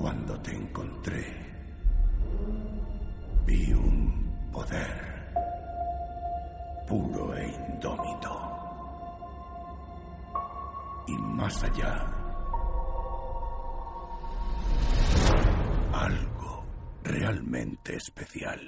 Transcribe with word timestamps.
Cuando 0.00 0.40
te 0.40 0.54
encontré, 0.54 1.24
vi 3.46 3.72
un 3.72 4.48
poder 4.52 5.34
puro 6.86 7.34
e 7.34 7.48
indómito. 7.48 8.32
Y 11.08 11.12
más 11.18 11.64
allá, 11.64 12.06
algo 15.92 16.64
realmente 17.02 17.96
especial. 17.96 18.60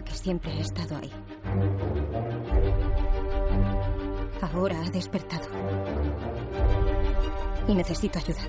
Que 0.00 0.14
siempre 0.14 0.50
ha 0.52 0.60
estado 0.60 0.96
ahí. 0.96 1.12
Ahora 4.40 4.80
ha 4.80 4.90
despertado. 4.90 5.46
Y 7.68 7.74
necesito 7.74 8.18
ayuda. 8.18 8.40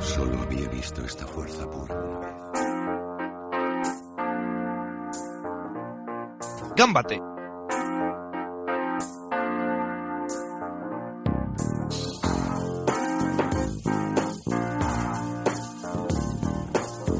Solo 0.00 0.42
había 0.42 0.68
visto 0.68 1.04
esta 1.04 1.26
fuerza 1.26 1.70
pura 1.70 1.94
una 1.94 2.18
vez. 2.18 2.32
Gámbate. 6.76 7.31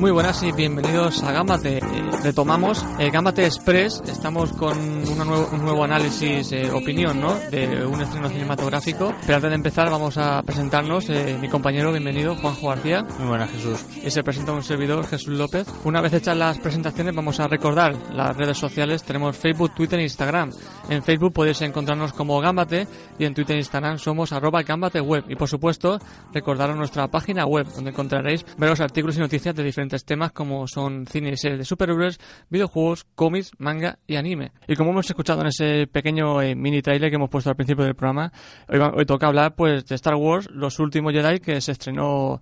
Muy 0.03 0.11
buenas 0.11 0.42
y 0.42 0.50
bienvenidos 0.50 1.22
a 1.22 1.31
Gambate. 1.31 1.78
Retomamos 2.23 2.84
eh, 3.01 3.11
Gambate 3.11 3.45
Express. 3.45 4.01
Estamos 4.06 4.53
con 4.53 4.78
una 4.78 5.25
nuevo- 5.25 5.48
un 5.53 5.62
nuevo 5.62 5.83
análisis, 5.83 6.53
eh, 6.53 6.70
opinión, 6.70 7.20
¿no? 7.20 7.34
De 7.51 7.84
un 7.84 8.01
estreno 8.01 8.29
cinematográfico. 8.29 9.12
Pero 9.27 9.37
antes 9.37 9.51
de 9.51 9.56
empezar, 9.56 9.91
vamos 9.91 10.17
a 10.19 10.41
presentarnos. 10.42 11.11
eh, 11.11 11.37
mi 11.41 11.48
compañero, 11.48 11.91
bienvenido, 11.91 12.37
Juanjo 12.37 12.69
García. 12.69 13.03
Muy 13.19 13.27
buenas, 13.29 13.51
Jesús. 13.51 13.84
Y 14.05 14.11
se 14.11 14.23
presenta 14.23 14.53
un 14.53 14.62
servidor, 14.62 15.05
Jesús 15.06 15.37
López. 15.37 15.67
Una 15.84 16.01
vez 16.01 16.12
hechas 16.12 16.37
las 16.37 16.59
presentaciones, 16.59 17.12
vamos 17.14 17.41
a 17.41 17.48
recordar 17.48 17.97
las 18.14 18.36
redes 18.36 18.57
sociales. 18.57 19.03
Tenemos 19.03 19.36
Facebook, 19.36 19.75
Twitter 19.75 19.98
e 19.98 20.05
Instagram. 20.05 20.53
En 20.91 21.03
Facebook 21.03 21.33
podéis 21.33 21.61
encontrarnos 21.62 22.12
como 22.12 22.41
Gambate 22.41 22.86
y 23.19 23.25
en 23.25 23.34
Twitter 23.34 23.57
e 23.57 23.61
Instagram 23.61 23.98
somos 23.98 24.33
arroba 24.33 24.62
Gambate 24.62 25.01
Web. 25.01 25.25
Y 25.29 25.34
por 25.34 25.48
supuesto, 25.48 25.98
recordaros 26.33 26.77
nuestra 26.77 27.09
página 27.09 27.47
web, 27.47 27.67
donde 27.75 27.91
encontraréis 27.91 28.47
varios 28.57 28.81
artículos 28.81 29.17
y 29.17 29.20
noticias 29.20 29.55
de 29.57 29.64
diferentes 29.64 30.05
temas 30.05 30.31
como 30.31 30.69
son 30.69 31.05
cine 31.07 31.31
y 31.31 31.36
series 31.36 31.59
de 31.59 31.64
superhéroes, 31.64 32.11
videojuegos, 32.48 33.05
cómics, 33.14 33.52
manga 33.58 33.98
y 34.06 34.16
anime. 34.16 34.52
Y 34.66 34.77
como 34.77 34.91
hemos 34.91 35.08
escuchado 35.08 35.41
en 35.42 35.48
ese 35.48 35.86
pequeño 35.86 36.41
eh, 36.42 36.55
mini 36.55 36.82
trailer 36.82 37.10
que 37.10 37.16
hemos 37.16 37.30
puesto 37.30 37.50
al 37.50 37.56
principio 37.56 37.84
del 37.84 37.94
programa, 37.94 38.32
hoy, 38.68 38.78
hoy 38.78 39.06
toca 39.06 39.27
hablar 39.27 39.55
pues 39.55 39.86
de 39.86 39.94
Star 39.94 40.14
Wars, 40.14 40.48
Los 40.50 40.78
Últimos 40.78 41.12
Jedi, 41.12 41.40
que 41.40 41.60
se 41.60 41.72
estrenó, 41.72 42.40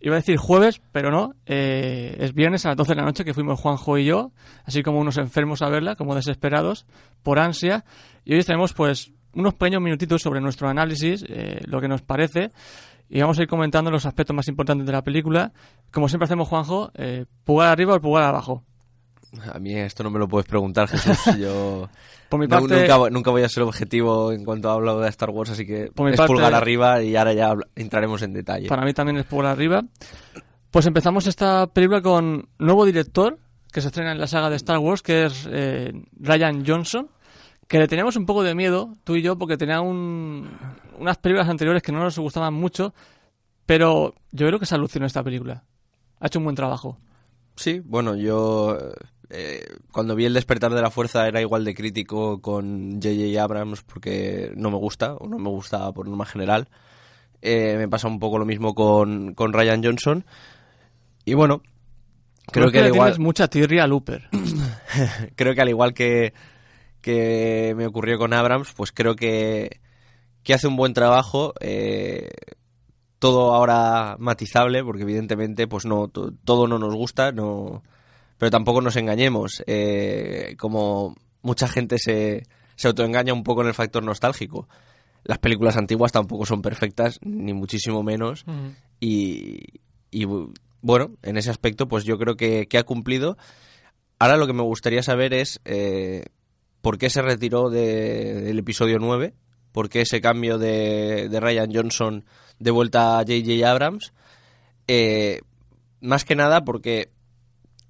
iba 0.00 0.14
a 0.14 0.18
decir 0.18 0.36
jueves, 0.36 0.80
pero 0.92 1.10
no, 1.10 1.34
eh, 1.46 2.16
es 2.18 2.34
viernes 2.34 2.66
a 2.66 2.70
las 2.70 2.76
12 2.76 2.92
de 2.92 2.96
la 2.96 3.04
noche 3.04 3.24
que 3.24 3.34
fuimos 3.34 3.60
Juanjo 3.60 3.98
y 3.98 4.04
yo, 4.04 4.32
así 4.64 4.82
como 4.82 4.98
unos 5.00 5.16
enfermos 5.18 5.62
a 5.62 5.68
verla, 5.68 5.96
como 5.96 6.14
desesperados, 6.14 6.86
por 7.22 7.38
ansia. 7.38 7.84
Y 8.24 8.34
hoy 8.34 8.42
tenemos 8.42 8.72
pues 8.72 9.12
unos 9.34 9.54
pequeños 9.54 9.82
minutitos 9.82 10.22
sobre 10.22 10.40
nuestro 10.40 10.68
análisis, 10.68 11.24
eh, 11.28 11.60
lo 11.66 11.80
que 11.80 11.88
nos 11.88 12.02
parece, 12.02 12.52
y 13.08 13.20
vamos 13.20 13.38
a 13.38 13.42
ir 13.42 13.48
comentando 13.48 13.90
los 13.90 14.06
aspectos 14.06 14.34
más 14.34 14.48
importantes 14.48 14.86
de 14.86 14.92
la 14.92 15.02
película. 15.02 15.52
Como 15.90 16.08
siempre 16.08 16.24
hacemos, 16.24 16.48
Juanjo, 16.48 16.90
eh, 16.94 17.26
pulgar 17.44 17.68
arriba 17.68 17.94
o 17.94 18.00
pulgar 18.00 18.24
abajo. 18.24 18.64
A 19.52 19.58
mí 19.58 19.74
esto 19.74 20.02
no 20.02 20.10
me 20.10 20.18
lo 20.18 20.28
puedes 20.28 20.46
preguntar, 20.46 20.88
Jesús. 20.88 21.36
Yo 21.38 21.88
Por 22.28 22.38
mi 22.40 22.46
no- 22.46 22.50
parte, 22.60 22.80
nunca, 22.80 22.98
vo- 22.98 23.10
nunca 23.10 23.30
voy 23.30 23.42
a 23.42 23.48
ser 23.48 23.62
objetivo 23.62 24.30
en 24.32 24.44
cuanto 24.44 24.70
hablo 24.70 25.00
de 25.00 25.08
Star 25.08 25.30
Wars, 25.30 25.50
así 25.50 25.66
que 25.66 25.90
Por 25.94 26.06
mi 26.06 26.12
es 26.12 26.16
parte- 26.18 26.32
pulgar 26.34 26.54
arriba 26.54 27.02
y 27.02 27.16
ahora 27.16 27.32
ya 27.32 27.54
entraremos 27.76 28.20
en 28.22 28.32
detalle. 28.34 28.68
para 28.68 28.84
mí 28.84 28.92
también 28.92 29.16
es 29.18 29.24
pulgar 29.24 29.52
arriba. 29.52 29.82
Pues 30.70 30.86
empezamos 30.86 31.26
esta 31.26 31.66
película 31.66 32.00
con 32.02 32.48
nuevo 32.58 32.84
director 32.84 33.38
que 33.72 33.80
se 33.80 33.88
estrena 33.88 34.12
en 34.12 34.18
la 34.18 34.26
saga 34.26 34.50
de 34.50 34.56
Star 34.56 34.78
Wars, 34.78 35.02
que 35.02 35.24
es 35.26 35.48
eh, 35.50 35.92
Ryan 36.20 36.64
Johnson, 36.66 37.08
que 37.68 37.78
le 37.78 37.88
teníamos 37.88 38.16
un 38.16 38.26
poco 38.26 38.42
de 38.42 38.54
miedo, 38.54 38.96
tú 39.04 39.16
y 39.16 39.22
yo, 39.22 39.36
porque 39.38 39.56
tenía 39.56 39.80
un- 39.80 40.50
unas 40.98 41.16
películas 41.18 41.48
anteriores 41.48 41.82
que 41.82 41.90
no 41.92 42.00
nos 42.00 42.18
gustaban 42.18 42.52
mucho, 42.52 42.92
pero 43.66 44.14
yo 44.30 44.46
creo 44.46 44.58
que 44.58 44.66
se 44.66 44.74
alucinó 44.74 45.06
esta 45.06 45.22
película. 45.22 45.64
Ha 46.20 46.26
hecho 46.26 46.38
un 46.38 46.44
buen 46.44 46.56
trabajo. 46.56 46.98
Sí, 47.56 47.80
bueno, 47.84 48.16
yo 48.16 48.78
eh, 49.34 49.64
cuando 49.92 50.14
vi 50.14 50.26
El 50.26 50.34
despertar 50.34 50.74
de 50.74 50.82
la 50.82 50.90
fuerza 50.90 51.26
era 51.26 51.40
igual 51.40 51.64
de 51.64 51.74
crítico 51.74 52.42
con 52.42 53.00
J.J. 53.02 53.42
Abrams 53.42 53.82
porque 53.82 54.52
no 54.56 54.70
me 54.70 54.76
gusta, 54.76 55.14
o 55.14 55.26
no 55.26 55.38
me 55.38 55.48
gusta 55.48 55.90
por 55.92 56.06
norma 56.06 56.26
general. 56.26 56.68
Eh, 57.40 57.76
me 57.78 57.88
pasa 57.88 58.08
un 58.08 58.18
poco 58.18 58.38
lo 58.38 58.44
mismo 58.44 58.74
con, 58.74 59.34
con 59.34 59.54
Ryan 59.54 59.82
Johnson. 59.82 60.24
Y 61.24 61.32
bueno, 61.32 61.62
creo 62.52 62.70
que, 62.70 62.78
le 62.78 62.84
al 62.84 62.94
igual, 62.94 63.08
tienes 63.08 63.18
mucha 63.20 63.48
tirria 63.48 63.84
a 63.84 63.86
Looper. 63.86 64.28
creo 65.34 65.54
que 65.54 65.62
al 65.62 65.68
igual 65.70 65.94
que, 65.94 66.34
que 67.00 67.72
me 67.74 67.86
ocurrió 67.86 68.18
con 68.18 68.34
Abrams, 68.34 68.74
pues 68.74 68.92
creo 68.92 69.16
que, 69.16 69.80
que 70.42 70.52
hace 70.52 70.66
un 70.66 70.76
buen 70.76 70.92
trabajo. 70.92 71.54
eh, 71.60 72.28
todo 73.22 73.54
ahora 73.54 74.16
matizable, 74.18 74.82
porque 74.82 75.02
evidentemente, 75.04 75.68
pues 75.68 75.84
no, 75.86 76.08
to- 76.08 76.32
todo 76.44 76.66
no 76.66 76.80
nos 76.80 76.92
gusta, 76.92 77.30
no, 77.30 77.84
pero 78.36 78.50
tampoco 78.50 78.80
nos 78.80 78.96
engañemos. 78.96 79.62
eh, 79.68 80.56
como 80.58 81.14
mucha 81.40 81.68
gente 81.68 81.98
se, 81.98 82.42
se 82.74 82.88
autoengaña 82.88 83.32
un 83.32 83.44
poco 83.44 83.60
en 83.62 83.68
el 83.68 83.74
factor 83.74 84.02
nostálgico. 84.02 84.68
Las 85.22 85.38
películas 85.38 85.76
antiguas 85.76 86.10
tampoco 86.10 86.46
son 86.46 86.62
perfectas, 86.62 87.20
ni 87.22 87.52
muchísimo 87.54 88.02
menos. 88.02 88.44
Y, 88.98 89.60
y, 90.10 90.24
bu- 90.24 90.52
bueno, 90.80 91.12
en 91.22 91.36
ese 91.36 91.50
aspecto, 91.50 91.86
pues 91.86 92.02
yo 92.02 92.18
creo 92.18 92.34
que, 92.36 92.66
que 92.66 92.76
ha 92.78 92.82
cumplido. 92.82 93.36
Ahora 94.18 94.36
lo 94.36 94.48
que 94.48 94.52
me 94.52 94.62
gustaría 94.62 95.04
saber 95.04 95.32
es 95.32 95.60
eh, 95.64 96.24
por 96.80 96.98
qué 96.98 97.08
se 97.08 97.22
retiró 97.22 97.70
de- 97.70 98.40
del 98.42 98.58
episodio 98.58 98.98
9, 98.98 99.34
por 99.72 99.88
qué 99.88 100.02
ese 100.02 100.20
cambio 100.20 100.58
de, 100.58 101.28
de 101.28 101.40
Ryan 101.40 101.72
Johnson 101.74 102.24
de 102.58 102.70
vuelta 102.70 103.18
a 103.18 103.22
J.J. 103.22 103.68
Abrams. 103.68 104.12
Eh, 104.86 105.40
más 106.00 106.24
que 106.24 106.36
nada 106.36 106.64
porque 106.64 107.10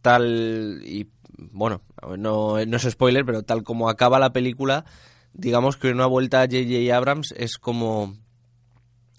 tal 0.03 0.81
y 0.84 1.09
bueno, 1.37 1.82
no, 2.19 2.65
no 2.65 2.76
es 2.76 2.82
spoiler, 2.82 3.25
pero 3.25 3.42
tal 3.42 3.62
como 3.62 3.88
acaba 3.88 4.19
la 4.19 4.32
película, 4.32 4.84
digamos 5.32 5.76
que 5.76 5.91
una 5.91 6.06
vuelta 6.06 6.42
a 6.42 6.47
J.J. 6.47 6.94
Abrams 6.94 7.34
es 7.37 7.59
como 7.59 8.15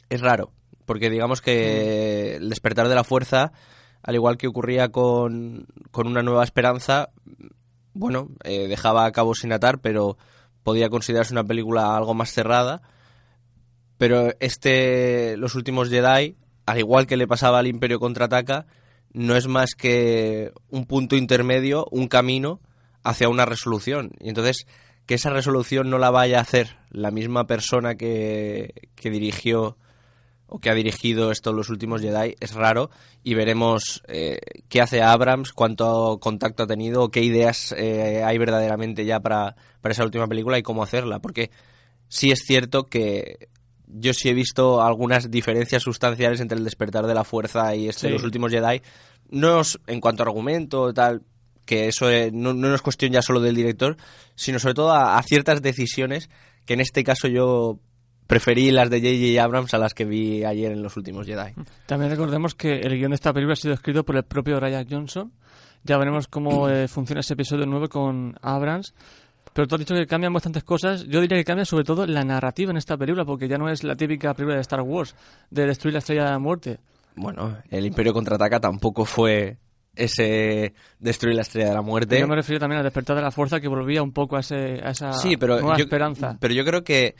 es 0.09 0.21
raro, 0.21 0.51
porque 0.85 1.09
digamos 1.09 1.41
que 1.41 2.35
el 2.35 2.49
despertar 2.49 2.87
de 2.87 2.95
la 2.95 3.03
fuerza, 3.03 3.51
al 4.03 4.15
igual 4.15 4.37
que 4.37 4.47
ocurría 4.47 4.89
con, 4.89 5.65
con 5.91 6.07
una 6.07 6.21
nueva 6.21 6.43
esperanza, 6.43 7.09
bueno, 7.93 8.29
eh, 8.43 8.67
dejaba 8.67 9.05
a 9.05 9.11
cabo 9.11 9.35
sin 9.35 9.51
atar, 9.53 9.79
pero 9.79 10.17
podía 10.63 10.89
considerarse 10.89 11.33
una 11.33 11.43
película 11.43 11.95
algo 11.95 12.13
más 12.13 12.31
cerrada. 12.31 12.81
Pero 13.97 14.31
este, 14.39 15.37
Los 15.37 15.55
últimos 15.55 15.89
Jedi, 15.89 16.35
al 16.65 16.79
igual 16.79 17.07
que 17.07 17.17
le 17.17 17.27
pasaba 17.27 17.59
al 17.59 17.67
Imperio 17.67 17.99
contraataca, 17.99 18.65
no 19.11 19.35
es 19.35 19.47
más 19.47 19.75
que 19.75 20.51
un 20.69 20.85
punto 20.85 21.15
intermedio, 21.15 21.87
un 21.91 22.07
camino 22.07 22.59
hacia 23.03 23.29
una 23.29 23.45
resolución. 23.45 24.11
Y 24.19 24.29
entonces, 24.29 24.65
que 25.05 25.15
esa 25.15 25.29
resolución 25.29 25.89
no 25.89 25.99
la 25.99 26.09
vaya 26.09 26.39
a 26.39 26.41
hacer 26.41 26.77
la 26.89 27.11
misma 27.11 27.45
persona 27.45 27.95
que, 27.95 28.73
que 28.95 29.09
dirigió 29.09 29.77
o 30.55 30.59
que 30.59 30.69
ha 30.69 30.75
dirigido 30.75 31.31
estos 31.31 31.55
los 31.55 31.69
últimos 31.69 32.01
Jedi 32.01 32.35
es 32.39 32.53
raro 32.53 32.91
y 33.23 33.33
veremos 33.33 34.03
eh, 34.07 34.37
qué 34.69 34.81
hace 34.81 35.01
Abrams, 35.01 35.51
cuánto 35.51 36.19
contacto 36.21 36.61
ha 36.61 36.67
tenido, 36.67 37.09
qué 37.09 37.23
ideas 37.23 37.73
eh, 37.75 38.21
hay 38.23 38.37
verdaderamente 38.37 39.03
ya 39.03 39.19
para, 39.19 39.55
para 39.81 39.93
esa 39.93 40.03
última 40.03 40.27
película 40.27 40.59
y 40.59 40.61
cómo 40.61 40.83
hacerla. 40.83 41.17
Porque 41.17 41.49
sí 42.07 42.29
es 42.29 42.43
cierto 42.45 42.83
que 42.83 43.49
yo 43.87 44.13
sí 44.13 44.29
he 44.29 44.35
visto 44.35 44.83
algunas 44.83 45.31
diferencias 45.31 45.81
sustanciales 45.81 46.39
entre 46.39 46.59
el 46.59 46.63
despertar 46.63 47.07
de 47.07 47.15
la 47.15 47.23
fuerza 47.23 47.75
y 47.75 47.87
este 47.89 48.07
Sí. 48.09 48.13
los 48.13 48.23
últimos 48.23 48.51
Jedi. 48.51 48.83
No 49.31 49.61
es 49.61 49.79
en 49.87 49.99
cuanto 50.01 50.21
a 50.21 50.27
argumento 50.27 50.93
tal, 50.93 51.23
que 51.65 51.87
eso 51.87 52.11
eh, 52.11 52.29
no, 52.31 52.53
no 52.53 52.75
es 52.75 52.81
cuestión 52.83 53.11
ya 53.11 53.23
solo 53.23 53.39
del 53.39 53.55
director, 53.55 53.97
sino 54.35 54.59
sobre 54.59 54.75
todo 54.75 54.91
a, 54.91 55.17
a 55.17 55.23
ciertas 55.23 55.63
decisiones 55.63 56.29
que 56.67 56.75
en 56.75 56.81
este 56.81 57.03
caso 57.03 57.27
yo 57.27 57.79
preferí 58.27 58.71
las 58.71 58.89
de 58.89 58.99
J.J. 58.99 59.43
Abrams 59.43 59.73
a 59.73 59.77
las 59.77 59.93
que 59.93 60.05
vi 60.05 60.43
ayer 60.43 60.71
en 60.71 60.81
los 60.81 60.97
últimos 60.97 61.25
Jedi. 61.25 61.53
También 61.85 62.11
recordemos 62.11 62.55
que 62.55 62.79
el 62.79 62.97
guion 62.97 63.11
de 63.11 63.15
esta 63.15 63.33
película 63.33 63.53
ha 63.53 63.57
sido 63.57 63.73
escrito 63.73 64.03
por 64.03 64.15
el 64.15 64.23
propio 64.23 64.59
Ryan 64.59 64.87
Johnson. 64.89 65.31
Ya 65.83 65.97
veremos 65.97 66.27
cómo 66.27 66.69
eh, 66.69 66.87
funciona 66.87 67.19
ese 67.19 67.33
episodio 67.33 67.65
9 67.65 67.89
con 67.89 68.35
Abrams. 68.41 68.93
Pero 69.53 69.67
tú 69.67 69.75
has 69.75 69.79
dicho 69.79 69.93
que 69.93 70.07
cambian 70.07 70.33
bastantes 70.33 70.63
cosas. 70.63 71.05
Yo 71.05 71.21
diría 71.21 71.37
que 71.37 71.43
cambia 71.43 71.65
sobre 71.65 71.83
todo 71.83 72.07
la 72.07 72.23
narrativa 72.23 72.71
en 72.71 72.77
esta 72.77 72.97
película, 72.97 73.25
porque 73.25 73.47
ya 73.47 73.57
no 73.57 73.69
es 73.69 73.83
la 73.83 73.95
típica 73.95 74.33
película 74.33 74.55
de 74.55 74.61
Star 74.61 74.81
Wars, 74.81 75.15
de 75.51 75.67
destruir 75.67 75.93
la 75.93 75.99
estrella 75.99 76.23
de 76.25 76.31
la 76.31 76.39
muerte. 76.39 76.79
Bueno, 77.15 77.57
el 77.69 77.85
Imperio 77.85 78.13
contraataca 78.13 78.59
tampoco 78.59 79.05
fue 79.05 79.57
ese 79.95 80.73
destruir 80.99 81.35
la 81.35 81.43
estrella 81.43 81.69
de 81.69 81.75
la 81.75 81.81
muerte. 81.81 82.19
Yo 82.19 82.27
me 82.27 82.35
refiero 82.35 82.59
también 82.59 82.79
al 82.79 82.83
despertar 82.83 83.15
de 83.15 83.21
la 83.21 83.31
fuerza 83.31 83.59
que 83.59 83.67
volvía 83.67 84.01
un 84.01 84.11
poco 84.11 84.37
a, 84.37 84.39
ese, 84.39 84.79
a 84.83 84.89
esa 84.89 85.13
sí, 85.13 85.37
pero 85.37 85.59
nueva 85.59 85.77
yo, 85.77 85.83
esperanza. 85.83 86.37
Pero 86.39 86.53
yo 86.53 86.65
creo 86.65 86.83
que 86.83 87.15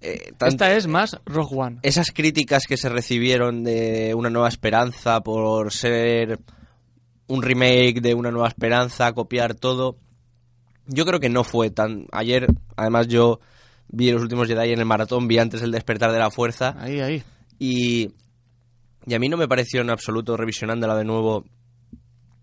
eh, 0.00 0.32
Esta 0.46 0.72
es 0.74 0.86
más 0.86 1.18
Rogue 1.26 1.56
One. 1.56 1.78
esas 1.82 2.10
críticas 2.12 2.64
que 2.68 2.76
se 2.76 2.88
recibieron 2.88 3.64
de 3.64 4.14
Una 4.14 4.30
Nueva 4.30 4.48
Esperanza 4.48 5.20
por 5.20 5.72
ser 5.72 6.38
un 7.28 7.42
remake 7.42 8.00
de 8.00 8.14
Una 8.14 8.30
Nueva 8.30 8.48
Esperanza, 8.48 9.12
copiar 9.12 9.54
todo, 9.54 9.96
yo 10.86 11.04
creo 11.04 11.18
que 11.18 11.28
no 11.28 11.42
fue 11.42 11.70
tan... 11.70 12.06
Ayer, 12.12 12.46
además, 12.76 13.08
yo 13.08 13.40
vi 13.88 14.10
los 14.12 14.22
últimos 14.22 14.46
Jedi 14.48 14.72
en 14.72 14.78
el 14.78 14.84
maratón, 14.84 15.26
vi 15.26 15.38
antes 15.38 15.62
el 15.62 15.72
despertar 15.72 16.12
de 16.12 16.18
la 16.20 16.30
fuerza 16.30 16.76
Ahí, 16.78 17.00
ahí. 17.00 17.22
y, 17.58 18.10
y 19.06 19.14
a 19.14 19.18
mí 19.18 19.28
no 19.28 19.36
me 19.36 19.48
pareció 19.48 19.80
en 19.80 19.90
absoluto, 19.90 20.36
revisionándola 20.36 20.96
de 20.96 21.04
nuevo, 21.04 21.44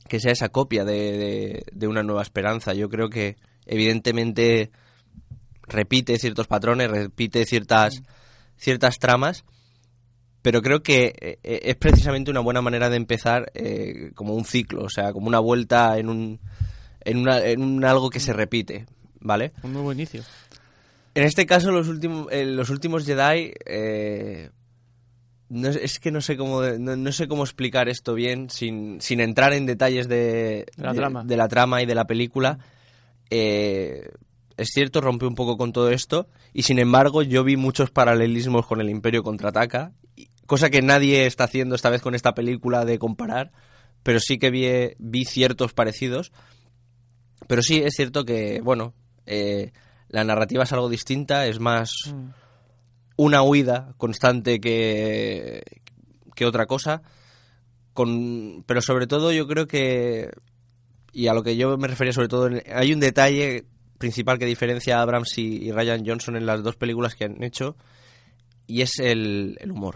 que 0.09 0.19
sea 0.19 0.31
esa 0.33 0.49
copia 0.49 0.83
de, 0.83 0.93
de- 1.17 1.63
de 1.71 1.87
Una 1.87 2.03
Nueva 2.03 2.21
Esperanza. 2.23 2.73
Yo 2.73 2.89
creo 2.89 3.09
que, 3.09 3.37
evidentemente, 3.65 4.71
repite 5.67 6.17
ciertos 6.19 6.47
patrones, 6.47 6.89
repite 6.89 7.45
ciertas, 7.45 8.01
ciertas 8.57 8.99
tramas, 8.99 9.43
pero 10.41 10.61
creo 10.61 10.83
que 10.83 11.13
eh, 11.19 11.39
eh, 11.43 11.59
es 11.63 11.75
precisamente 11.77 12.29
una 12.31 12.41
buena 12.41 12.61
manera 12.61 12.89
de 12.89 12.97
empezar 12.97 13.51
eh, 13.53 14.11
como 14.15 14.33
un 14.35 14.43
ciclo, 14.45 14.83
o 14.83 14.89
sea, 14.89 15.13
como 15.13 15.27
una 15.27 15.39
vuelta 15.39 15.97
en 15.97 16.09
un, 16.09 16.39
en, 17.01 17.17
una- 17.17 17.39
en 17.45 17.61
un 17.61 17.83
algo 17.85 18.09
que 18.09 18.19
se 18.19 18.33
repite, 18.33 18.85
¿vale? 19.21 19.53
Un 19.63 19.73
nuevo 19.73 19.91
inicio. 19.93 20.21
En 21.15 21.23
este 21.23 21.45
caso, 21.45 21.71
los 21.71 21.87
últimos, 21.87 22.27
los 22.33 22.69
últimos 22.69 23.05
Jedi, 23.05 23.53
eh, 23.65 24.49
no, 25.49 25.69
es- 25.69 25.99
que 25.99 26.11
no 26.11 26.19
sé 26.21 26.35
cómo, 26.35 26.61
no, 26.61 26.95
no 26.97 27.11
sé 27.11 27.27
cómo 27.27 27.43
explicar 27.43 27.87
esto 27.87 28.13
bien 28.15 28.49
sin, 28.49 28.99
sin 28.99 29.19
entrar 29.21 29.53
en 29.53 29.65
detalles 29.65 30.07
de, 30.09 30.65
De 30.75 30.83
la 30.83 30.93
trama. 30.93 31.23
de 31.23 31.37
la 31.37 31.47
trama 31.47 31.81
y 31.81 31.85
de 31.85 31.95
la 31.95 32.05
película. 32.05 32.57
Eh, 33.29 34.09
es 34.57 34.69
cierto, 34.73 35.01
rompe 35.01 35.25
un 35.25 35.35
poco 35.35 35.57
con 35.57 35.73
todo 35.73 35.89
esto 35.89 36.27
y 36.53 36.63
sin 36.63 36.79
embargo 36.79 37.21
yo 37.23 37.43
vi 37.43 37.57
muchos 37.57 37.91
paralelismos 37.91 38.65
con 38.65 38.81
el 38.81 38.89
Imperio 38.89 39.23
contraataca, 39.23 39.93
cosa 40.45 40.69
que 40.69 40.81
nadie 40.81 41.25
está 41.25 41.45
haciendo 41.45 41.75
esta 41.75 41.89
vez 41.89 42.01
con 42.01 42.15
esta 42.15 42.33
película 42.33 42.85
de 42.85 42.99
comparar, 42.99 43.51
pero 44.03 44.19
sí 44.19 44.37
que 44.37 44.51
vi, 44.51 44.67
vi 44.99 45.25
ciertos 45.25 45.73
parecidos. 45.73 46.31
Pero 47.47 47.61
sí 47.61 47.81
es 47.83 47.95
cierto 47.95 48.23
que, 48.25 48.61
bueno, 48.61 48.93
eh, 49.25 49.71
la 50.09 50.23
narrativa 50.23 50.63
es 50.63 50.71
algo 50.73 50.89
distinta, 50.89 51.47
es 51.47 51.59
más 51.59 52.13
Mm. 52.13 52.29
una 53.17 53.41
huida 53.43 53.93
constante 53.97 54.59
que, 54.59 55.63
que 56.35 56.45
otra 56.45 56.65
cosa. 56.65 57.01
Con, 57.93 58.63
pero 58.65 58.81
sobre 58.81 59.07
todo 59.07 59.31
yo 59.31 59.47
creo 59.47 59.67
que, 59.67 60.31
y 61.11 61.27
a 61.27 61.33
lo 61.33 61.43
que 61.43 61.55
yo 61.55 61.77
me 61.77 61.87
refería 61.87 62.13
sobre 62.13 62.27
todo, 62.27 62.49
hay 62.73 62.93
un 62.93 62.99
detalle 62.99 63.65
principal 63.97 64.37
que 64.39 64.45
diferencia 64.45 64.97
a 64.99 65.01
Abrams 65.01 65.37
y, 65.37 65.57
y 65.65 65.71
Ryan 65.71 66.05
Johnson 66.05 66.35
en 66.35 66.45
las 66.45 66.63
dos 66.63 66.75
películas 66.75 67.15
que 67.15 67.25
han 67.25 67.41
hecho, 67.43 67.75
y 68.67 68.81
es 68.81 68.99
el, 68.99 69.57
el 69.61 69.71
humor. 69.71 69.95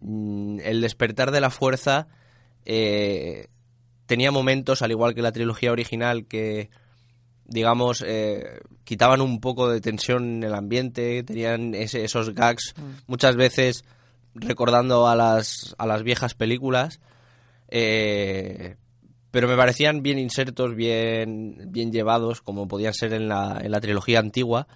Mm, 0.00 0.60
El 0.62 0.80
despertar 0.80 1.30
de 1.30 1.40
la 1.40 1.50
fuerza 1.50 2.08
eh, 2.64 3.48
tenía 4.06 4.30
momentos, 4.30 4.82
al 4.82 4.90
igual 4.90 5.14
que 5.14 5.22
la 5.22 5.32
trilogía 5.32 5.72
original, 5.72 6.26
que 6.26 6.70
digamos, 7.46 8.04
eh, 8.06 8.60
quitaban 8.84 9.22
un 9.22 9.40
poco 9.40 9.70
de 9.70 9.80
tensión 9.80 10.24
en 10.36 10.42
el 10.44 10.54
ambiente, 10.54 11.22
tenían 11.22 11.74
ese- 11.74 12.04
esos 12.04 12.34
gags, 12.34 12.74
muchas 13.06 13.36
veces 13.36 13.84
recordando 14.34 15.08
a 15.08 15.16
las, 15.16 15.74
a 15.78 15.86
las 15.86 16.02
viejas 16.02 16.34
películas, 16.34 17.00
eh, 17.68 18.76
pero 19.30 19.48
me 19.48 19.56
parecían 19.56 20.02
bien 20.02 20.18
insertos, 20.18 20.74
bien, 20.74 21.68
bien 21.68 21.92
llevados, 21.92 22.40
como 22.40 22.68
podían 22.68 22.94
ser 22.94 23.12
en 23.12 23.28
la, 23.28 23.58
en 23.62 23.70
la 23.70 23.80
trilogía 23.80 24.18
antigua, 24.18 24.66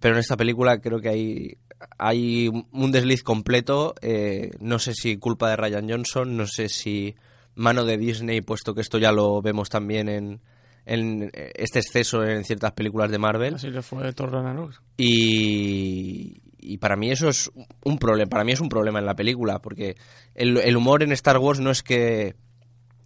pero 0.00 0.14
en 0.14 0.20
esta 0.20 0.36
película 0.36 0.80
creo 0.80 1.00
que 1.00 1.08
hay, 1.08 1.58
hay 1.98 2.48
un 2.72 2.92
desliz 2.92 3.22
completo, 3.22 3.94
eh, 4.00 4.50
no 4.60 4.78
sé 4.78 4.94
si 4.94 5.16
culpa 5.16 5.50
de 5.50 5.56
Ryan 5.56 5.90
Johnson, 5.90 6.36
no 6.36 6.46
sé 6.46 6.68
si 6.68 7.16
mano 7.54 7.84
de 7.84 7.98
Disney, 7.98 8.40
puesto 8.40 8.74
que 8.74 8.80
esto 8.80 8.98
ya 8.98 9.10
lo 9.10 9.42
vemos 9.42 9.68
también 9.68 10.08
en, 10.08 10.40
en 10.86 11.30
este 11.34 11.80
exceso 11.80 12.24
en 12.24 12.44
ciertas 12.44 12.72
películas 12.72 13.10
de 13.10 13.18
Marvel. 13.18 13.56
Así 13.56 13.68
le 13.68 13.82
fue 13.82 14.12
Thor 14.12 14.30
Ragnarok. 14.32 14.80
Y, 14.96 16.40
y 16.58 16.78
para 16.78 16.96
mí 16.96 17.10
eso 17.10 17.28
es 17.28 17.50
un 17.84 17.98
problema. 17.98 18.30
Para 18.30 18.44
mí 18.44 18.52
es 18.52 18.60
un 18.60 18.68
problema 18.68 19.00
en 19.00 19.06
la 19.06 19.16
película, 19.16 19.58
porque 19.60 19.96
el, 20.34 20.56
el 20.58 20.76
humor 20.76 21.02
en 21.02 21.10
Star 21.12 21.38
Wars 21.38 21.58
no 21.58 21.72
es 21.72 21.82
que, 21.82 22.36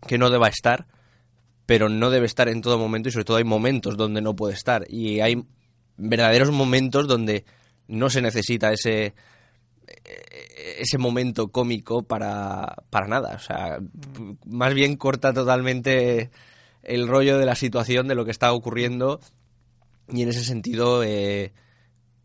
que 0.06 0.18
no 0.18 0.30
deba 0.30 0.48
estar, 0.48 0.86
pero 1.66 1.88
no 1.88 2.10
debe 2.10 2.26
estar 2.26 2.48
en 2.48 2.60
todo 2.60 2.78
momento 2.78 3.08
y 3.08 3.12
sobre 3.12 3.24
todo 3.24 3.36
hay 3.36 3.44
momentos 3.44 3.96
donde 3.96 4.20
no 4.20 4.34
puede 4.34 4.54
estar. 4.54 4.84
Y 4.88 5.20
hay 5.20 5.44
verdaderos 5.96 6.50
momentos 6.50 7.06
donde 7.06 7.44
no 7.88 8.10
se 8.10 8.22
necesita 8.22 8.72
ese 8.72 9.14
ese 10.78 10.98
momento 10.98 11.48
cómico 11.48 12.02
para, 12.02 12.76
para 12.90 13.08
nada. 13.08 13.34
O 13.34 13.38
sea, 13.38 13.78
más 14.46 14.74
bien 14.74 14.96
corta 14.96 15.32
totalmente 15.32 16.30
el 16.82 17.08
rollo 17.08 17.38
de 17.38 17.46
la 17.46 17.54
situación, 17.54 18.08
de 18.08 18.14
lo 18.14 18.24
que 18.24 18.30
está 18.30 18.52
ocurriendo. 18.52 19.20
Y 20.08 20.22
en 20.22 20.28
ese 20.28 20.44
sentido, 20.44 21.02
eh, 21.02 21.52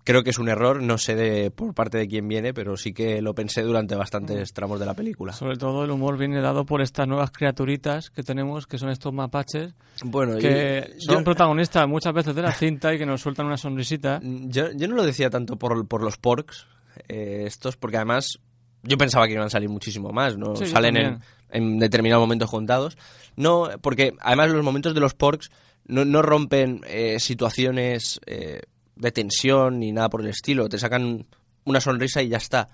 creo 0.07 0.23
que 0.23 0.29
es 0.29 0.39
un 0.39 0.47
error. 0.47 0.81
No 0.81 0.97
sé 0.97 1.15
de, 1.15 1.51
por 1.51 1.73
parte 1.73 1.97
de 1.97 2.07
quién 2.07 2.27
viene, 2.29 2.53
pero 2.53 2.77
sí 2.77 2.93
que 2.93 3.21
lo 3.21 3.35
pensé 3.35 3.61
durante 3.61 3.93
bastantes 3.95 4.53
tramos 4.53 4.79
de 4.79 4.85
la 4.85 4.93
película. 4.93 5.33
Sobre 5.33 5.57
todo 5.57 5.83
el 5.83 5.91
humor 5.91 6.17
viene 6.17 6.39
dado 6.39 6.65
por 6.65 6.81
estas 6.81 7.09
nuevas 7.09 7.31
criaturitas 7.31 8.09
que 8.09 8.23
tenemos, 8.23 8.67
que 8.67 8.77
son 8.77 8.89
estos 8.89 9.11
mapaches, 9.13 9.73
Bueno, 10.03 10.37
que 10.37 10.93
y- 10.97 11.01
son 11.01 11.17
yo- 11.19 11.23
protagonistas 11.25 11.85
muchas 11.89 12.13
veces 12.13 12.33
de 12.33 12.41
la 12.41 12.53
cinta 12.53 12.93
y 12.93 12.97
que 12.97 13.05
nos 13.05 13.19
sueltan 13.19 13.47
una 13.47 13.57
sonrisita. 13.57 14.21
Yo, 14.23 14.71
yo 14.71 14.87
no 14.87 14.95
lo 14.95 15.03
decía 15.03 15.29
tanto 15.29 15.57
por, 15.57 15.85
por 15.89 16.01
los 16.01 16.17
porks, 16.17 16.67
eh, 17.09 17.43
estos, 17.45 17.75
porque 17.75 17.97
además 17.97 18.39
yo 18.83 18.97
pensaba 18.97 19.27
que 19.27 19.33
iban 19.33 19.47
a 19.47 19.49
salir 19.49 19.67
muchísimo 19.67 20.11
más, 20.11 20.37
¿no? 20.37 20.55
Sí, 20.55 20.67
Salen 20.67 20.95
en, 20.95 21.19
en 21.49 21.79
determinados 21.79 22.23
momentos 22.23 22.49
contados. 22.49 22.97
No, 23.35 23.69
porque 23.81 24.13
además 24.21 24.51
los 24.51 24.63
momentos 24.63 24.93
de 24.93 25.01
los 25.01 25.13
porks 25.13 25.51
no, 25.85 26.05
no 26.05 26.21
rompen 26.21 26.81
eh, 26.87 27.19
situaciones 27.19 28.21
eh, 28.25 28.61
de 28.99 29.11
tensión 29.11 29.79
ni 29.79 29.91
nada 29.91 30.09
por 30.09 30.21
el 30.21 30.27
estilo. 30.27 30.69
Te 30.69 30.79
sacan 30.79 31.25
una 31.65 31.81
sonrisa 31.81 32.21
y 32.21 32.29
ya 32.29 32.37
está. 32.37 32.69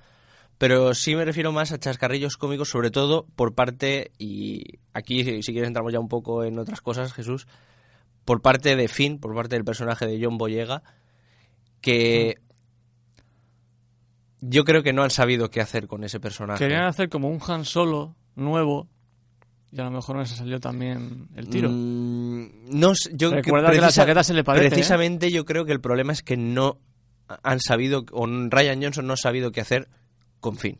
Pero 0.57 0.93
sí 0.93 1.15
me 1.15 1.25
refiero 1.25 1.51
más 1.51 1.71
a 1.71 1.79
chascarrillos 1.79 2.37
cómicos, 2.37 2.69
sobre 2.69 2.91
todo 2.91 3.25
por 3.35 3.53
parte, 3.53 4.11
y 4.17 4.79
aquí 4.93 5.23
si 5.41 5.51
quieres 5.51 5.67
entramos 5.67 5.91
ya 5.91 5.99
un 5.99 6.07
poco 6.07 6.43
en 6.43 6.59
otras 6.59 6.81
cosas, 6.81 7.11
Jesús, 7.13 7.47
por 8.23 8.41
parte 8.41 8.75
de 8.75 8.87
Finn, 8.87 9.19
por 9.19 9.35
parte 9.35 9.55
del 9.55 9.65
personaje 9.65 10.05
de 10.05 10.23
John 10.23 10.37
Boyega, 10.37 10.83
que 11.81 12.37
yo 14.39 14.63
creo 14.63 14.83
que 14.83 14.93
no 14.93 15.03
han 15.03 15.09
sabido 15.09 15.49
qué 15.49 15.59
hacer 15.59 15.87
con 15.87 16.03
ese 16.03 16.19
personaje. 16.19 16.63
Querían 16.63 16.85
hacer 16.85 17.09
como 17.09 17.29
un 17.29 17.39
Han 17.47 17.65
Solo 17.65 18.15
nuevo 18.35 18.87
y 19.75 19.79
a 19.81 19.85
lo 19.85 19.91
mejor 19.91 20.17
no 20.17 20.25
se 20.25 20.35
salió 20.35 20.59
también 20.59 21.27
el 21.35 21.49
tiro. 21.49 21.69
Mm, 21.71 22.79
no 22.79 22.93
sé, 22.93 23.09
yo 23.13 23.31
Recuerda 23.31 23.71
que 23.71 23.81
la 23.81 23.91
chaqueta 23.91 24.23
se 24.23 24.33
le 24.33 24.41
¿eh? 24.41 24.43
Precisamente 24.43 25.31
yo 25.31 25.45
creo 25.45 25.65
que 25.65 25.71
el 25.71 25.81
problema 25.81 26.13
es 26.13 26.21
que 26.21 26.37
no 26.37 26.77
han 27.41 27.59
sabido, 27.59 28.05
o 28.11 28.27
Ryan 28.27 28.83
Johnson 28.83 29.07
no 29.07 29.13
ha 29.13 29.17
sabido 29.17 29.51
qué 29.51 29.61
hacer 29.61 29.87
con 30.39 30.57
Finn. 30.57 30.79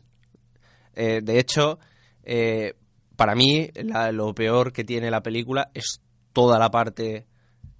Eh, 0.94 1.22
de 1.24 1.40
hecho, 1.40 1.80
eh, 2.22 2.74
para 3.16 3.34
mí 3.34 3.68
la- 3.74 4.12
lo 4.12 4.32
peor 4.32 4.72
que 4.72 4.84
tiene 4.84 5.10
la 5.10 5.22
película 5.22 5.70
es 5.74 6.00
toda 6.32 6.58
la 6.60 6.70
parte 6.70 7.26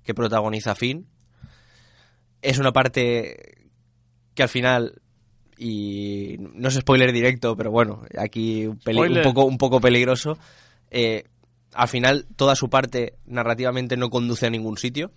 que 0.02 0.14
protagoniza 0.14 0.74
Finn. 0.74 1.06
Es 2.42 2.58
una 2.58 2.72
parte 2.72 3.68
que 4.34 4.42
al 4.42 4.48
final 4.48 5.00
y 5.56 6.36
no 6.38 6.68
es 6.68 6.74
spoiler 6.74 7.12
directo, 7.12 7.56
pero 7.56 7.70
bueno, 7.70 8.02
aquí 8.18 8.66
un, 8.66 8.78
poco 9.22 9.44
un 9.44 9.58
poco 9.58 9.80
peligroso. 9.80 10.36
Eh, 10.96 11.24
al 11.72 11.88
final 11.88 12.26
toda 12.36 12.54
su 12.54 12.70
parte 12.70 13.14
narrativamente 13.26 13.96
no 13.96 14.10
conduce 14.10 14.46
a 14.46 14.50
ningún 14.50 14.78
sitio. 14.78 15.10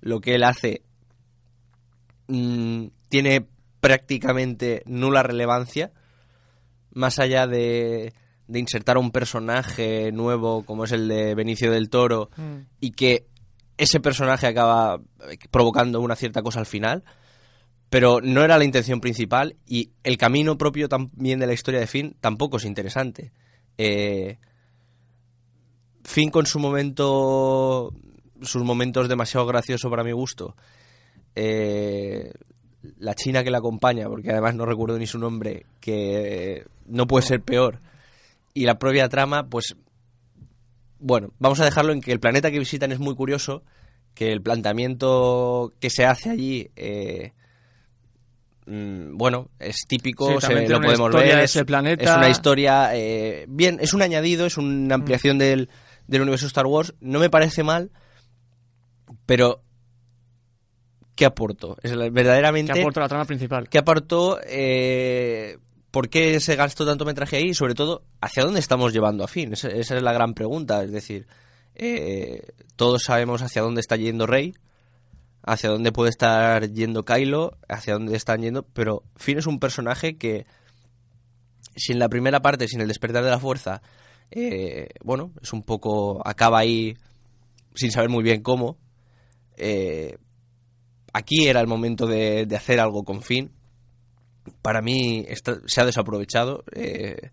Lo 0.00 0.20
que 0.20 0.36
él 0.36 0.44
hace 0.44 0.82
mm, 2.28 2.86
tiene 3.08 3.46
prácticamente 3.80 4.82
nula 4.86 5.24
relevancia, 5.24 5.90
más 6.92 7.18
allá 7.18 7.48
de, 7.48 8.12
de 8.46 8.58
insertar 8.60 8.96
un 8.96 9.10
personaje 9.10 10.12
nuevo 10.12 10.64
como 10.64 10.84
es 10.84 10.92
el 10.92 11.08
de 11.08 11.34
Benicio 11.34 11.72
del 11.72 11.90
Toro 11.90 12.30
Mm. 12.36 12.58
y 12.80 12.92
que 12.92 13.26
ese 13.76 13.98
personaje 13.98 14.46
acaba 14.46 15.00
eh, 15.28 15.36
provocando 15.50 16.00
una 16.00 16.14
cierta 16.14 16.42
cosa 16.42 16.60
al 16.60 16.66
final, 16.66 17.02
pero 17.90 18.20
no 18.20 18.44
era 18.44 18.56
la 18.56 18.64
intención 18.64 19.00
principal 19.00 19.56
y 19.66 19.90
el 20.04 20.16
camino 20.16 20.56
propio 20.56 20.88
también 20.88 21.40
de 21.40 21.48
la 21.48 21.54
historia 21.54 21.80
de 21.80 21.88
Finn 21.88 22.14
tampoco 22.20 22.58
es 22.58 22.64
interesante. 22.64 23.32
Eh, 23.78 24.38
Finn 26.04 26.30
con 26.30 26.46
su 26.46 26.58
momento 26.58 27.92
sus 28.42 28.62
momentos 28.62 29.08
demasiado 29.08 29.46
graciosos 29.46 29.90
para 29.90 30.04
mi 30.04 30.12
gusto. 30.12 30.54
Eh, 31.34 32.30
la 32.98 33.14
china 33.14 33.42
que 33.42 33.50
la 33.50 33.58
acompaña, 33.58 34.06
porque 34.08 34.30
además 34.30 34.54
no 34.54 34.66
recuerdo 34.66 34.98
ni 34.98 35.06
su 35.06 35.18
nombre, 35.18 35.64
que 35.80 36.64
no 36.86 37.06
puede 37.06 37.26
ser 37.26 37.40
peor. 37.40 37.80
Y 38.52 38.64
la 38.66 38.78
propia 38.78 39.08
trama, 39.08 39.48
pues 39.48 39.74
bueno, 40.98 41.30
vamos 41.38 41.58
a 41.60 41.64
dejarlo 41.64 41.92
en 41.92 42.00
que 42.00 42.12
el 42.12 42.20
planeta 42.20 42.50
que 42.50 42.58
visitan 42.58 42.92
es 42.92 42.98
muy 42.98 43.14
curioso, 43.14 43.62
que 44.14 44.30
el 44.30 44.42
planteamiento 44.42 45.72
que 45.80 45.90
se 45.90 46.04
hace 46.04 46.30
allí, 46.30 46.70
eh, 46.76 47.32
mm, 48.66 49.16
bueno, 49.16 49.48
es 49.58 49.76
típico, 49.88 50.40
Sí, 50.40 50.46
se- 50.46 50.68
lo 50.68 50.80
podemos 50.80 51.12
ver, 51.12 51.38
es, 51.40 51.62
planeta. 51.66 52.04
es 52.04 52.16
una 52.16 52.28
historia, 52.28 52.90
eh, 52.94 53.46
bien, 53.48 53.78
es 53.80 53.92
un 53.94 54.02
añadido, 54.02 54.46
es 54.46 54.56
una 54.56 54.94
ampliación 54.94 55.38
del, 55.38 55.68
del 56.06 56.22
universo 56.22 56.46
Star 56.46 56.66
Wars, 56.66 56.94
no 57.00 57.18
me 57.18 57.30
parece 57.30 57.62
mal, 57.62 57.90
pero 59.26 59.62
¿qué 61.14 61.24
aportó? 61.24 61.76
Es 61.82 61.96
verdaderamente... 61.96 62.72
Que 62.72 62.80
aporta 62.80 63.00
la 63.00 63.08
trama 63.08 63.24
principal. 63.24 63.68
¿Qué 63.68 63.78
aportó? 63.78 64.38
Eh, 64.46 65.58
¿Por 65.90 66.08
qué 66.08 66.40
se 66.40 66.56
gastó 66.56 66.84
tanto 66.84 67.04
metraje 67.04 67.36
ahí? 67.36 67.50
Y 67.50 67.54
sobre 67.54 67.74
todo, 67.74 68.04
¿hacia 68.20 68.44
dónde 68.44 68.60
estamos 68.60 68.92
llevando 68.92 69.24
a 69.24 69.28
fin? 69.28 69.52
Esa, 69.52 69.68
esa 69.68 69.96
es 69.96 70.02
la 70.02 70.12
gran 70.12 70.34
pregunta. 70.34 70.82
Es 70.82 70.92
decir, 70.92 71.26
eh, 71.74 72.52
todos 72.76 73.02
sabemos 73.04 73.42
hacia 73.42 73.62
dónde 73.62 73.80
está 73.80 73.96
yendo 73.96 74.26
Rey, 74.26 74.54
hacia 75.42 75.70
dónde 75.70 75.92
puede 75.92 76.10
estar 76.10 76.70
yendo 76.70 77.04
Kylo, 77.04 77.58
hacia 77.68 77.94
dónde 77.94 78.16
están 78.16 78.42
yendo, 78.42 78.62
pero 78.72 79.02
Finn 79.16 79.38
es 79.38 79.46
un 79.46 79.58
personaje 79.58 80.16
que, 80.16 80.46
sin 81.76 81.98
la 81.98 82.08
primera 82.08 82.40
parte, 82.40 82.68
sin 82.68 82.80
el 82.80 82.88
despertar 82.88 83.24
de 83.24 83.30
la 83.30 83.38
fuerza, 83.38 83.82
eh, 84.30 84.88
bueno, 85.02 85.32
es 85.42 85.52
un 85.52 85.62
poco. 85.62 86.26
acaba 86.26 86.58
ahí 86.58 86.96
sin 87.74 87.90
saber 87.90 88.10
muy 88.10 88.22
bien 88.22 88.42
cómo. 88.42 88.78
Eh, 89.56 90.16
aquí 91.12 91.46
era 91.46 91.60
el 91.60 91.66
momento 91.66 92.06
de, 92.06 92.46
hacer 92.54 92.80
algo 92.80 93.04
con 93.04 93.22
Finn. 93.22 93.52
Para 94.60 94.82
mí 94.82 95.26
se 95.66 95.80
ha 95.80 95.84
desaprovechado 95.86 96.64
eh, 96.74 97.30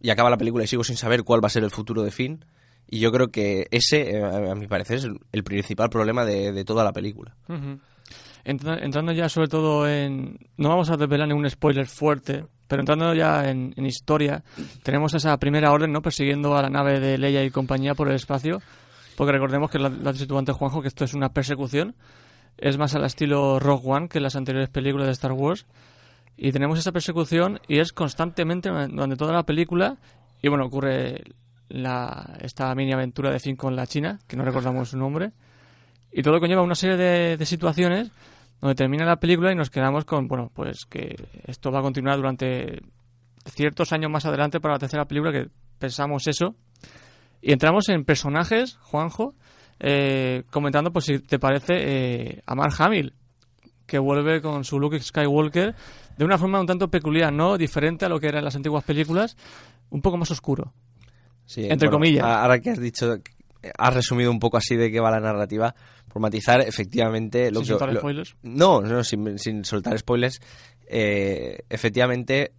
y 0.00 0.10
acaba 0.10 0.30
la 0.30 0.38
película 0.38 0.64
y 0.64 0.66
sigo 0.66 0.84
sin 0.84 0.96
saber 0.96 1.24
cuál 1.24 1.42
va 1.42 1.48
a 1.48 1.50
ser 1.50 1.64
el 1.64 1.70
futuro 1.70 2.02
de 2.02 2.10
Finn. 2.10 2.44
Y 2.90 3.00
yo 3.00 3.12
creo 3.12 3.28
que 3.28 3.66
ese, 3.70 4.22
a 4.22 4.54
mi 4.54 4.66
parecer, 4.66 4.96
es 4.96 5.06
el, 5.32 5.44
principal 5.44 5.90
problema 5.90 6.24
de, 6.24 6.64
toda 6.64 6.84
la 6.84 6.92
película. 6.92 7.36
Entrando 8.44 9.12
ya 9.12 9.28
sobre 9.28 9.48
todo 9.48 9.86
en... 9.86 10.38
No 10.56 10.70
vamos 10.70 10.88
a 10.88 10.96
desvelar 10.96 11.28
ningún 11.28 11.50
spoiler 11.50 11.86
fuerte, 11.86 12.46
pero 12.68 12.82
entrando 12.82 13.14
ya 13.14 13.48
en, 13.48 13.72
en 13.76 13.86
historia, 13.86 14.44
tenemos 14.82 15.14
esa 15.14 15.36
primera 15.38 15.72
orden, 15.72 15.90
¿no? 15.90 16.02
Persiguiendo 16.02 16.56
a 16.56 16.62
la 16.62 16.70
nave 16.70 17.00
de 17.00 17.18
Leia 17.18 17.42
y 17.42 17.50
compañía 17.50 17.94
por 17.94 18.08
el 18.08 18.14
espacio, 18.14 18.60
porque 19.16 19.32
recordemos 19.32 19.70
que 19.70 19.80
lo 19.80 19.88
has 19.88 20.18
dicho 20.18 20.38
antes, 20.38 20.54
Juanjo, 20.54 20.80
que 20.80 20.88
esto 20.88 21.04
es 21.04 21.12
una 21.12 21.30
persecución. 21.30 21.96
Es 22.56 22.78
más 22.78 22.94
al 22.94 23.04
estilo 23.04 23.58
Rogue 23.58 23.82
One 23.84 24.08
que 24.08 24.20
las 24.20 24.36
anteriores 24.36 24.68
películas 24.68 25.06
de 25.06 25.12
Star 25.12 25.32
Wars. 25.32 25.66
Y 26.36 26.52
tenemos 26.52 26.78
esa 26.78 26.92
persecución 26.92 27.60
y 27.66 27.80
es 27.80 27.92
constantemente 27.92 28.68
durante 28.68 29.16
toda 29.16 29.32
la 29.32 29.42
película. 29.42 29.96
Y 30.40 30.48
bueno, 30.48 30.66
ocurre 30.66 31.24
la, 31.68 32.36
esta 32.40 32.72
mini 32.76 32.92
aventura 32.92 33.32
de 33.32 33.40
Finn 33.40 33.56
con 33.56 33.74
la 33.74 33.88
China, 33.88 34.20
que 34.28 34.36
no 34.36 34.44
recordamos 34.44 34.90
su 34.90 34.96
nombre. 34.96 35.32
Y 36.12 36.22
todo 36.22 36.38
conlleva 36.38 36.62
una 36.62 36.76
serie 36.76 36.96
de, 36.96 37.36
de 37.36 37.46
situaciones 37.46 38.12
donde 38.60 38.74
termina 38.74 39.04
la 39.04 39.16
película 39.16 39.52
y 39.52 39.54
nos 39.54 39.70
quedamos 39.70 40.04
con, 40.04 40.26
bueno, 40.28 40.50
pues 40.52 40.84
que 40.86 41.14
esto 41.44 41.70
va 41.70 41.80
a 41.80 41.82
continuar 41.82 42.16
durante 42.16 42.80
ciertos 43.44 43.92
años 43.92 44.10
más 44.10 44.26
adelante 44.26 44.60
para 44.60 44.74
la 44.74 44.78
tercera 44.78 45.04
película, 45.06 45.32
que 45.32 45.48
pensamos 45.78 46.26
eso. 46.26 46.54
Y 47.40 47.52
entramos 47.52 47.88
en 47.88 48.04
personajes, 48.04 48.76
Juanjo, 48.82 49.34
eh, 49.78 50.42
comentando, 50.50 50.92
pues 50.92 51.04
si 51.04 51.20
te 51.20 51.38
parece, 51.38 51.74
eh, 51.76 52.42
a 52.46 52.54
Mark 52.54 52.74
Hamill, 52.78 53.14
que 53.86 53.98
vuelve 53.98 54.42
con 54.42 54.64
su 54.64 54.78
Luke 54.78 55.00
Skywalker 55.00 55.74
de 56.16 56.24
una 56.24 56.36
forma 56.36 56.60
un 56.60 56.66
tanto 56.66 56.88
peculiar, 56.88 57.32
¿no? 57.32 57.56
Diferente 57.56 58.04
a 58.04 58.08
lo 58.08 58.18
que 58.18 58.26
eran 58.26 58.44
las 58.44 58.56
antiguas 58.56 58.84
películas, 58.84 59.36
un 59.90 60.02
poco 60.02 60.16
más 60.16 60.30
oscuro. 60.30 60.72
Sí, 61.46 61.66
Entre 61.68 61.88
comillas. 61.88 62.24
Ahora 62.24 62.58
que 62.58 62.70
has 62.70 62.80
dicho, 62.80 63.18
has 63.78 63.94
resumido 63.94 64.30
un 64.30 64.40
poco 64.40 64.56
así 64.56 64.76
de 64.76 64.90
qué 64.90 65.00
va 65.00 65.10
la 65.10 65.20
narrativa, 65.20 65.74
por 66.18 66.22
matizar, 66.22 66.60
efectivamente... 66.60 67.50
Lo 67.50 67.60
Sin 67.60 67.66
que, 67.66 67.68
soltar 67.70 67.92
lo- 67.92 68.00
spoilers. 68.00 68.36
No, 68.42 68.80
no, 68.80 69.04
sin, 69.04 69.38
sin 69.38 69.64
soltar 69.64 69.96
spoilers. 69.98 70.40
eh, 70.86 71.60
efectivamente, 71.70 72.52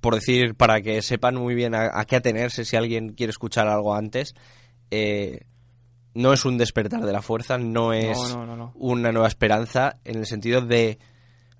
por 0.00 0.14
decir, 0.14 0.54
para 0.54 0.80
que 0.80 1.02
sepan 1.02 1.34
muy 1.36 1.54
bien 1.54 1.74
a, 1.74 1.90
a 1.98 2.04
qué 2.04 2.16
atenerse 2.16 2.64
si 2.64 2.76
alguien 2.76 3.10
quiere 3.14 3.30
escuchar 3.30 3.66
algo 3.68 3.94
antes, 3.94 4.34
eh, 4.90 5.40
no 6.14 6.32
es 6.32 6.44
un 6.44 6.58
despertar 6.58 7.04
de 7.04 7.12
la 7.12 7.22
fuerza, 7.22 7.58
no 7.58 7.92
es 7.92 8.18
no, 8.34 8.44
no, 8.46 8.56
no. 8.56 8.72
una 8.74 9.12
nueva 9.12 9.28
esperanza, 9.28 9.98
en 10.04 10.16
el 10.18 10.26
sentido 10.26 10.60
de... 10.62 10.98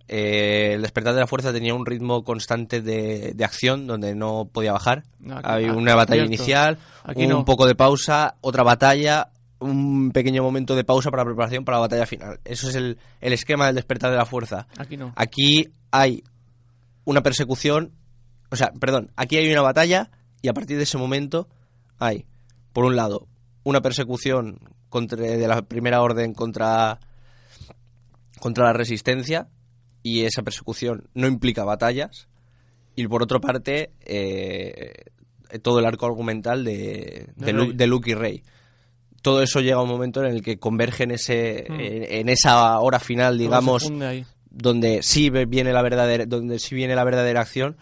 eh, 0.09 0.73
el 0.75 0.83
despertar 0.83 1.15
de 1.15 1.21
la 1.21 1.27
fuerza 1.27 1.53
tenía 1.53 1.75
un 1.75 1.85
ritmo 1.87 2.25
constante 2.25 2.81
de, 2.81 3.33
de 3.35 3.45
acción 3.45 3.87
donde 3.87 4.15
no 4.15 4.49
podía 4.53 4.73
bajar. 4.73 5.05
Aquí- 5.31 5.41
Hay 5.45 5.65
ah, 5.67 5.73
una 5.75 5.95
batalla 5.95 6.23
cierto. 6.27 6.35
inicial, 6.35 6.79
Aquí 7.05 7.25
un 7.25 7.29
no. 7.31 7.45
poco 7.45 7.67
de 7.67 7.75
pausa, 7.75 8.37
otra 8.41 8.62
batalla, 8.62 9.31
un 9.61 10.11
pequeño 10.12 10.43
momento 10.43 10.77
de 10.77 10.85
pausa 10.85 11.11
para 11.11 11.25
preparación 11.25 11.65
para 11.65 11.79
la 11.79 11.83
batalla 11.83 12.07
final. 12.07 12.41
Eso 12.45 12.69
es 12.69 12.75
el, 12.77 12.99
el 13.21 13.33
esquema 13.33 13.67
del 13.67 13.75
despertar 13.75 14.11
de 14.11 14.17
la 14.17 14.27
fuerza. 14.27 14.67
Aquí 14.77 14.97
no. 14.97 15.12
Aquí 15.17 15.69
hay 15.91 16.23
una 17.05 17.23
persecución, 17.23 17.93
o 18.50 18.57
sea, 18.57 18.71
perdón, 18.79 19.11
aquí 19.17 19.37
hay 19.37 19.50
una 19.50 19.62
batalla 19.62 20.11
y 20.43 20.49
a 20.49 20.53
partir 20.53 20.77
de 20.77 20.85
ese 20.85 20.99
momento 20.99 21.49
hay, 21.99 22.27
por 22.73 22.85
un 22.85 22.95
lado, 22.97 23.27
una 23.65 23.81
persecución 23.81 24.61
contra, 24.88 25.21
de 25.23 25.49
la 25.49 25.62
primera 25.62 26.00
orden 26.03 26.35
contra, 26.35 27.00
contra 28.41 28.65
la 28.67 28.73
resistencia 28.73 29.49
y 30.03 30.23
esa 30.25 30.43
persecución 30.43 31.09
no 31.15 31.27
implica 31.27 31.65
batallas 31.65 32.29
y 32.95 33.07
por 33.09 33.23
otra 33.23 33.41
parte 33.41 33.91
eh, 34.00 34.93
todo 35.62 35.79
el 35.81 35.87
arco 35.87 36.07
argumental 36.07 36.65
de, 36.65 37.29
De 37.37 37.47
de, 37.47 37.53
Lu- 37.53 37.73
de 37.75 37.87
Luke 37.87 38.11
y 38.11 38.15
Rey. 38.15 38.43
Todo 39.22 39.42
eso 39.42 39.60
llega 39.60 39.76
a 39.76 39.82
un 39.82 39.88
momento 39.88 40.25
en 40.25 40.32
el 40.32 40.42
que 40.42 40.58
converge 40.58 41.04
en, 41.04 41.10
ese, 41.12 41.66
Mm. 41.68 41.80
en, 41.80 42.04
en 42.12 42.28
esa 42.28 42.78
hora 42.80 43.00
final, 43.00 43.37
digamos, 43.38 43.90
donde 44.50 45.02
sí 45.02 45.30
viene 45.30 45.72
la 45.72 45.82
verdadera 45.82 46.25
donde 46.26 46.58
sí 46.58 46.75
viene 46.75 46.94
la 46.94 47.04
verdadera 47.04 47.40
acción 47.42 47.76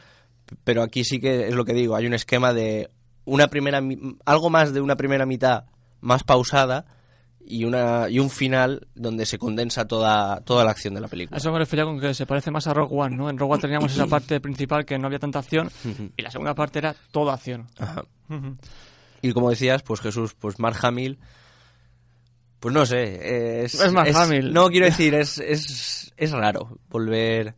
pero 0.65 0.83
aquí 0.83 1.05
sí 1.05 1.21
que 1.21 1.49
es 1.49 1.55
lo 1.55 1.65
que 1.65 1.73
digo 1.75 1.95
hay 1.97 2.07
un 2.07 2.13
esquema 2.15 2.53
de 2.53 2.91
una 3.25 3.47
primera 3.49 3.81
algo 4.25 4.51
más 4.51 4.75
de 4.75 4.81
una 4.81 4.97
primera 4.97 5.27
mitad 5.27 5.65
más 6.01 6.25
pausada 6.25 6.85
y 7.49 7.65
una 7.65 8.09
y 8.11 8.19
un 8.19 8.31
final 8.31 8.89
donde 8.97 9.27
se 9.27 9.39
condensa 9.39 9.87
toda 9.87 10.41
toda 10.41 10.65
la 10.65 10.73
acción 10.73 10.95
de 10.95 11.01
la 11.01 11.07
A 11.07 11.11
película 11.11 11.39
eso 11.39 11.53
me 11.53 11.59
refería 11.61 11.85
con 11.85 12.01
que 12.01 12.13
se 12.15 12.27
parece 12.27 12.51
más 12.51 12.67
a 12.67 12.75
Rogue 12.75 12.95
One, 12.97 13.17
¿no? 13.17 13.31
En 13.31 13.39
Rogue 13.39 13.53
One 13.55 13.63
teníamos 13.63 13.93
esa 13.93 14.07
parte 14.09 14.41
principal 14.41 14.85
que 14.85 14.99
no 14.99 15.07
había 15.07 15.21
tanta 15.21 15.39
acción 15.39 15.71
y 16.17 16.21
la 16.23 16.31
segunda 16.33 16.55
parte 16.55 16.81
era 16.81 16.95
toda 17.13 17.35
acción. 17.35 17.69
Ajá. 17.79 18.05
Y 19.29 19.33
como 19.33 19.51
decías 19.51 19.83
pues 19.83 20.01
Jesús 20.01 20.35
pues 20.35 20.59
Mark 20.59 20.79
Hamill 20.83 21.19
pues 22.61 22.75
no 22.75 22.87
sé 22.87 23.65
es, 23.65 23.75
Es 23.75 23.93
Mark 23.93 24.15
Hamill. 24.15 24.53
no 24.53 24.69
quiero 24.69 24.87
decir 24.87 25.15
es, 25.15 25.39
es 25.39 26.13
es 26.17 26.33
raro 26.33 26.79
volver 26.89 27.55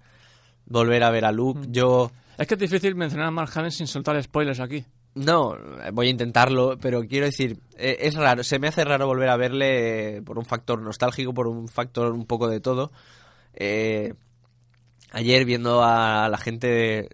volver 0.66 1.02
a 1.02 1.10
ver 1.10 1.24
a 1.24 1.32
Luke 1.32 1.66
yo 1.70 2.10
Es 2.38 2.46
que 2.46 2.54
es 2.54 2.60
difícil 2.60 2.94
mencionar 2.94 3.28
a 3.28 3.30
Mark 3.30 3.50
Hamill 3.54 3.72
sin 3.72 3.86
soltar 3.88 4.22
spoilers 4.22 4.60
aquí. 4.60 4.84
No, 5.14 5.56
voy 5.92 6.06
a 6.06 6.10
intentarlo, 6.10 6.78
pero 6.78 7.02
quiero 7.02 7.26
decir, 7.26 7.58
eh, 7.76 7.96
es 8.02 8.14
raro, 8.14 8.44
se 8.44 8.60
me 8.60 8.68
hace 8.68 8.84
raro 8.84 9.06
volver 9.08 9.28
a 9.28 9.36
verle 9.36 10.22
por 10.22 10.38
un 10.38 10.44
factor 10.44 10.80
nostálgico, 10.80 11.34
por 11.34 11.48
un 11.48 11.66
factor 11.66 12.12
un 12.12 12.24
poco 12.24 12.46
de 12.46 12.60
todo. 12.60 12.92
Eh, 13.54 14.14
ayer 15.10 15.44
viendo 15.44 15.82
a 15.82 16.28
la 16.28 16.38
gente 16.38 17.08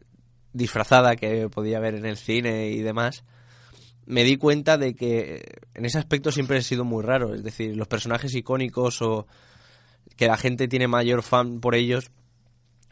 disfrazada 0.52 1.16
que 1.16 1.48
podía 1.48 1.80
ver 1.80 1.94
en 1.94 2.04
el 2.04 2.18
cine 2.18 2.68
y 2.68 2.82
demás, 2.82 3.24
me 4.06 4.24
di 4.24 4.36
cuenta 4.36 4.78
de 4.78 4.94
que 4.94 5.42
en 5.74 5.84
ese 5.84 5.98
aspecto 5.98 6.30
siempre 6.30 6.58
he 6.58 6.62
sido 6.62 6.84
muy 6.84 7.02
raro. 7.02 7.34
Es 7.34 7.42
decir, 7.42 7.76
los 7.76 7.88
personajes 7.88 8.34
icónicos 8.34 9.00
o 9.02 9.26
que 10.16 10.26
la 10.26 10.36
gente 10.36 10.68
tiene 10.68 10.88
mayor 10.88 11.22
fan 11.22 11.60
por 11.60 11.74
ellos, 11.74 12.10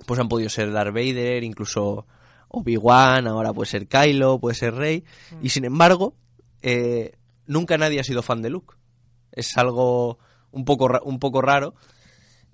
pues 0.06 0.18
han 0.18 0.28
podido 0.28 0.48
ser 0.48 0.72
Darth 0.72 0.94
Vader, 0.94 1.44
incluso 1.44 2.06
Obi-Wan, 2.48 3.26
ahora 3.26 3.52
puede 3.52 3.70
ser 3.70 3.86
Kylo, 3.86 4.38
puede 4.38 4.54
ser 4.54 4.74
Rey. 4.74 5.04
Y 5.40 5.50
sin 5.50 5.64
embargo, 5.64 6.14
eh, 6.62 7.12
nunca 7.46 7.78
nadie 7.78 8.00
ha 8.00 8.04
sido 8.04 8.22
fan 8.22 8.42
de 8.42 8.50
Luke. 8.50 8.74
Es 9.32 9.56
algo 9.56 10.18
un 10.50 10.64
poco, 10.64 10.88
un 11.04 11.18
poco 11.18 11.40
raro. 11.40 11.74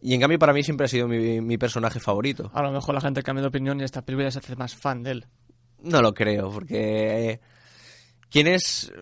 Y 0.00 0.14
en 0.14 0.20
cambio 0.20 0.38
para 0.38 0.52
mí 0.52 0.62
siempre 0.62 0.84
ha 0.86 0.88
sido 0.88 1.08
mi, 1.08 1.40
mi 1.40 1.58
personaje 1.58 1.98
favorito. 1.98 2.50
A 2.54 2.62
lo 2.62 2.70
mejor 2.70 2.94
la 2.94 3.00
gente 3.00 3.22
cambia 3.22 3.42
de 3.42 3.48
opinión 3.48 3.80
y 3.80 3.84
esta 3.84 4.02
película 4.02 4.30
se 4.30 4.38
hace 4.38 4.54
más 4.54 4.76
fan 4.76 5.02
de 5.02 5.10
él. 5.10 5.26
No 5.82 6.02
lo 6.02 6.14
creo, 6.14 6.50
porque 6.50 7.30
eh, 7.30 7.40
quien 8.30 8.46
es 8.46 8.92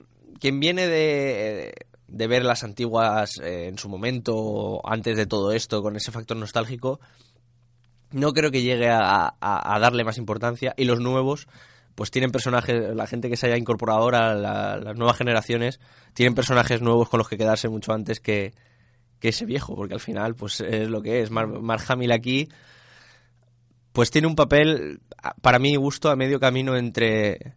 quien 0.40 0.60
viene 0.60 0.86
de, 0.86 1.72
de 2.08 2.26
ver 2.26 2.44
las 2.44 2.62
antiguas 2.62 3.38
eh, 3.42 3.68
en 3.68 3.78
su 3.78 3.88
momento, 3.88 4.80
antes 4.84 5.16
de 5.16 5.26
todo 5.26 5.52
esto, 5.52 5.82
con 5.82 5.96
ese 5.96 6.12
factor 6.12 6.36
nostálgico, 6.36 7.00
no 8.12 8.32
creo 8.32 8.50
que 8.50 8.62
llegue 8.62 8.88
a, 8.90 9.34
a- 9.40 9.78
darle 9.80 10.04
más 10.04 10.18
importancia. 10.18 10.74
Y 10.76 10.84
los 10.84 11.00
nuevos, 11.00 11.48
pues 11.94 12.10
tienen 12.10 12.30
personajes, 12.30 12.94
la 12.94 13.06
gente 13.06 13.28
que 13.30 13.36
se 13.36 13.46
haya 13.46 13.56
incorporado 13.56 14.00
ahora, 14.00 14.34
la- 14.34 14.76
las 14.76 14.96
nuevas 14.96 15.16
generaciones, 15.16 15.80
tienen 16.14 16.34
personajes 16.34 16.82
nuevos 16.82 17.08
con 17.08 17.18
los 17.18 17.28
que 17.28 17.38
quedarse 17.38 17.68
mucho 17.68 17.92
antes 17.92 18.20
que, 18.20 18.52
que 19.18 19.28
ese 19.30 19.46
viejo, 19.46 19.74
porque 19.74 19.94
al 19.94 20.00
final, 20.00 20.34
pues 20.34 20.60
es 20.60 20.88
lo 20.88 21.02
que 21.02 21.22
es. 21.22 21.30
Mark, 21.30 21.60
Mark 21.62 21.84
Hamill 21.88 22.12
aquí, 22.12 22.48
pues 23.92 24.10
tiene 24.10 24.28
un 24.28 24.36
papel, 24.36 25.00
para 25.40 25.58
mi 25.58 25.74
gusto, 25.76 26.10
a 26.10 26.16
medio 26.16 26.38
camino 26.38 26.76
entre, 26.76 27.54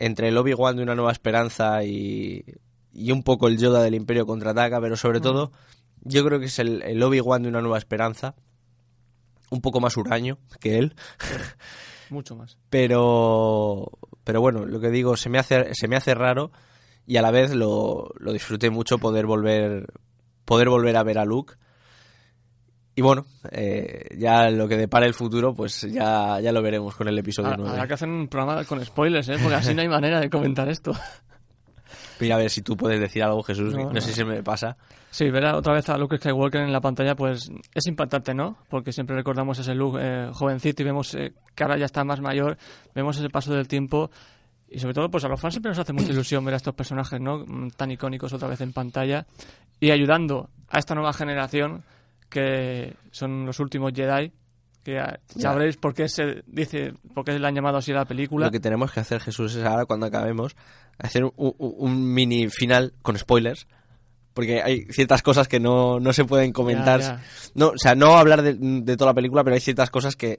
entre 0.00 0.28
el 0.28 0.38
Obi-Wan 0.38 0.76
de 0.76 0.82
Una 0.82 0.96
Nueva 0.96 1.12
Esperanza 1.12 1.84
y, 1.84 2.44
y 2.92 3.12
un 3.12 3.22
poco 3.22 3.46
el 3.46 3.58
Yoda 3.58 3.82
del 3.82 3.94
Imperio 3.94 4.26
Contraataca, 4.26 4.80
pero 4.80 4.96
sobre 4.96 5.20
todo, 5.20 5.52
yo 6.02 6.24
creo 6.24 6.40
que 6.40 6.46
es 6.46 6.58
el, 6.58 6.82
el 6.82 7.00
Obi-Wan 7.02 7.42
de 7.42 7.50
Una 7.50 7.60
Nueva 7.60 7.78
Esperanza, 7.78 8.34
un 9.50 9.60
poco 9.60 9.80
más 9.80 9.96
huraño 9.96 10.38
que 10.58 10.78
él. 10.78 10.96
Mucho 12.10 12.34
más. 12.34 12.58
pero 12.70 13.88
pero 14.24 14.40
bueno 14.40 14.66
lo 14.66 14.80
que 14.80 14.90
digo 14.90 15.16
se 15.16 15.28
me 15.28 15.38
hace 15.38 15.72
se 15.74 15.86
me 15.86 15.94
hace 15.94 16.12
raro 16.12 16.50
y 17.06 17.18
a 17.18 17.22
la 17.22 17.30
vez 17.30 17.54
lo, 17.54 18.12
lo 18.18 18.32
disfruté 18.32 18.68
mucho 18.68 18.98
poder 18.98 19.26
volver 19.26 19.86
poder 20.44 20.68
volver 20.70 20.96
a 20.96 21.04
ver 21.04 21.18
a 21.18 21.24
Luke 21.24 21.54
y 23.00 23.02
bueno 23.02 23.24
eh, 23.50 24.14
ya 24.18 24.50
lo 24.50 24.68
que 24.68 24.76
depara 24.76 25.06
el 25.06 25.14
futuro 25.14 25.54
pues 25.54 25.80
ya 25.90 26.38
ya 26.38 26.52
lo 26.52 26.60
veremos 26.60 26.94
con 26.94 27.08
el 27.08 27.18
episodio 27.18 27.54
9 27.56 27.70
habrá 27.70 27.86
que 27.86 27.94
hacer 27.94 28.06
un 28.10 28.28
programa 28.28 28.62
con 28.66 28.84
spoilers, 28.84 29.26
¿eh? 29.30 29.36
Porque 29.40 29.54
así 29.54 29.74
no 29.74 29.80
hay 29.80 29.88
manera 29.96 30.20
de 30.20 30.28
comentar 30.28 30.68
esto. 30.68 30.92
mira 32.20 32.34
a 32.34 32.38
ver 32.38 32.50
si 32.50 32.60
tú 32.60 32.76
puedes 32.76 33.00
decir 33.00 33.22
algo 33.22 33.42
Jesús 33.42 33.72
No, 33.72 33.84
no, 33.84 33.92
no. 33.94 34.00
sé 34.02 34.12
si 34.12 34.22
me 34.22 34.42
pasa 34.42 34.76
Sí, 35.10 35.30
ver 35.30 35.46
otra 35.46 35.72
vez 35.72 35.88
a 35.88 35.96
Luke 35.96 36.18
Skywalker 36.18 36.60
en 36.60 36.72
la 36.74 36.80
pantalla, 36.82 37.16
pues 37.16 37.50
es 37.74 37.86
impactante, 37.86 38.34
¿no? 38.34 38.58
Porque 38.68 38.92
siempre 38.92 39.16
recordamos 39.16 39.58
ese 39.58 39.74
Luke 39.74 39.98
eh, 40.00 40.30
jovencito 40.34 40.82
y 40.82 40.84
vemos 40.84 41.14
eh, 41.14 41.32
que 41.54 41.64
ahora 41.64 41.78
ya 41.78 41.86
está 41.86 42.04
más 42.04 42.20
mayor, 42.20 42.58
vemos 42.94 43.16
ese 43.16 43.30
paso 43.30 43.54
del 43.54 43.66
tiempo 43.66 44.10
y 44.68 44.78
sobre 44.78 44.92
todo, 44.94 45.10
pues 45.10 45.24
a 45.24 45.28
los 45.28 45.40
fans 45.40 45.54
siempre 45.54 45.70
nos 45.70 45.78
hace 45.78 45.94
mucha 45.94 46.12
ilusión 46.12 46.44
ver 46.44 46.52
a 46.54 46.58
estos 46.58 46.74
personajes, 46.74 47.18
¿no? 47.18 47.38
Mm, 47.46 47.70
Tan 47.70 47.90
icónicos 47.90 48.32
otra 48.34 48.46
vez 48.46 48.60
en 48.60 48.72
pantalla 48.74 49.26
y 49.80 49.90
ayudando 49.90 50.50
a 50.68 50.78
esta 50.78 50.94
nueva 50.94 51.12
generación 51.14 51.82
que 52.30 52.96
son 53.10 53.44
los 53.44 53.60
últimos 53.60 53.92
Jedi, 53.92 54.32
que 54.82 54.94
ya 54.94 55.20
sabréis 55.36 55.76
por 55.76 55.92
qué 55.92 56.08
se 56.08 56.42
dice, 56.46 56.94
por 57.14 57.24
qué 57.24 57.38
le 57.38 57.46
han 57.46 57.54
llamado 57.54 57.76
así 57.78 57.92
a 57.92 57.96
la 57.96 58.04
película. 58.06 58.46
lo 58.46 58.52
que 58.52 58.60
tenemos 58.60 58.92
que 58.92 59.00
hacer 59.00 59.20
Jesús 59.20 59.54
es 59.56 59.64
ahora 59.66 59.84
cuando 59.84 60.06
acabemos 60.06 60.56
hacer 60.98 61.24
un, 61.24 61.32
un- 61.36 61.54
un 61.58 62.14
mini 62.14 62.48
final 62.48 62.94
con 63.02 63.18
spoilers 63.18 63.66
porque 64.32 64.62
hay 64.62 64.84
ciertas 64.90 65.22
cosas 65.22 65.48
que 65.48 65.58
no, 65.60 65.98
no 66.00 66.12
se 66.12 66.24
pueden 66.24 66.52
comentar 66.52 67.00
Ya, 67.00 67.06
ya. 67.16 67.22
No, 67.54 67.68
o 67.70 67.76
sea, 67.78 67.94
no 67.94 68.16
hablar 68.16 68.42
de, 68.42 68.54
de 68.54 68.96
toda 68.96 69.10
la 69.10 69.14
película, 69.14 69.42
pero 69.44 69.54
hay 69.54 69.60
ciertas 69.60 69.90
cosas 69.90 70.14
que 70.16 70.38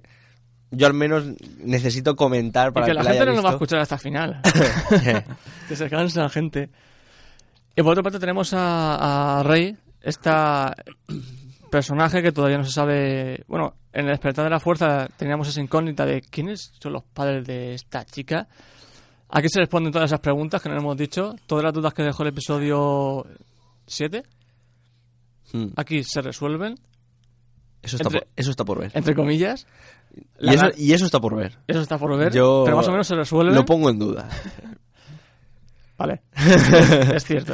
yo 0.71 0.87
al 0.87 0.93
menos 0.93 1.25
necesito 1.59 2.15
comentar 2.15 2.69
Y 2.69 2.71
para 2.71 2.85
que 2.85 2.91
el 2.91 2.97
la 2.97 3.03
que 3.03 3.09
gente 3.09 3.25
no 3.25 3.33
nos 3.33 3.43
va 3.45 3.49
a 3.49 3.53
escuchar 3.53 3.79
hasta 3.81 3.95
el 3.95 4.01
final. 4.01 4.41
que 5.67 5.75
se 5.75 5.89
cansa 5.89 6.21
la 6.23 6.29
gente. 6.29 6.69
Y 7.75 7.81
por 7.83 7.91
otra 7.91 8.01
parte 8.03 8.17
tenemos 8.19 8.53
a, 8.53 9.39
a 9.39 9.43
Rey, 9.43 9.75
esta 10.01 10.73
personaje 11.71 12.21
que 12.21 12.31
todavía 12.31 12.59
no 12.59 12.65
se 12.65 12.71
sabe... 12.71 13.43
Bueno, 13.47 13.73
en 13.93 14.01
el 14.05 14.11
despertar 14.11 14.43
de 14.43 14.51
la 14.51 14.59
fuerza 14.59 15.07
teníamos 15.17 15.47
esa 15.47 15.59
incógnita 15.61 16.05
de 16.05 16.21
quiénes 16.21 16.71
son 16.79 16.93
los 16.93 17.03
padres 17.03 17.47
de 17.47 17.73
esta 17.73 18.05
chica. 18.05 18.47
Aquí 19.29 19.47
se 19.49 19.59
responden 19.61 19.91
todas 19.91 20.09
esas 20.11 20.19
preguntas 20.19 20.61
que 20.61 20.69
nos 20.69 20.77
hemos 20.79 20.95
dicho. 20.97 21.33
Todas 21.47 21.63
las 21.63 21.73
dudas 21.73 21.93
que 21.93 22.03
dejó 22.03 22.21
el 22.23 22.29
episodio 22.29 23.25
7, 23.87 24.23
Mm, 25.53 25.73
aquí 25.75 26.01
se 26.05 26.21
resuelven, 26.21 26.75
eso, 27.81 27.97
está 27.97 28.07
Entre- 28.07 28.21
por, 28.21 28.27
eso 28.37 28.51
está 28.51 28.63
por 28.63 28.79
ver. 28.79 28.91
entre 28.93 29.13
comillas. 29.13 29.67
Y 30.39 30.53
eso, 30.53 30.67
y 30.77 30.93
eso 30.93 31.03
está 31.05 31.19
por 31.19 31.35
ver. 31.35 31.57
eso 31.67 31.81
está 31.81 31.97
por 31.97 32.17
ver, 32.17 32.31
Yo 32.31 32.61
pero 32.63 32.77
más 32.77 32.87
o 32.87 32.91
menos 32.91 33.05
se 33.07 33.15
resuelven. 33.15 33.53
Lo 33.55 33.65
pongo 33.65 33.89
en 33.89 33.99
duda. 33.99 34.29
Vale, 35.97 36.21
es 37.15 37.23
cierto. 37.25 37.53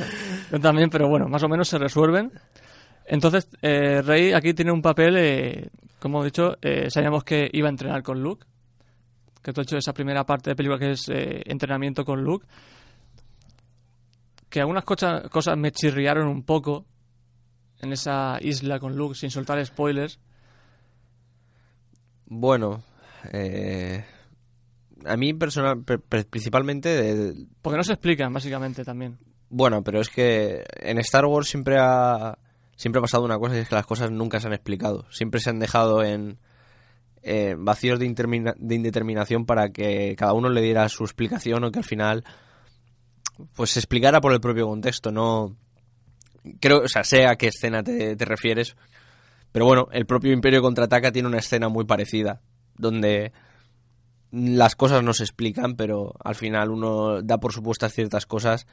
Yo 0.52 0.60
también, 0.60 0.90
pero 0.92 1.10
bueno, 1.10 1.28
más 1.28 1.42
o 1.42 1.50
menos 1.50 1.68
se 1.68 1.78
resuelven. 1.80 2.32
Entonces, 3.10 3.48
eh, 3.62 4.02
Rey 4.02 4.34
aquí 4.34 4.54
tiene 4.54 4.72
un 4.72 4.82
papel, 4.82 5.16
eh, 5.18 5.70
como 6.00 6.22
he 6.22 6.26
dicho, 6.26 6.58
eh, 6.62 6.90
sabíamos 6.90 7.24
que 7.24 7.50
iba 7.54 7.68
a 7.68 7.72
entrenar 7.72 8.04
con 8.04 8.22
Luke. 8.22 8.46
Que 9.42 9.54
tú 9.54 9.62
has 9.62 9.68
hecho 9.68 9.78
esa 9.78 9.94
primera 9.94 10.26
parte 10.26 10.50
de 10.50 10.56
película 10.56 10.78
que 10.78 10.92
es 10.92 11.08
eh, 11.10 11.42
entrenamiento 11.46 12.04
con 12.04 12.22
Luke. 12.24 12.46
Que 14.50 14.60
algunas 14.60 14.84
cosas, 14.84 15.30
cosas 15.30 15.58
me 15.58 15.72
chirriaron 15.72 16.28
un 16.28 16.44
poco 16.44 16.86
en 17.80 17.94
esa 17.94 18.38
isla 18.42 18.80
con 18.80 18.96
Luke, 18.98 19.16
sin 19.16 19.30
soltar 19.30 19.64
spoilers. 19.66 20.20
Bueno, 22.26 22.84
eh, 23.32 24.04
a 25.06 25.16
mí 25.16 25.34
personal, 25.34 25.84
principalmente, 26.30 26.90
de- 26.90 27.46
Porque 27.62 27.78
no 27.78 27.84
se 27.84 27.94
explican, 27.94 28.34
básicamente, 28.34 28.84
también. 28.84 29.18
bueno, 29.50 29.82
pero 29.84 30.02
es 30.02 30.10
que 30.10 30.66
en 30.82 30.98
Star 31.00 31.26
Wars 31.26 31.48
siempre 31.48 31.78
ha, 31.80 32.38
siempre 32.78 33.00
ha 33.00 33.02
pasado 33.02 33.26
una 33.26 33.38
cosa 33.38 33.58
y 33.58 33.60
es 33.60 33.68
que 33.68 33.76
las 33.76 33.86
cosas 33.86 34.12
nunca 34.12 34.40
se 34.40 34.48
han 34.48 34.54
explicado. 34.54 35.06
Siempre 35.12 35.42
se 35.42 35.50
han 35.50 35.60
dejado 35.60 36.04
en 36.04 36.40
eh, 37.24 37.56
vacíos 37.58 38.00
de, 38.00 38.06
de 38.58 38.76
indeterminación 38.76 39.46
para 39.46 39.70
que 39.70 40.16
cada 40.18 40.32
uno 40.32 40.50
le 40.50 40.62
diera 40.62 40.88
su 40.88 41.04
explicación 41.04 41.66
o 41.66 41.72
que 41.72 41.80
al 41.80 41.86
final 41.86 42.24
pues 43.54 43.72
se 43.72 43.80
explicara 43.80 44.22
por 44.22 44.32
el 44.32 44.40
propio 44.40 44.68
contexto, 44.68 45.12
no 45.12 45.56
creo, 46.60 46.84
o 46.84 46.88
sea, 46.88 47.04
sé 47.04 47.28
a 47.28 47.36
qué 47.36 47.48
escena 47.48 47.84
te, 47.84 48.16
te 48.16 48.26
refieres, 48.26 48.76
pero 49.52 49.66
bueno, 49.66 49.90
el 49.92 50.06
propio 50.06 50.32
Imperio 50.32 50.62
Contraataca 50.62 51.12
tiene 51.12 51.28
una 51.28 51.38
escena 51.38 51.70
muy 51.70 51.86
parecida, 51.86 52.42
donde 52.78 53.32
las 54.32 54.76
cosas 54.76 55.04
no 55.04 55.14
se 55.14 55.24
explican, 55.24 55.76
pero 55.76 56.14
al 56.24 56.36
final 56.36 56.72
uno 56.72 57.22
da 57.22 57.40
por 57.40 57.54
supuestas 57.54 57.94
ciertas 57.94 58.26
cosas 58.26 58.66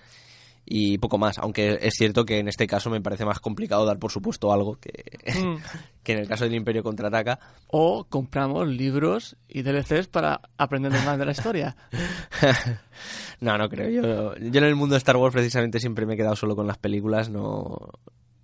y 0.67 0.97
poco 0.99 1.19
más, 1.19 1.39
aunque 1.39 1.79
es 1.83 1.95
cierto 1.95 2.25
que 2.25 2.39
en 2.39 2.49
este 2.49 2.67
caso 2.67 2.89
me 2.91 3.01
parece 3.03 3.25
más 3.27 3.39
complicado 3.39 3.85
dar 3.85 3.99
por 3.99 4.11
supuesto 4.11 4.53
algo 4.53 4.77
que, 4.77 4.93
Mm. 5.39 5.57
que 6.03 6.13
en 6.13 6.19
el 6.19 6.29
caso 6.29 6.45
del 6.45 6.55
Imperio 6.55 6.83
Contraataca. 6.83 7.39
O 7.69 8.05
compramos 8.05 8.67
libros 8.69 9.37
y 9.49 9.63
DLCs 9.63 10.07
para 10.09 10.41
aprender 10.59 10.93
más 10.93 11.19
de 11.19 11.25
la 11.27 11.33
historia. 11.33 11.77
no, 13.41 13.57
no 13.59 13.69
creo. 13.69 13.91
Yo, 13.91 14.37
yo 14.37 14.59
en 14.59 14.65
el 14.65 14.75
mundo 14.77 14.95
de 14.95 14.99
Star 14.99 15.17
Wars 15.17 15.33
precisamente 15.35 15.81
siempre 15.81 16.07
me 16.07 16.15
he 16.15 16.17
quedado 16.17 16.37
solo 16.37 16.57
con 16.57 16.67
las 16.67 16.79
películas, 16.79 17.31
no 17.31 17.91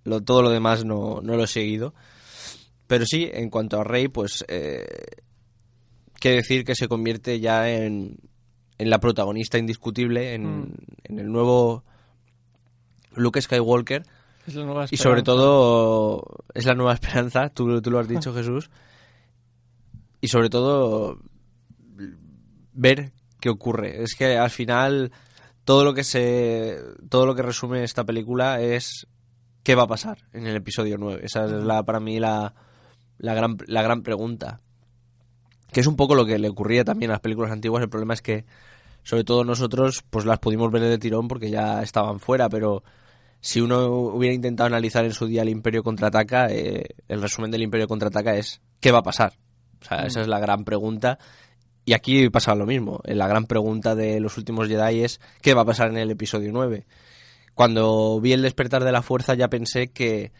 lo, 0.03 0.21
todo 0.21 0.41
lo 0.41 0.49
demás 0.49 0.85
no, 0.85 1.21
no 1.21 1.35
lo 1.35 1.43
he 1.43 1.47
seguido. 1.47 1.93
Pero 2.87 3.05
sí, 3.05 3.29
en 3.31 3.49
cuanto 3.49 3.79
a 3.79 3.83
Rey, 3.83 4.07
pues 4.09 4.43
eh, 4.47 4.85
qué 6.19 6.31
decir 6.31 6.65
que 6.65 6.75
se 6.75 6.87
convierte 6.87 7.39
ya 7.39 7.69
en, 7.69 8.17
en 8.77 8.89
la 8.89 8.99
protagonista 8.99 9.57
indiscutible, 9.57 10.33
en, 10.33 10.59
Mm. 10.61 10.73
en 11.05 11.19
el 11.19 11.31
nuevo 11.31 11.83
Luke 13.15 13.41
Skywalker. 13.41 14.03
Es 14.47 14.55
la 14.55 14.65
nueva 14.65 14.85
Y 14.89 14.97
sobre 14.97 15.23
todo 15.23 16.25
es 16.53 16.65
la 16.65 16.73
nueva 16.73 16.93
esperanza, 16.93 17.49
tú, 17.49 17.81
tú 17.81 17.91
lo 17.91 17.99
has 17.99 18.07
dicho 18.07 18.33
Jesús. 18.35 18.69
Y 20.19 20.27
sobre 20.27 20.49
todo 20.49 21.19
ver 22.73 23.11
qué 23.39 23.49
ocurre. 23.49 24.03
Es 24.03 24.15
que 24.15 24.37
al 24.37 24.49
final 24.49 25.11
todo 25.63 25.83
lo 25.83 25.93
que 25.93 26.03
se 26.03 26.77
todo 27.09 27.25
lo 27.25 27.35
que 27.35 27.41
resume 27.41 27.83
esta 27.83 28.03
película 28.03 28.61
es 28.61 29.07
qué 29.63 29.75
va 29.75 29.83
a 29.83 29.87
pasar 29.87 30.19
en 30.33 30.47
el 30.47 30.55
episodio 30.55 30.97
9. 30.97 31.21
Esa 31.23 31.45
es 31.45 31.51
la 31.51 31.83
para 31.83 31.99
mí 31.99 32.19
la, 32.19 32.53
la 33.17 33.33
gran 33.33 33.57
la 33.67 33.81
gran 33.81 34.03
pregunta. 34.03 34.61
Que 35.71 35.79
es 35.79 35.87
un 35.87 35.95
poco 35.95 36.15
lo 36.15 36.25
que 36.25 36.37
le 36.37 36.49
ocurría 36.49 36.83
también 36.83 37.11
a 37.11 37.13
las 37.13 37.21
películas 37.21 37.51
antiguas, 37.51 37.81
el 37.81 37.89
problema 37.89 38.13
es 38.13 38.21
que 38.21 38.45
sobre 39.03 39.23
todo 39.23 39.43
nosotros 39.43 40.03
pues 40.09 40.25
las 40.25 40.39
pudimos 40.39 40.71
ver 40.71 40.81
de 40.81 40.97
tirón 40.97 41.27
porque 41.27 41.49
ya 41.49 41.81
estaban 41.81 42.19
fuera, 42.19 42.49
pero 42.49 42.83
si 43.41 43.59
uno 43.59 43.87
hubiera 43.89 44.33
intentado 44.33 44.67
analizar 44.67 45.03
en 45.03 45.13
su 45.13 45.25
día 45.27 45.41
el 45.41 45.49
Imperio 45.49 45.83
contraataca, 45.83 46.47
eh, 46.49 46.85
el 47.07 47.21
resumen 47.21 47.51
del 47.51 47.63
Imperio 47.63 47.87
contraataca 47.87 48.35
es 48.35 48.61
¿qué 48.79 48.91
va 48.91 48.99
a 48.99 49.03
pasar? 49.03 49.33
O 49.81 49.85
sea, 49.85 50.03
Mm. 50.03 50.07
esa 50.07 50.21
es 50.21 50.27
la 50.27 50.39
gran 50.39 50.63
pregunta. 50.63 51.17
Y 51.83 51.93
aquí 51.93 52.29
pasa 52.29 52.53
lo 52.53 52.67
mismo. 52.67 53.01
Eh, 53.03 53.15
La 53.15 53.27
gran 53.27 53.45
pregunta 53.47 53.95
de 53.95 54.19
los 54.19 54.37
últimos 54.37 54.67
Jedi 54.67 55.03
es 55.03 55.19
¿qué 55.41 55.55
va 55.55 55.63
a 55.63 55.65
pasar 55.65 55.89
en 55.89 55.97
el 55.97 56.11
episodio 56.11 56.51
9? 56.53 56.85
Cuando 57.55 58.19
vi 58.21 58.33
el 58.33 58.43
despertar 58.43 58.83
de 58.83 58.91
la 58.91 59.01
fuerza 59.01 59.33
ya 59.33 59.49
pensé 59.49 59.87
que 59.91 60.31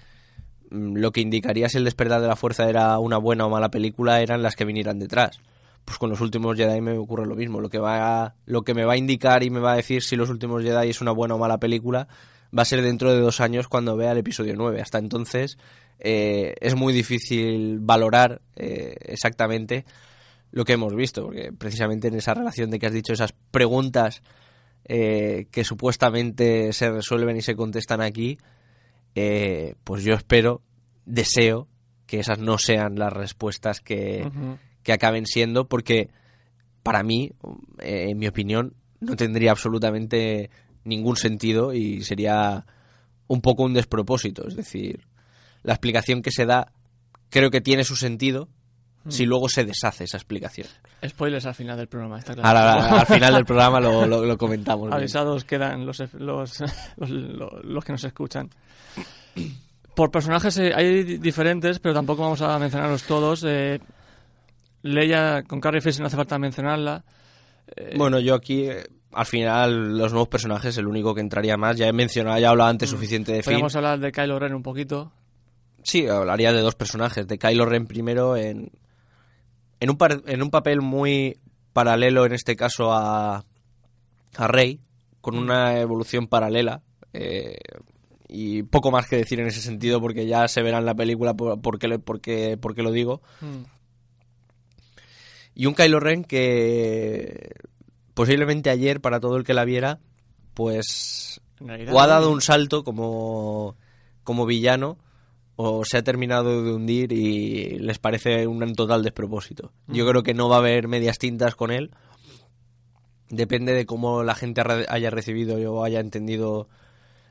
mm, 0.69 0.97
lo 0.97 1.11
que 1.11 1.21
indicaría 1.21 1.67
si 1.69 1.77
el 1.79 1.83
despertar 1.85 2.21
de 2.21 2.27
la 2.27 2.35
fuerza 2.35 2.69
era 2.69 2.97
una 2.99 3.17
buena 3.17 3.45
o 3.47 3.49
mala 3.49 3.69
película 3.71 4.21
eran 4.21 4.43
las 4.43 4.55
que 4.55 4.65
vinieran 4.65 4.99
detrás. 4.99 5.39
Pues 5.85 5.97
con 5.97 6.11
los 6.11 6.21
últimos 6.21 6.55
Jedi 6.55 6.79
me 6.81 6.95
ocurre 6.97 7.25
lo 7.25 7.35
mismo. 7.35 7.59
Lo 7.59 7.69
que 7.69 7.79
va 7.79 8.35
lo 8.45 8.61
que 8.61 8.75
me 8.75 8.85
va 8.85 8.93
a 8.93 8.97
indicar 8.97 9.41
y 9.43 9.49
me 9.49 9.59
va 9.59 9.73
a 9.73 9.75
decir 9.77 10.03
si 10.03 10.15
los 10.15 10.29
últimos 10.29 10.61
Jedi 10.61 10.89
es 10.91 11.01
una 11.01 11.11
buena 11.11 11.33
o 11.33 11.39
mala 11.39 11.57
película 11.57 12.07
va 12.57 12.63
a 12.63 12.65
ser 12.65 12.81
dentro 12.81 13.13
de 13.13 13.19
dos 13.19 13.39
años 13.39 13.67
cuando 13.67 13.95
vea 13.95 14.11
el 14.11 14.17
episodio 14.17 14.53
9. 14.55 14.81
Hasta 14.81 14.99
entonces 14.99 15.57
eh, 15.99 16.55
es 16.59 16.75
muy 16.75 16.93
difícil 16.93 17.79
valorar 17.79 18.41
eh, 18.55 18.95
exactamente 19.01 19.85
lo 20.51 20.65
que 20.65 20.73
hemos 20.73 20.93
visto, 20.95 21.25
porque 21.25 21.53
precisamente 21.53 22.09
en 22.09 22.15
esa 22.15 22.33
relación 22.33 22.69
de 22.69 22.79
que 22.79 22.87
has 22.87 22.93
dicho 22.93 23.13
esas 23.13 23.33
preguntas 23.51 24.21
eh, 24.85 25.47
que 25.51 25.63
supuestamente 25.63 26.73
se 26.73 26.91
resuelven 26.91 27.37
y 27.37 27.41
se 27.41 27.55
contestan 27.55 28.01
aquí, 28.01 28.37
eh, 29.15 29.75
pues 29.83 30.03
yo 30.03 30.13
espero, 30.13 30.61
deseo 31.05 31.67
que 32.05 32.19
esas 32.19 32.39
no 32.39 32.57
sean 32.57 32.99
las 32.99 33.13
respuestas 33.13 33.79
que, 33.79 34.29
que 34.83 34.91
acaben 34.91 35.25
siendo, 35.25 35.69
porque 35.69 36.09
para 36.83 37.03
mí, 37.03 37.31
en 37.79 38.17
mi 38.17 38.27
opinión, 38.27 38.73
no 38.99 39.15
tendría 39.15 39.51
absolutamente 39.51 40.49
ningún 40.83 41.15
sentido 41.17 41.73
y 41.73 42.03
sería 42.03 42.65
un 43.27 43.41
poco 43.41 43.63
un 43.63 43.73
despropósito. 43.73 44.47
Es 44.47 44.55
decir, 44.55 45.05
la 45.63 45.73
explicación 45.73 46.21
que 46.21 46.31
se 46.31 46.45
da 46.45 46.71
creo 47.29 47.49
que 47.51 47.61
tiene 47.61 47.83
su 47.83 47.95
sentido 47.95 48.47
si 49.07 49.25
luego 49.25 49.49
se 49.49 49.65
deshace 49.65 50.03
esa 50.03 50.17
explicación. 50.17 50.67
Spoilers 51.07 51.47
al 51.47 51.55
final 51.55 51.75
del 51.77 51.87
programa, 51.87 52.19
está 52.19 52.35
claro. 52.35 52.47
Ahora, 52.47 52.99
al 52.99 53.05
final 53.07 53.33
del 53.33 53.45
programa 53.45 53.79
lo, 53.79 54.05
lo- 54.05 54.23
lo 54.25 54.37
comentamos. 54.37 54.89
bien. 54.89 54.93
Avisados 54.93 55.43
quedan 55.43 55.85
los, 55.87 55.99
los, 56.13 56.59
los, 56.97 57.63
los 57.63 57.83
que 57.83 57.91
nos 57.93 58.03
escuchan. 58.03 58.49
Por 59.95 60.11
personajes 60.11 60.55
eh, 60.59 60.71
hay 60.75 61.03
di- 61.03 61.17
diferentes, 61.17 61.79
pero 61.79 61.95
tampoco 61.95 62.21
vamos 62.21 62.41
a 62.41 62.59
mencionarlos 62.59 63.03
todos. 63.03 63.43
Eh, 63.47 63.79
Leia 64.83 65.43
con 65.43 65.59
Carrie 65.59 65.81
Fisher 65.81 66.01
no 66.01 66.07
hace 66.07 66.15
falta 66.17 66.37
mencionarla. 66.39 67.03
Eh, 67.75 67.95
Bueno, 67.97 68.19
yo 68.19 68.35
aquí, 68.35 68.65
eh, 68.69 68.83
al 69.13 69.25
final, 69.25 69.97
los 69.97 70.11
nuevos 70.11 70.27
personajes, 70.29 70.77
el 70.77 70.87
único 70.87 71.13
que 71.13 71.21
entraría 71.21 71.57
más, 71.57 71.77
ya 71.77 71.87
he 71.87 71.93
mencionado, 71.93 72.37
ya 72.39 72.47
he 72.47 72.49
hablado 72.49 72.69
antes 72.69 72.89
suficiente 72.89 73.31
de 73.31 73.43
Finn. 73.43 73.53
Podemos 73.53 73.75
hablar 73.75 73.99
de 73.99 74.11
Kylo 74.11 74.39
Ren 74.39 74.53
un 74.53 74.63
poquito. 74.63 75.11
Sí, 75.83 76.07
hablaría 76.07 76.53
de 76.53 76.61
dos 76.61 76.75
personajes, 76.75 77.27
de 77.27 77.37
Kylo 77.37 77.65
Ren 77.65 77.87
primero 77.87 78.37
en, 78.37 78.71
en, 79.79 79.89
un, 79.89 79.97
par- 79.97 80.21
en 80.27 80.41
un 80.43 80.49
papel 80.49 80.81
muy 80.81 81.39
paralelo, 81.73 82.25
en 82.25 82.33
este 82.33 82.55
caso, 82.55 82.91
a, 82.93 83.43
a 84.37 84.47
Rey, 84.47 84.79
con 85.21 85.37
una 85.37 85.79
evolución 85.79 86.27
paralela. 86.27 86.81
eh, 87.13 87.57
y 88.33 88.63
poco 88.63 88.91
más 88.91 89.07
que 89.09 89.17
decir 89.17 89.41
en 89.41 89.47
ese 89.47 89.59
sentido, 89.59 89.99
porque 89.99 90.25
ya 90.25 90.47
se 90.47 90.61
verá 90.61 90.77
en 90.77 90.85
la 90.85 90.95
película 90.95 91.33
por, 91.33 91.59
por 91.61 91.77
qué, 91.79 91.89
le- 91.89 91.99
por 91.99 92.21
qué- 92.21 92.57
por 92.57 92.73
qué 92.75 92.81
lo 92.83 92.91
digo. 92.93 93.21
Mm. 93.41 93.63
Y 95.53 95.65
un 95.65 95.73
Kylo 95.73 95.99
Ren 95.99 96.23
que 96.23 97.51
posiblemente 98.13 98.69
ayer, 98.69 99.01
para 99.01 99.19
todo 99.19 99.37
el 99.37 99.43
que 99.43 99.53
la 99.53 99.65
viera, 99.65 99.99
pues 100.53 101.41
o 101.93 101.99
ha 101.99 102.07
dado 102.07 102.31
un 102.31 102.41
salto 102.41 102.83
como, 102.83 103.75
como 104.23 104.45
villano 104.45 104.97
o 105.55 105.85
se 105.85 105.97
ha 105.97 106.03
terminado 106.03 106.63
de 106.63 106.73
hundir 106.73 107.11
y 107.11 107.77
les 107.79 107.99
parece 107.99 108.47
un 108.47 108.73
total 108.73 109.03
despropósito. 109.03 109.71
Yo 109.87 110.07
creo 110.07 110.23
que 110.23 110.33
no 110.33 110.49
va 110.49 110.55
a 110.55 110.59
haber 110.59 110.87
medias 110.87 111.17
tintas 111.19 111.55
con 111.55 111.69
él. 111.71 111.91
Depende 113.29 113.73
de 113.73 113.85
cómo 113.85 114.23
la 114.23 114.35
gente 114.35 114.61
ha- 114.61 114.85
haya 114.89 115.09
recibido 115.09 115.55
o 115.71 115.83
haya 115.83 115.99
entendido 115.99 116.67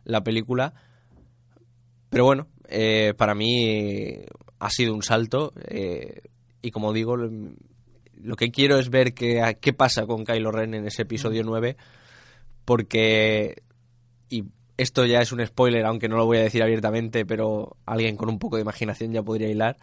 la 0.04 0.22
película. 0.22 0.74
Pero 2.08 2.24
bueno, 2.24 2.46
eh, 2.68 3.14
para 3.16 3.34
mí 3.34 4.16
ha 4.58 4.70
sido 4.70 4.94
un 4.94 5.02
salto 5.02 5.52
eh, 5.68 6.22
y 6.62 6.70
como 6.70 6.92
digo, 6.92 7.16
lo- 8.22 8.36
que 8.36 8.50
quiero 8.50 8.78
es 8.78 8.90
ver 8.90 9.14
qué, 9.14 9.56
qué 9.60 9.72
pasa 9.72 10.06
con 10.06 10.24
Kylo 10.24 10.50
Ren 10.52 10.74
en 10.74 10.86
ese 10.86 11.02
episodio 11.02 11.42
9 11.44 11.76
porque 12.64 13.62
y 14.28 14.44
esto 14.76 15.04
ya 15.04 15.20
es 15.20 15.32
un 15.32 15.44
spoiler, 15.44 15.84
aunque 15.84 16.08
no 16.08 16.16
lo 16.16 16.24
voy 16.26 16.38
a 16.38 16.42
decir 16.42 16.62
abiertamente, 16.62 17.26
pero 17.26 17.76
alguien 17.84 18.16
con 18.16 18.28
un 18.28 18.38
poco 18.38 18.56
de 18.56 18.62
imaginación 18.62 19.12
ya 19.12 19.22
podría 19.22 19.48
hilar. 19.48 19.76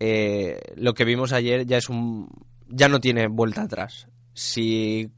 Eh, 0.00 0.58
lo 0.76 0.94
que 0.94 1.04
vimos 1.04 1.32
ayer 1.32 1.64
ya 1.66 1.78
es 1.78 1.88
un 1.88 2.28
ya 2.68 2.88
no 2.88 3.00
tiene 3.00 3.28
vuelta 3.28 3.62
atrás. 3.62 4.08
Si 4.34 5.10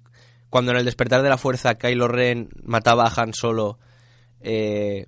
cuando 0.51 0.73
en 0.73 0.79
el 0.79 0.85
despertar 0.85 1.23
de 1.23 1.29
la 1.29 1.39
fuerza 1.39 1.77
Kylo 1.77 2.07
Ren 2.09 2.51
mataba 2.63 3.05
a 3.07 3.21
Han 3.23 3.33
Solo 3.33 3.79
eh, 4.41 5.07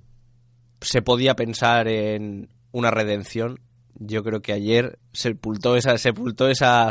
se 0.80 1.02
podía 1.02 1.34
pensar 1.36 1.88
en 1.88 2.48
una 2.72 2.90
redención, 2.90 3.60
yo 3.98 4.22
creo 4.22 4.40
que 4.42 4.52
ayer 4.52 4.98
sepultó 5.12 5.76
esa 5.76 5.96
sepultó 5.98 6.48
esa 6.48 6.88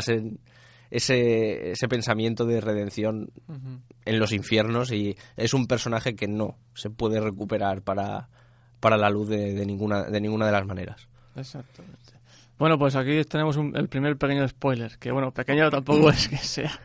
ese 0.90 1.70
ese 1.72 1.88
pensamiento 1.88 2.46
de 2.46 2.60
redención 2.60 3.30
en 4.04 4.18
los 4.18 4.32
infiernos 4.32 4.92
y 4.92 5.16
es 5.36 5.52
un 5.54 5.66
personaje 5.66 6.14
que 6.14 6.28
no 6.28 6.56
se 6.74 6.90
puede 6.90 7.20
recuperar 7.20 7.82
para, 7.82 8.28
para 8.80 8.96
la 8.96 9.10
luz 9.10 9.28
de, 9.28 9.52
de 9.54 9.66
ninguna 9.66 10.04
de 10.04 10.20
ninguna 10.20 10.46
de 10.46 10.52
las 10.52 10.66
maneras. 10.66 11.08
Exactamente. 11.34 11.96
Bueno, 12.58 12.78
pues 12.78 12.94
aquí 12.96 13.22
tenemos 13.24 13.56
un- 13.56 13.76
el 13.76 13.88
primer 13.88 14.16
pequeño 14.16 14.46
spoiler, 14.48 14.96
que 14.98 15.10
bueno, 15.12 15.32
pequeño 15.32 15.68
tampoco 15.70 16.08
es 16.10 16.28
que 16.28 16.38
sea. 16.38 16.80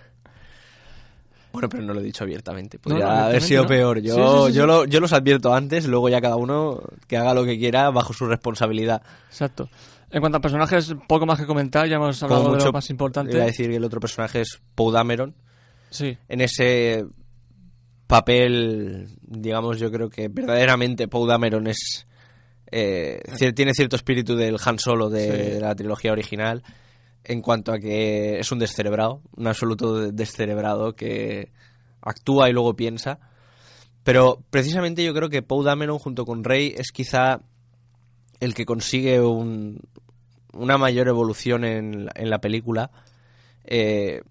Bueno, 1.51 1.69
pero 1.69 1.83
no 1.83 1.93
lo 1.93 1.99
he 1.99 2.03
dicho 2.03 2.23
abiertamente. 2.23 2.79
Podría 2.79 3.05
no, 3.05 3.11
haber 3.11 3.41
sido 3.41 3.63
no. 3.63 3.67
peor. 3.67 3.99
Yo, 3.99 4.45
sí, 4.47 4.51
sí, 4.51 4.57
yo. 4.57 4.65
Lo, 4.65 4.85
yo 4.85 4.99
los 4.99 5.13
advierto 5.13 5.53
antes, 5.53 5.85
luego 5.85 6.09
ya 6.09 6.21
cada 6.21 6.35
uno 6.37 6.81
que 7.07 7.17
haga 7.17 7.33
lo 7.33 7.43
que 7.45 7.57
quiera 7.57 7.89
bajo 7.89 8.13
su 8.13 8.25
responsabilidad. 8.25 9.01
Exacto. 9.29 9.69
En 10.09 10.19
cuanto 10.19 10.37
a 10.37 10.41
personajes, 10.41 10.93
poco 11.07 11.25
más 11.25 11.39
que 11.39 11.45
comentar, 11.45 11.87
ya 11.87 11.95
hemos 11.95 12.21
hablado 12.21 12.41
Como 12.41 12.53
de 12.53 12.57
mucho, 12.57 12.67
lo 12.67 12.73
más 12.73 12.89
importante. 12.89 13.33
Iba 13.33 13.43
a 13.43 13.47
decir 13.47 13.69
que 13.69 13.75
el 13.77 13.83
otro 13.83 13.99
personaje 13.99 14.41
es 14.41 14.61
Poe 14.75 14.91
Dameron. 14.93 15.35
Sí, 15.89 16.17
En 16.29 16.41
ese 16.41 17.05
papel, 18.07 19.09
digamos, 19.21 19.79
yo 19.79 19.91
creo 19.91 20.09
que 20.09 20.27
verdaderamente 20.27 21.07
Poe 21.07 21.27
Dameron 21.27 21.67
es... 21.67 22.07
eh, 22.71 23.21
tiene 23.55 23.73
cierto 23.73 23.95
espíritu 23.95 24.35
del 24.35 24.57
Han 24.63 24.79
Solo 24.79 25.09
de, 25.09 25.31
de 25.53 25.59
la 25.61 25.75
trilogía 25.75 26.11
original 26.11 26.63
en 27.23 27.41
cuanto 27.41 27.71
a 27.71 27.79
que 27.79 28.39
es 28.39 28.51
un 28.51 28.59
descerebrado, 28.59 29.21
un 29.35 29.47
absoluto 29.47 29.97
de- 29.97 30.11
descerebrado 30.11 30.95
que 30.95 31.51
actúa 32.01 32.49
y 32.49 32.53
luego 32.53 32.75
piensa. 32.75 33.19
Pero 34.03 34.43
precisamente 34.49 35.03
yo 35.03 35.13
creo 35.13 35.29
que 35.29 35.43
Poe 35.43 35.63
Dameron 35.63 35.99
junto 35.99 36.25
con 36.25 36.43
Rey 36.43 36.73
es 36.75 36.91
quizá 36.91 37.41
el 38.39 38.53
que 38.55 38.65
consigue 38.65 39.21
un- 39.21 39.79
una 40.53 40.77
mayor 40.77 41.07
evolución 41.07 41.63
en, 41.63 42.09
en 42.15 42.29
la 42.29 42.39
película, 42.41 42.89
eh, 43.63 44.23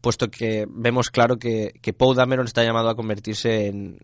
puesto 0.00 0.28
que 0.30 0.66
vemos 0.68 1.10
claro 1.10 1.38
que, 1.38 1.72
que 1.80 1.92
Poe 1.92 2.16
Dameron 2.16 2.46
está 2.46 2.64
llamado 2.64 2.88
a 2.88 2.96
convertirse 2.96 3.68
en, 3.68 4.00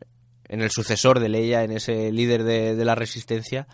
en 0.48 0.62
el 0.62 0.70
sucesor 0.70 1.18
de 1.18 1.28
Leia, 1.28 1.64
en 1.64 1.72
ese 1.72 2.12
líder 2.12 2.44
de, 2.44 2.76
de 2.76 2.84
la 2.84 2.94
resistencia, 2.94 3.66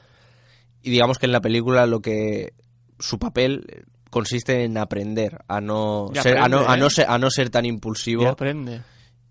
y 0.83 0.91
digamos 0.91 1.19
que 1.19 1.27
en 1.27 1.33
la 1.33 1.43
película 1.43 1.87
lo 1.87 2.01
que 2.01 2.55
su 2.99 3.19
papel 3.19 3.85
consiste 4.15 4.65
en 4.65 4.79
aprender 4.79 5.39
a 5.49 5.61
no 5.61 6.11
Y 6.15 6.19
ser, 6.21 6.39
a 6.39 6.49
no, 6.49 6.61
aprende, 6.61 6.73
a 6.73 6.77
no 6.79 6.87
¿eh? 6.87 6.91
ser, 6.91 7.07
a 7.11 7.19
no 7.19 7.31
ser 7.31 7.51
tan 7.51 7.67
impulsivo 7.67 8.23
y 8.23 8.27
aprende. 8.27 8.81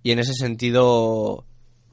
y 0.04 0.12
en 0.12 0.20
ese 0.20 0.34
sentido, 0.34 1.46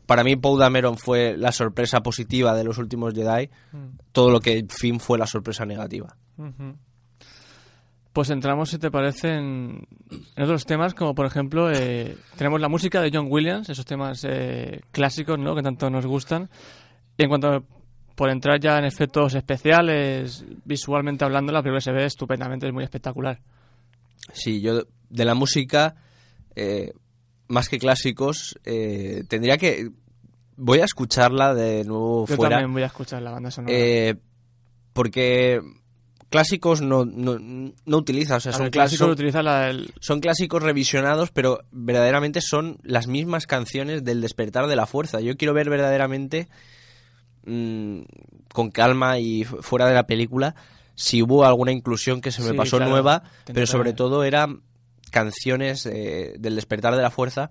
para 0.07 0.25
mí 0.25 0.37
Poe 0.37 0.59
Dameron 0.59 0.99
fue 0.99 1.37
la 1.39 1.53
sorpresa 1.53 2.01
positiva 2.01 2.55
de 2.55 2.65
los 2.65 2.77
últimos 2.79 3.15
Jedi, 3.15 3.49
Mm. 3.73 3.99
todo 4.13 4.31
lo 4.31 4.41
que 4.41 4.67
Finn 4.69 4.99
fue 5.01 5.17
la 5.19 5.27
sorpresa 5.27 5.65
negativa. 5.65 6.17
Pues 8.13 8.29
entramos, 8.31 8.71
si 8.71 8.79
te 8.79 8.91
parece, 8.91 9.29
en, 9.37 9.87
en 10.35 10.43
otros 10.43 10.67
temas, 10.67 10.95
como 10.95 11.15
por 11.15 11.27
ejemplo, 11.27 11.71
eh, 11.71 12.17
tenemos 12.37 12.61
la 12.61 12.69
música 12.69 13.01
de 13.01 13.11
John 13.15 13.29
Williams, 13.31 13.69
esos 13.69 13.85
temas 13.85 14.27
eh, 14.29 14.81
clásicos, 14.91 15.39
¿no? 15.39 15.55
Que 15.55 15.63
tanto 15.63 15.89
nos 15.91 16.07
gustan. 16.07 16.51
Y 17.17 17.23
en 17.23 17.29
cuanto 17.29 17.49
a- 17.49 17.63
por 18.21 18.29
entrar 18.31 18.61
ya 18.61 18.77
en 18.77 18.85
efectos 18.85 19.35
especiales, 19.35 20.45
visualmente 20.67 21.25
hablando, 21.25 21.53
la 21.55 21.63
película 21.63 21.81
se 21.81 21.91
ve 21.91 22.05
estupendamente, 22.05 22.67
es 22.67 22.73
muy 22.75 22.85
espectacular. 22.85 23.41
Sí, 24.35 24.61
yo 24.61 24.83
de 25.09 25.25
la 25.25 25.35
música, 25.35 25.95
eh, 26.55 26.93
más 27.49 27.71
que 27.71 27.79
clásicos, 27.79 28.59
eh, 28.67 29.23
tendría 29.27 29.57
que... 29.57 29.89
Voy 30.57 30.81
a 30.81 30.85
escucharla 30.85 31.55
de 31.55 31.85
nuevo 31.85 32.27
Yo 32.27 32.37
fuera. 32.37 32.57
también 32.57 32.75
voy 32.75 32.83
a 32.83 32.87
escuchar 32.89 33.23
la 33.23 33.31
banda 33.31 33.51
sonora. 33.51 33.73
eh, 33.75 34.17
porque 34.93 35.63
clásicos 36.29 36.83
no, 36.83 37.07
no, 37.07 37.39
no 37.39 37.97
utiliza, 37.97 38.37
o 38.37 38.41
sea, 38.41 38.53
son 38.53 38.69
clásicos 38.69 39.09
utiliza 39.09 39.43
la, 39.43 39.71
el- 39.71 39.95
son 39.99 40.21
clásicos 40.21 40.63
revisionados, 40.63 41.31
pero 41.31 41.61
verdaderamente 41.73 42.43
son 42.43 42.77
las 42.83 43.07
mismas 43.07 43.47
canciones 43.47 44.05
del 44.05 44.21
despertar 44.21 44.67
de 44.67 44.77
la 44.77 44.85
fuerza. 44.85 45.21
Yo 45.23 45.39
quiero 45.39 45.55
ver 45.55 45.71
verdaderamente 45.71 46.49
mm, 47.47 48.01
con 48.53 48.71
calma 48.71 49.19
y 49.19 49.45
fu- 49.45 49.63
fuera 49.63 49.87
de 49.87 49.95
la 49.95 50.07
película 50.07 50.55
si 50.95 51.23
hubo 51.23 51.45
alguna 51.45 51.73
inclusión 51.73 52.21
que 52.21 52.31
se 52.33 52.43
me 52.43 52.51
Sí, 52.51 52.57
pasó 52.57 52.77
claro. 52.77 52.91
nueva, 52.93 53.23
pero 53.47 53.67
sobre 53.67 53.93
todo 53.95 54.23
eran 54.25 54.63
canciones 55.11 55.87
eh, 55.87 56.35
del 56.39 56.55
despertar 56.57 56.95
de 56.95 57.03
la 57.03 57.11
fuerza 57.11 57.51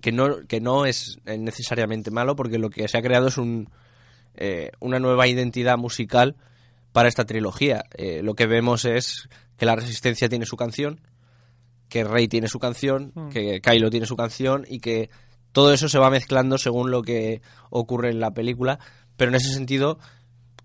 que 0.00 0.12
no, 0.12 0.46
que 0.46 0.60
no 0.60 0.86
es 0.86 1.18
eh, 1.26 1.36
necesariamente 1.38 2.10
malo 2.10 2.36
porque 2.36 2.58
lo 2.58 2.70
que 2.70 2.86
se 2.88 2.96
ha 2.96 3.02
creado 3.02 3.28
es 3.28 3.36
un, 3.36 3.68
eh, 4.34 4.70
una 4.80 4.98
nueva 4.98 5.26
identidad 5.26 5.76
musical 5.76 6.36
para 6.92 7.08
esta 7.08 7.24
trilogía. 7.26 7.84
Eh, 7.96 8.22
lo 8.22 8.34
que 8.34 8.46
vemos 8.46 8.84
es 8.84 9.28
que 9.58 9.66
la 9.66 9.76
Resistencia 9.76 10.28
tiene 10.28 10.46
su 10.46 10.56
canción, 10.56 11.00
que 11.88 12.04
Rey 12.04 12.28
tiene 12.28 12.48
su 12.48 12.58
canción, 12.58 13.12
Mm. 13.14 13.28
que 13.28 13.60
Kylo 13.60 13.90
tiene 13.90 14.06
su 14.06 14.16
canción 14.16 14.64
y 14.68 14.78
que 14.80 15.10
todo 15.52 15.72
eso 15.72 15.88
se 15.88 15.98
va 15.98 16.10
mezclando 16.10 16.58
según 16.58 16.90
lo 16.90 17.02
que 17.02 17.40
ocurre 17.70 18.10
en 18.10 18.20
la 18.20 18.30
película, 18.32 18.78
pero 19.16 19.30
en 19.30 19.34
ese 19.36 19.52
sentido 19.52 19.98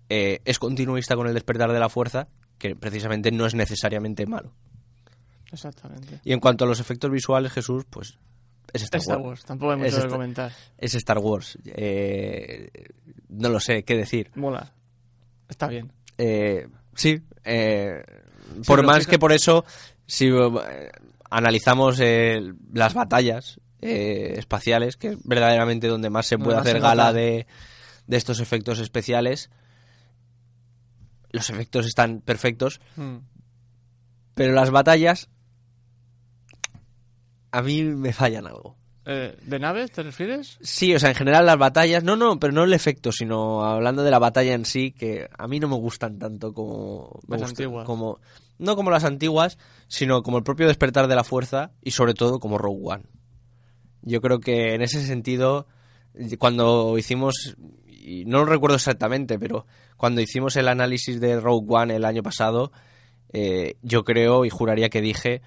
eh, 0.08 0.40
es 0.44 0.58
continuista 0.58 1.16
con 1.16 1.26
el 1.26 1.34
despertar 1.34 1.72
de 1.72 1.78
la 1.80 1.88
fuerza, 1.88 2.28
que 2.58 2.74
precisamente 2.76 3.30
no 3.32 3.46
es 3.46 3.54
necesariamente 3.54 4.26
malo. 4.26 4.52
Exactamente. 5.52 6.20
Y 6.24 6.32
en 6.32 6.40
cuanto 6.40 6.64
a 6.64 6.68
los 6.68 6.80
efectos 6.80 7.10
visuales, 7.10 7.52
Jesús, 7.52 7.84
pues 7.88 8.18
es 8.72 8.82
Star, 8.82 9.00
Star 9.00 9.16
Wars. 9.18 9.26
Wars, 9.26 9.44
tampoco 9.44 9.72
hay 9.72 9.78
mucho 9.78 9.96
Es 9.98 10.04
que 10.04 10.08
comentar. 10.10 10.52
Es 10.78 10.94
Star 10.94 11.18
Wars. 11.18 11.58
Eh, 11.64 12.68
no 13.28 13.48
lo 13.48 13.60
sé, 13.60 13.84
qué 13.84 13.96
decir. 13.96 14.30
Mola. 14.34 14.72
Está 15.48 15.68
bien. 15.68 15.92
Eh, 16.18 16.66
sí, 16.94 17.20
eh, 17.44 18.02
por 18.66 18.84
más 18.84 18.98
fija- 19.00 19.10
que 19.10 19.18
por 19.18 19.32
eso, 19.32 19.64
si, 20.06 20.26
eh, 20.28 20.90
analizamos 21.30 22.00
las 22.72 22.94
batallas 22.94 23.60
eh, 23.86 24.34
espaciales, 24.38 24.96
que 24.96 25.08
es 25.08 25.18
verdaderamente 25.24 25.88
donde 25.88 26.10
más 26.10 26.26
se 26.26 26.38
puede 26.38 26.58
hacer 26.58 26.80
gala 26.80 27.12
de, 27.12 27.46
de 28.06 28.16
estos 28.16 28.40
efectos 28.40 28.78
especiales, 28.80 29.50
los 31.30 31.50
efectos 31.50 31.86
están 31.86 32.20
perfectos, 32.20 32.80
Mm. 32.96 33.16
pero 34.34 34.52
las 34.52 34.70
batallas 34.70 35.28
a 37.52 37.62
mí 37.62 37.82
me 37.82 38.12
fallan 38.12 38.46
algo. 38.46 38.76
Eh, 39.08 39.36
¿De 39.42 39.58
naves 39.60 39.92
te 39.92 40.02
refieres? 40.02 40.58
Sí, 40.60 40.92
o 40.94 40.98
sea, 40.98 41.10
en 41.10 41.14
general 41.14 41.46
las 41.46 41.56
batallas, 41.58 42.02
no, 42.02 42.16
no, 42.16 42.40
pero 42.40 42.52
no 42.52 42.64
el 42.64 42.72
efecto, 42.72 43.12
sino 43.12 43.64
hablando 43.64 44.02
de 44.02 44.10
la 44.10 44.18
batalla 44.18 44.52
en 44.54 44.64
sí, 44.64 44.90
que 44.90 45.28
a 45.38 45.46
mí 45.46 45.60
no 45.60 45.68
me 45.68 45.76
gustan 45.76 46.18
tanto 46.18 46.52
como 46.52 47.20
Las 47.28 47.42
antiguas. 47.42 47.86
como 47.86 48.18
no 48.58 48.74
como 48.74 48.90
las 48.90 49.04
antiguas, 49.04 49.58
sino 49.86 50.22
como 50.24 50.38
el 50.38 50.44
propio 50.44 50.66
despertar 50.66 51.06
de 51.06 51.14
la 51.14 51.22
fuerza 51.24 51.70
y 51.82 51.92
sobre 51.92 52.14
todo 52.14 52.40
como 52.40 52.58
Rogue 52.58 52.80
One. 52.84 53.04
Yo 54.06 54.22
creo 54.22 54.40
que 54.40 54.72
en 54.74 54.80
ese 54.80 55.04
sentido, 55.04 55.66
cuando 56.38 56.96
hicimos, 56.96 57.56
y 57.88 58.24
no 58.24 58.38
lo 58.38 58.44
recuerdo 58.46 58.76
exactamente, 58.76 59.38
pero 59.38 59.66
cuando 59.98 60.20
hicimos 60.22 60.56
el 60.56 60.68
análisis 60.68 61.20
de 61.20 61.38
Rogue 61.40 61.66
One 61.68 61.96
el 61.96 62.04
año 62.04 62.22
pasado, 62.22 62.72
eh, 63.32 63.76
yo 63.82 64.04
creo 64.04 64.44
y 64.44 64.50
juraría 64.50 64.88
que 64.88 65.00
dije 65.02 65.42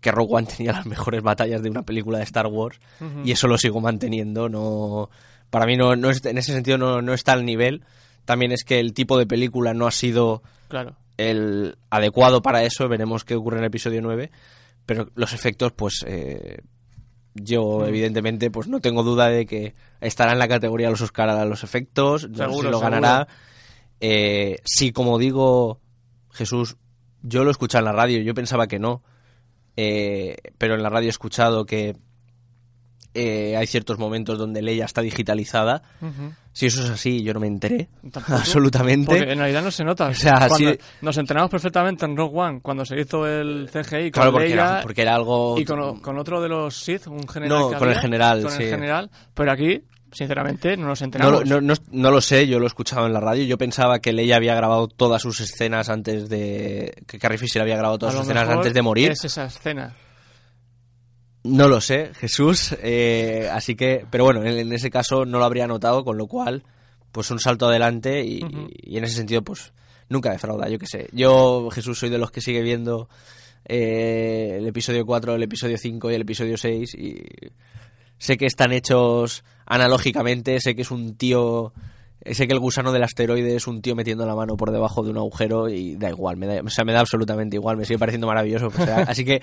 que 0.00 0.10
Rogue 0.10 0.34
One 0.36 0.46
tenía 0.56 0.72
las 0.72 0.86
mejores 0.86 1.22
batallas 1.22 1.62
de 1.62 1.70
una 1.70 1.82
película 1.82 2.18
de 2.18 2.24
Star 2.24 2.46
Wars 2.46 2.80
y 3.24 3.30
eso 3.32 3.46
lo 3.46 3.58
sigo 3.58 3.80
manteniendo. 3.80 4.48
No, 4.48 5.10
para 5.50 5.66
mí 5.66 5.76
no, 5.76 5.94
no 5.94 6.10
es- 6.10 6.24
en 6.24 6.38
ese 6.38 6.52
sentido 6.52 6.78
no, 6.78 7.02
no 7.02 7.12
está 7.14 7.32
al 7.34 7.44
nivel. 7.44 7.84
También 8.24 8.52
es 8.52 8.64
que 8.64 8.80
el 8.80 8.92
tipo 8.94 9.18
de 9.18 9.26
película 9.26 9.72
no 9.74 9.86
ha 9.86 9.90
sido 9.90 10.42
Claro. 10.68 10.96
el 11.16 11.76
adecuado 11.90 12.42
para 12.42 12.62
eso. 12.62 12.88
Veremos 12.88 13.24
qué 13.24 13.34
ocurre 13.34 13.56
en 13.58 13.64
el 13.64 13.68
episodio 13.68 14.00
9. 14.02 14.30
Pero 14.86 15.10
los 15.14 15.32
efectos, 15.34 15.72
pues 15.72 16.04
eh, 16.06 16.62
yo 17.34 17.80
Mm. 17.80 17.84
evidentemente 17.88 18.50
pues 18.50 18.68
no 18.68 18.80
tengo 18.80 19.02
duda 19.02 19.28
de 19.28 19.46
que 19.46 19.74
estará 20.00 20.32
en 20.32 20.38
la 20.38 20.48
categoría 20.48 20.86
de 20.88 20.92
los 20.92 21.00
Oscar 21.02 21.28
a 21.28 21.44
los 21.44 21.64
efectos. 21.64 22.28
No 22.28 22.28
sé 22.28 22.34
si 22.34 22.38
Seguro, 22.50 22.70
lo 22.70 22.78
seguro. 22.78 22.80
ganará. 22.80 23.28
Eh, 24.00 24.56
sí, 24.64 24.92
como 24.92 25.18
digo, 25.18 25.80
Jesús, 26.32 26.76
yo 27.22 27.42
lo 27.44 27.50
he 27.50 27.52
escuchado 27.52 27.80
en 27.80 27.84
la 27.86 27.92
radio. 27.92 28.20
Yo 28.22 28.34
pensaba 28.34 28.66
que 28.66 28.78
no. 28.78 29.02
Eh, 29.76 30.36
pero 30.58 30.74
en 30.74 30.82
la 30.82 30.88
radio 30.88 31.06
he 31.06 31.10
escuchado 31.10 31.64
que 31.66 31.96
eh, 33.18 33.56
hay 33.56 33.66
ciertos 33.66 33.98
momentos 33.98 34.38
donde 34.38 34.62
Leia 34.62 34.84
está 34.84 35.00
digitalizada. 35.02 35.82
Si 36.52 36.66
eso 36.66 36.82
es 36.82 36.90
así, 36.90 37.22
yo 37.22 37.34
no 37.34 37.40
me 37.40 37.46
enteré. 37.46 37.88
Tampoco. 38.12 38.34
Absolutamente. 38.34 39.06
Porque 39.06 39.32
en 39.32 39.38
realidad 39.38 39.62
no 39.62 39.70
se 39.70 39.84
nota. 39.84 40.08
O 40.10 40.14
sea, 40.14 40.48
Cuando 40.48 40.56
sí- 40.56 40.78
Nos 41.02 41.16
enteramos 41.18 41.50
perfectamente 41.50 42.04
en 42.04 42.16
Rogue 42.16 42.38
One 42.38 42.60
cuando 42.60 42.84
se 42.84 42.98
hizo 43.00 43.26
el 43.26 43.68
CGI 43.72 44.10
con 44.10 44.10
Claro, 44.10 44.32
porque 44.32 44.48
Leia 44.48 44.54
era, 44.64 44.80
porque 44.82 45.02
era 45.02 45.14
algo... 45.14 45.58
y 45.58 45.64
con, 45.64 46.00
con 46.00 46.18
otro 46.18 46.40
de 46.40 46.48
los 46.48 46.74
Sith, 46.76 47.06
un 47.06 47.28
general. 47.28 47.58
No, 47.58 47.70
que 47.70 47.76
con 47.76 47.88
el 47.88 47.98
general, 47.98 48.42
Con 48.42 48.50
sí. 48.52 48.62
el 48.64 48.70
general. 48.70 49.10
Pero 49.34 49.52
aquí, 49.52 49.80
sinceramente, 50.10 50.76
no 50.76 50.86
nos 50.88 51.00
No, 51.00 51.04
enteramos. 51.04 51.44
no, 51.46 51.60
no, 51.60 51.74
no 51.92 52.10
lo 52.10 52.20
sé, 52.20 52.46
yo 52.48 52.58
lo 52.58 52.64
he 52.64 52.68
escuchado 52.68 53.06
en 53.06 53.12
la 53.12 53.20
radio. 53.20 53.44
Yo 53.44 53.56
pensaba 53.58 54.00
que 54.00 54.12
Leia 54.12 54.36
había 54.36 54.54
grabado 54.56 54.88
todas 54.88 55.22
sus 55.22 55.38
escenas 55.40 55.88
antes 55.88 56.28
de... 56.28 57.02
Que 57.06 57.18
Carrie 57.18 57.38
Fisher 57.38 57.62
había 57.62 57.76
grabado 57.76 57.98
todas 57.98 58.14
sus 58.14 58.24
escenas 58.24 58.48
antes 58.48 58.74
de 58.74 58.82
morir. 58.82 59.12
Es 59.12 59.24
esa 59.24 59.44
escena. 59.44 59.94
No 61.44 61.68
lo 61.68 61.80
sé, 61.80 62.10
Jesús. 62.14 62.76
eh, 62.82 63.48
así 63.52 63.74
que... 63.74 64.04
Pero 64.10 64.24
bueno, 64.24 64.42
en, 64.44 64.58
en 64.58 64.72
ese 64.72 64.90
caso 64.90 65.24
no 65.24 65.38
lo 65.38 65.44
habría 65.44 65.66
notado, 65.66 66.04
con 66.04 66.18
lo 66.18 66.26
cual, 66.26 66.64
pues 67.12 67.30
un 67.30 67.38
salto 67.40 67.66
adelante 67.66 68.24
y, 68.24 68.40
y 68.82 68.98
en 68.98 69.04
ese 69.04 69.16
sentido, 69.16 69.42
pues 69.42 69.72
nunca 70.08 70.30
defrauda, 70.32 70.68
yo 70.68 70.78
qué 70.78 70.86
sé. 70.86 71.08
Yo, 71.12 71.68
Jesús, 71.70 71.98
soy 71.98 72.10
de 72.10 72.18
los 72.18 72.30
que 72.30 72.40
sigue 72.40 72.62
viendo 72.62 73.08
eh, 73.64 74.56
el 74.58 74.66
episodio 74.66 75.04
4, 75.06 75.34
el 75.34 75.42
episodio 75.42 75.78
5 75.78 76.10
y 76.10 76.14
el 76.14 76.22
episodio 76.22 76.56
6 76.56 76.94
y 76.94 77.22
sé 78.18 78.36
que 78.36 78.46
están 78.46 78.72
hechos 78.72 79.44
analógicamente, 79.66 80.60
sé 80.60 80.74
que 80.74 80.82
es 80.82 80.90
un 80.90 81.16
tío... 81.16 81.72
Sé 82.32 82.48
que 82.48 82.52
el 82.52 82.58
gusano 82.58 82.92
del 82.92 83.04
asteroide 83.04 83.54
es 83.54 83.68
un 83.68 83.80
tío 83.80 83.94
metiendo 83.94 84.26
la 84.26 84.34
mano 84.34 84.56
por 84.56 84.72
debajo 84.72 85.04
de 85.04 85.10
un 85.10 85.18
agujero 85.18 85.68
y 85.68 85.94
da 85.94 86.10
igual, 86.10 86.36
me 86.36 86.46
da, 86.46 86.60
o 86.62 86.68
sea, 86.68 86.84
me 86.84 86.92
da 86.92 87.00
absolutamente 87.00 87.56
igual, 87.56 87.76
me 87.76 87.84
sigue 87.84 87.98
pareciendo 87.98 88.26
maravilloso. 88.26 88.66
o 88.66 88.70
sea, 88.72 88.96
así 89.08 89.24
que, 89.24 89.40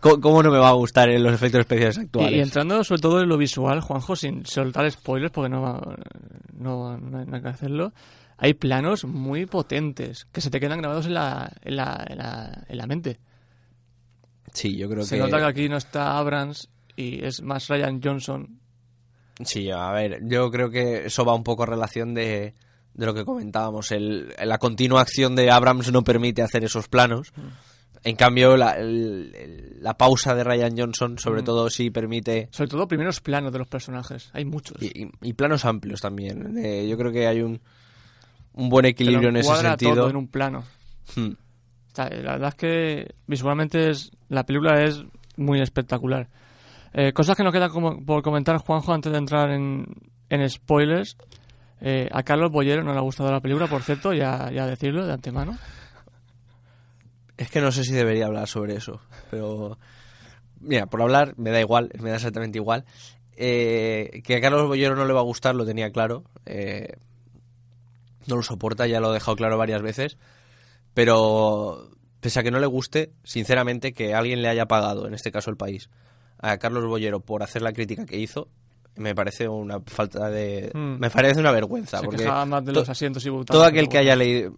¿cómo, 0.00 0.42
no 0.42 0.50
me 0.50 0.58
va 0.58 0.68
a 0.68 0.72
gustar 0.74 1.08
eh, 1.08 1.18
los 1.18 1.32
efectos 1.32 1.60
especiales 1.60 1.96
Y, 1.96 2.00
actuales? 2.00 2.32
y 2.32 2.40
entrando 2.40 2.82
sobre 2.84 3.00
todo 3.02 3.20
en 3.22 3.28
lo 3.28 3.36
visual, 3.36 3.80
Juanjo, 3.80 4.16
sin 4.16 4.44
soltar 4.46 4.90
spoilers, 4.90 5.32
porque 5.32 5.48
no, 5.48 5.62
va- 5.62 5.96
no, 6.54 6.96
no 6.98 7.18
hay 7.18 7.26
nada 7.26 7.40
que 7.42 7.48
hacerlo, 7.48 7.92
hay 8.38 8.54
planos 8.54 9.04
muy 9.04 9.46
potentes 9.46 10.26
que 10.32 10.40
se 10.40 10.50
te 10.50 10.60
quedan 10.60 10.78
grabados 10.80 11.06
en 11.06 11.14
la, 11.14 11.52
en 11.62 11.76
la, 11.76 12.04
en 12.08 12.18
la, 12.18 12.64
en 12.68 12.76
la 12.78 12.86
mente. 12.86 13.18
Sí, 14.52 14.76
yo 14.76 14.88
creo 14.88 15.04
Se 15.04 15.16
que... 15.16 15.22
nota 15.22 15.38
que 15.38 15.44
aquí 15.44 15.68
no 15.68 15.76
está 15.76 16.16
Abrams 16.18 16.68
y 16.96 17.24
es 17.24 17.42
más 17.42 17.68
Ryan 17.68 18.00
Johnson. 18.02 18.60
Sí, 19.44 19.70
a 19.70 19.90
ver, 19.90 20.20
yo 20.26 20.50
creo 20.50 20.70
que 20.70 21.06
eso 21.06 21.24
va 21.24 21.34
un 21.34 21.44
poco 21.44 21.64
a 21.64 21.66
relación 21.66 22.14
de, 22.14 22.54
de 22.94 23.06
lo 23.06 23.12
que 23.12 23.24
comentábamos. 23.26 23.90
El, 23.92 24.34
la 24.42 24.56
continua 24.56 25.02
acción 25.02 25.36
de 25.36 25.50
Abrams 25.50 25.92
no 25.92 26.02
permite 26.04 26.40
hacer 26.42 26.64
esos 26.64 26.88
planos. 26.88 27.32
En 28.04 28.16
cambio, 28.16 28.56
la, 28.56 28.72
el- 28.72 29.76
la 29.80 29.94
pausa 29.96 30.34
de 30.34 30.44
Ryan 30.44 30.76
Johnson, 30.78 31.18
sobre 31.18 31.42
Mm. 31.42 31.44
todo, 31.44 31.70
sí 31.70 31.90
permite. 31.90 32.48
Sobre 32.52 32.68
todo 32.70 32.86
primeros 32.88 33.20
planos 33.20 33.52
de 33.52 33.58
los 33.58 33.68
personajes. 33.68 34.30
Hay 34.32 34.44
muchos. 34.44 34.80
Y, 34.82 35.04
y- 35.04 35.10
y 35.22 35.32
planos 35.32 35.64
amplios 35.64 36.00
también. 36.00 36.56
Eh, 36.58 36.86
yo 36.88 36.96
creo 36.96 37.10
que 37.12 37.26
hay 37.26 37.40
un, 37.42 37.60
un 38.52 38.68
buen 38.68 38.86
equilibrio 38.86 39.28
en 39.30 39.36
ese 39.38 39.54
sentido. 39.56 39.94
todo 39.94 40.10
en 40.10 40.16
un 40.16 40.28
plano. 40.28 40.64
Hmm. 41.14 41.32
Está- 41.88 42.08
La 42.10 42.32
verdad 42.32 42.48
es 42.50 42.54
que 42.54 43.14
visualmente 43.26 43.90
es, 43.90 44.10
la 44.28 44.44
película 44.44 44.82
es 44.84 45.02
muy 45.36 45.60
espectacular. 45.60 46.28
Eh, 46.92 47.12
cosas 47.12 47.36
que 47.36 47.42
nos 47.44 47.52
quedan 47.52 47.70
como, 47.70 48.04
por 48.04 48.22
comentar, 48.22 48.56
Juanjo, 48.58 48.92
antes 48.94 49.12
de 49.12 49.18
entrar 49.18 49.50
en, 49.50 49.84
en 50.30 50.48
spoilers. 50.48 51.16
Eh, 51.80 52.08
a 52.10 52.22
Carlos 52.22 52.50
Bollero 52.50 52.82
no 52.82 52.92
le 52.92 52.98
ha 52.98 53.02
gustado 53.02 53.30
la 53.30 53.40
película, 53.40 53.66
por 53.66 53.82
cierto, 53.82 54.14
ya, 54.14 54.50
ya 54.50 54.66
decirlo 54.66 55.04
de 55.06 55.12
antemano. 55.12 55.58
Es 57.36 57.50
que 57.50 57.60
no 57.60 57.70
sé 57.72 57.84
si 57.84 57.92
debería 57.92 58.26
hablar 58.26 58.48
sobre 58.48 58.76
eso, 58.76 59.00
pero 59.30 59.78
mira, 60.60 60.86
por 60.86 61.02
hablar 61.02 61.34
me 61.36 61.50
da 61.50 61.60
igual, 61.60 61.90
me 62.00 62.10
da 62.10 62.16
exactamente 62.16 62.58
igual. 62.58 62.84
Eh, 63.36 64.22
que 64.24 64.36
a 64.36 64.40
Carlos 64.40 64.66
Bollero 64.66 64.96
no 64.96 65.04
le 65.04 65.12
va 65.12 65.20
a 65.20 65.24
gustar, 65.24 65.54
lo 65.54 65.66
tenía 65.66 65.90
claro. 65.90 66.24
Eh, 66.46 66.96
no 68.26 68.36
lo 68.36 68.42
soporta, 68.42 68.86
ya 68.86 69.00
lo 69.00 69.10
he 69.10 69.14
dejado 69.14 69.36
claro 69.36 69.58
varias 69.58 69.82
veces. 69.82 70.16
Pero 70.94 71.90
pese 72.20 72.40
a 72.40 72.42
que 72.42 72.50
no 72.50 72.58
le 72.58 72.66
guste, 72.66 73.12
sinceramente, 73.22 73.92
que 73.92 74.14
alguien 74.14 74.40
le 74.40 74.48
haya 74.48 74.66
pagado, 74.66 75.06
en 75.06 75.14
este 75.14 75.30
caso 75.30 75.50
el 75.50 75.56
país, 75.56 75.90
a 76.38 76.56
Carlos 76.56 76.86
Bollero 76.86 77.20
por 77.20 77.42
hacer 77.42 77.62
la 77.62 77.72
crítica 77.72 78.06
que 78.06 78.18
hizo, 78.18 78.48
me 78.96 79.14
parece 79.14 79.46
una 79.48 79.80
falta 79.80 80.30
de... 80.30 80.70
Mm. 80.72 80.98
Me 80.98 81.10
parece 81.10 81.38
una 81.40 81.52
vergüenza. 81.52 81.98
Se 81.98 82.06
porque 82.06 82.26
más 82.26 82.64
de 82.64 82.72
los 82.72 82.88
asientos 82.88 83.24
y 83.26 83.44
todo 83.44 83.64
aquel 83.64 83.88
que 83.88 83.98
haya 83.98 84.16
leído, 84.16 84.54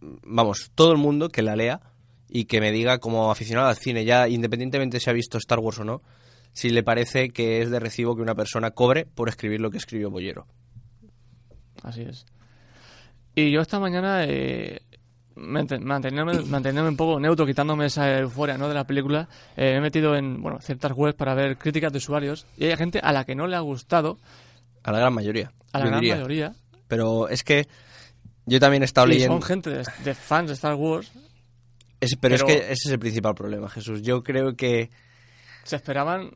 vamos, 0.00 0.70
todo 0.74 0.92
el 0.92 0.98
mundo 0.98 1.30
que 1.30 1.42
la 1.42 1.56
lea 1.56 1.80
y 2.28 2.44
que 2.44 2.60
me 2.60 2.72
diga 2.72 2.98
como 2.98 3.30
aficionado 3.30 3.68
al 3.68 3.76
cine, 3.76 4.04
ya 4.04 4.28
independientemente 4.28 5.00
si 5.00 5.08
ha 5.10 5.12
visto 5.12 5.38
Star 5.38 5.58
Wars 5.58 5.78
o 5.78 5.84
no, 5.84 6.02
si 6.52 6.70
le 6.70 6.82
parece 6.82 7.30
que 7.30 7.62
es 7.62 7.70
de 7.70 7.78
recibo 7.80 8.16
que 8.16 8.22
una 8.22 8.34
persona 8.34 8.70
cobre 8.72 9.06
por 9.06 9.28
escribir 9.28 9.60
lo 9.60 9.70
que 9.70 9.78
escribió 9.78 10.10
Bollero. 10.10 10.46
Así 11.82 12.02
es. 12.02 12.26
Y 13.34 13.50
yo 13.52 13.60
esta 13.60 13.78
mañana, 13.78 14.24
eh, 14.24 14.80
mant- 15.36 15.78
manteniéndome, 15.80 16.40
manteniéndome 16.42 16.88
un 16.88 16.96
poco 16.96 17.20
neutro, 17.20 17.46
quitándome 17.46 17.86
esa 17.86 18.18
euforia 18.18 18.58
¿no? 18.58 18.68
de 18.68 18.74
la 18.74 18.84
película, 18.84 19.28
eh, 19.56 19.72
me 19.72 19.76
he 19.76 19.80
metido 19.80 20.16
en 20.16 20.42
bueno, 20.42 20.58
ciertas 20.60 20.92
webs 20.96 21.14
para 21.16 21.34
ver 21.34 21.56
críticas 21.56 21.92
de 21.92 21.98
usuarios 21.98 22.46
y 22.56 22.64
hay 22.64 22.76
gente 22.76 22.98
a 23.00 23.12
la 23.12 23.24
que 23.24 23.36
no 23.36 23.46
le 23.46 23.54
ha 23.56 23.60
gustado, 23.60 24.18
A 24.82 24.90
la 24.90 24.98
gran 24.98 25.14
mayoría. 25.14 25.52
a 25.72 25.78
la 25.78 25.86
gran 25.86 26.00
diría. 26.00 26.16
mayoría, 26.16 26.52
Pero 26.88 27.28
es 27.28 27.44
que 27.44 27.68
yo 28.46 28.58
también 28.58 28.82
he 28.82 28.86
estado 28.86 29.06
y 29.06 29.10
leyendo... 29.10 29.34
son 29.34 29.42
gente 29.42 29.70
de, 29.70 29.84
de 30.04 30.14
fans 30.14 30.48
de 30.48 30.54
Star 30.54 30.74
Wars, 30.74 31.12
Es- 32.00 32.16
pero, 32.16 32.34
es 32.36 32.44
que 32.44 32.56
ese 32.58 32.72
es 32.72 32.90
el 32.92 32.98
principal 32.98 33.34
problema, 33.34 33.68
Jesús. 33.68 34.02
Yo 34.02 34.22
creo 34.22 34.54
que... 34.56 34.90
se 35.64 35.76
esperaban 35.76 36.30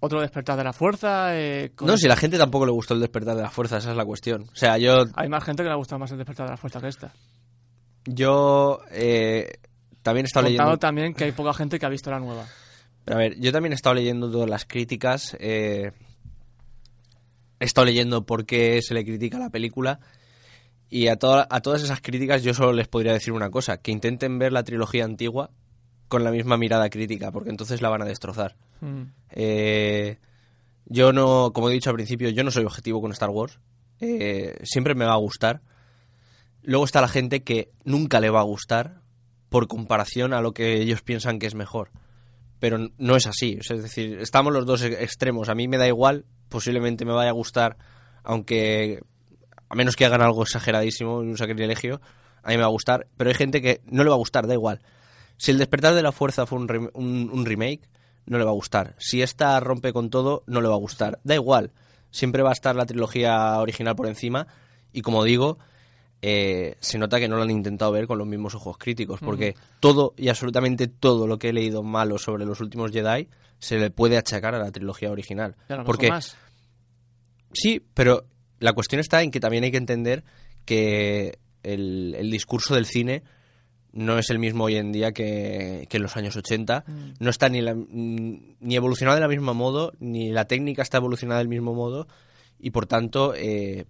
otro 0.00 0.20
despertar 0.20 0.56
de 0.56 0.64
la 0.64 0.72
fuerza. 0.72 1.36
eh, 1.38 1.72
con- 1.74 1.86
No, 1.86 1.96
si 1.96 2.06
a 2.06 2.08
la 2.08 2.16
gente 2.16 2.38
tampoco 2.38 2.66
le 2.66 2.72
gustó 2.72 2.94
el 2.94 3.00
despertar 3.00 3.36
de 3.36 3.42
la 3.42 3.50
fuerza, 3.50 3.76
esa 3.78 3.90
es 3.90 3.96
la 3.96 4.04
cuestión. 4.04 4.42
O 4.52 4.56
sea, 4.56 4.78
yo 4.78 5.04
Hay 5.14 5.28
más 5.28 5.44
gente 5.44 5.62
que 5.62 5.68
le 5.68 5.72
ha 5.72 5.76
gustado 5.76 5.98
más 5.98 6.10
el 6.10 6.18
despertar 6.18 6.46
de 6.46 6.52
la 6.52 6.56
fuerza 6.56 6.80
que 6.80 6.88
esta. 6.88 7.12
yo 8.06 8.80
eh, 8.90 9.52
también 10.02 10.24
he 10.24 10.28
estado 10.28 10.46
Contando 10.46 10.62
leyendo... 10.70 10.78
también 10.78 11.14
que 11.14 11.24
hay 11.24 11.32
poca 11.32 11.52
gente 11.54 11.78
que 11.78 11.86
ha 11.86 11.90
visto 11.90 12.10
la 12.10 12.18
nueva. 12.18 12.46
Pero 13.04 13.18
a 13.18 13.20
ver, 13.22 13.38
yo 13.38 13.52
también 13.52 13.72
he 13.72 13.76
estado 13.76 13.94
leyendo 13.94 14.30
todas 14.30 14.48
las 14.48 14.64
críticas. 14.64 15.36
eh, 15.38 15.92
he 17.58 17.64
estado 17.64 17.84
leyendo 17.84 18.24
por 18.24 18.46
qué 18.46 18.80
se 18.82 18.94
le 18.94 19.04
critica 19.04 19.38
la 19.38 19.50
película. 19.50 20.00
Y 20.90 21.06
a, 21.08 21.16
toda- 21.16 21.46
a 21.48 21.60
todas 21.60 21.82
esas 21.82 22.00
críticas 22.00 22.42
yo 22.42 22.52
solo 22.52 22.72
les 22.72 22.88
podría 22.88 23.12
decir 23.12 23.32
una 23.32 23.50
cosa. 23.50 23.76
Que 23.78 23.92
intenten 23.92 24.38
ver 24.38 24.52
la 24.52 24.64
trilogía 24.64 25.04
antigua 25.04 25.50
con 26.08 26.24
la 26.24 26.32
misma 26.32 26.56
mirada 26.56 26.90
crítica, 26.90 27.30
porque 27.30 27.50
entonces 27.50 27.80
la 27.80 27.88
van 27.88 28.02
a 28.02 28.06
destrozar. 28.06 28.56
Mm. 28.80 29.02
Eh, 29.30 30.18
yo 30.86 31.12
no, 31.12 31.52
como 31.54 31.70
he 31.70 31.72
dicho 31.72 31.90
al 31.90 31.96
principio, 31.96 32.28
yo 32.30 32.42
no 32.42 32.50
soy 32.50 32.64
objetivo 32.64 33.00
con 33.00 33.12
Star 33.12 33.30
Wars. 33.30 33.60
Eh, 34.00 34.58
siempre 34.64 34.94
me 34.96 35.04
va 35.04 35.12
a 35.12 35.18
gustar. 35.18 35.60
Luego 36.62 36.84
está 36.84 37.00
la 37.00 37.08
gente 37.08 37.42
que 37.44 37.70
nunca 37.84 38.18
le 38.20 38.30
va 38.30 38.40
a 38.40 38.44
gustar 38.44 39.00
por 39.48 39.68
comparación 39.68 40.32
a 40.34 40.40
lo 40.40 40.52
que 40.52 40.80
ellos 40.80 41.02
piensan 41.02 41.38
que 41.38 41.46
es 41.46 41.54
mejor. 41.54 41.90
pero 42.58 42.76
no 42.98 43.16
es 43.16 43.26
así. 43.26 43.56
O 43.58 43.62
sea, 43.62 43.76
es 43.76 43.82
decir, 43.82 44.18
estamos 44.20 44.52
los 44.52 44.66
dos 44.66 44.82
e- 44.82 45.02
extremos. 45.02 45.48
A 45.48 45.54
mí 45.54 45.66
me 45.68 45.78
da 45.78 45.86
igual, 45.88 46.26
posiblemente 46.50 47.04
me 47.06 47.12
vaya 47.12 47.30
a 47.30 47.34
gustar, 47.34 47.78
aunque 48.22 49.00
a 49.70 49.74
menos 49.74 49.96
que 49.96 50.04
hagan 50.04 50.20
algo 50.20 50.42
exageradísimo, 50.42 51.16
un 51.18 51.38
sacrilegio, 51.38 52.00
a 52.42 52.48
mí 52.50 52.56
me 52.56 52.60
va 52.62 52.66
a 52.66 52.70
gustar, 52.72 53.06
pero 53.16 53.30
hay 53.30 53.34
gente 53.34 53.62
que 53.62 53.80
no 53.86 54.02
le 54.04 54.10
va 54.10 54.16
a 54.16 54.18
gustar, 54.18 54.46
da 54.46 54.52
igual. 54.54 54.80
Si 55.38 55.50
el 55.50 55.56
despertar 55.58 55.94
de 55.94 56.02
la 56.02 56.12
fuerza 56.12 56.44
fue 56.44 56.58
un, 56.58 56.68
rem- 56.68 56.90
un- 56.92 57.30
un 57.32 57.46
remake, 57.46 57.88
no 58.26 58.36
le 58.38 58.44
va 58.44 58.50
a 58.50 58.54
gustar. 58.54 58.94
Si 58.98 59.22
esta 59.22 59.58
rompe 59.60 59.92
con 59.94 60.10
todo, 60.10 60.42
no 60.46 60.60
le 60.60 60.68
va 60.68 60.74
a 60.74 60.78
gustar. 60.78 61.18
Da 61.24 61.34
igual. 61.34 61.72
Siempre 62.10 62.42
va 62.42 62.50
a 62.50 62.52
estar 62.52 62.76
la 62.76 62.84
trilogía 62.84 63.58
original 63.58 63.96
por 63.96 64.06
encima. 64.06 64.46
Y 64.92 65.00
como 65.02 65.24
digo, 65.24 65.58
eh, 66.22 66.76
se 66.80 66.98
nota 66.98 67.18
que 67.18 67.28
no 67.28 67.36
lo 67.36 67.42
han 67.42 67.50
intentado 67.50 67.92
ver 67.92 68.06
con 68.06 68.18
los 68.18 68.26
mismos 68.26 68.54
ojos 68.54 68.76
críticos. 68.76 69.20
Porque 69.20 69.54
todo 69.80 70.12
y 70.16 70.28
absolutamente 70.28 70.88
todo 70.88 71.26
lo 71.26 71.38
que 71.38 71.48
he 71.48 71.52
leído 71.52 71.82
malo 71.82 72.18
sobre 72.18 72.44
los 72.44 72.60
últimos 72.60 72.90
Jedi 72.90 73.28
se 73.58 73.78
le 73.78 73.90
puede 73.90 74.18
achacar 74.18 74.54
a 74.54 74.58
la 74.58 74.70
trilogía 74.72 75.10
original. 75.10 75.56
Y 75.82 75.86
porque 75.86 76.08
más. 76.10 76.36
Sí, 77.52 77.84
pero 77.94 78.24
la 78.60 78.72
cuestión 78.72 79.00
está 79.00 79.22
en 79.22 79.30
que 79.32 79.40
también 79.40 79.64
hay 79.64 79.72
que 79.72 79.76
entender 79.78 80.22
que 80.64 81.38
el, 81.64 82.14
el 82.16 82.30
discurso 82.30 82.74
del 82.74 82.86
cine 82.86 83.22
no 83.92 84.18
es 84.18 84.30
el 84.30 84.38
mismo 84.38 84.64
hoy 84.64 84.76
en 84.76 84.92
día 84.92 85.10
que, 85.10 85.86
que 85.90 85.96
en 85.96 86.02
los 86.04 86.16
años 86.16 86.36
80. 86.36 86.84
Mm. 86.86 86.92
No 87.18 87.28
está 87.30 87.48
ni, 87.48 87.60
la- 87.60 87.74
ni 87.74 88.76
evolucionado 88.76 89.18
del 89.18 89.28
mismo 89.28 89.52
modo, 89.52 89.92
ni 89.98 90.30
la 90.30 90.44
técnica 90.44 90.82
está 90.82 90.98
evolucionada 90.98 91.40
del 91.40 91.48
mismo 91.48 91.74
modo, 91.74 92.06
y 92.60 92.70
por 92.70 92.86
tanto 92.86 93.34
eh, 93.34 93.86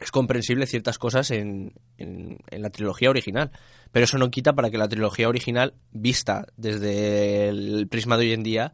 es 0.00 0.10
comprensible 0.10 0.66
ciertas 0.66 0.96
cosas 0.98 1.30
en, 1.32 1.74
en- 1.98 2.38
en 2.50 2.62
la 2.62 2.70
trilogía 2.70 3.10
original. 3.10 3.50
Pero 3.92 4.04
eso 4.04 4.16
no 4.16 4.30
quita 4.30 4.54
para 4.54 4.70
que 4.70 4.78
la 4.78 4.88
trilogía 4.88 5.28
original, 5.28 5.74
vista 5.92 6.46
desde 6.56 7.48
el 7.50 7.88
prisma 7.88 8.16
de 8.16 8.26
hoy 8.26 8.32
en 8.32 8.42
día, 8.42 8.72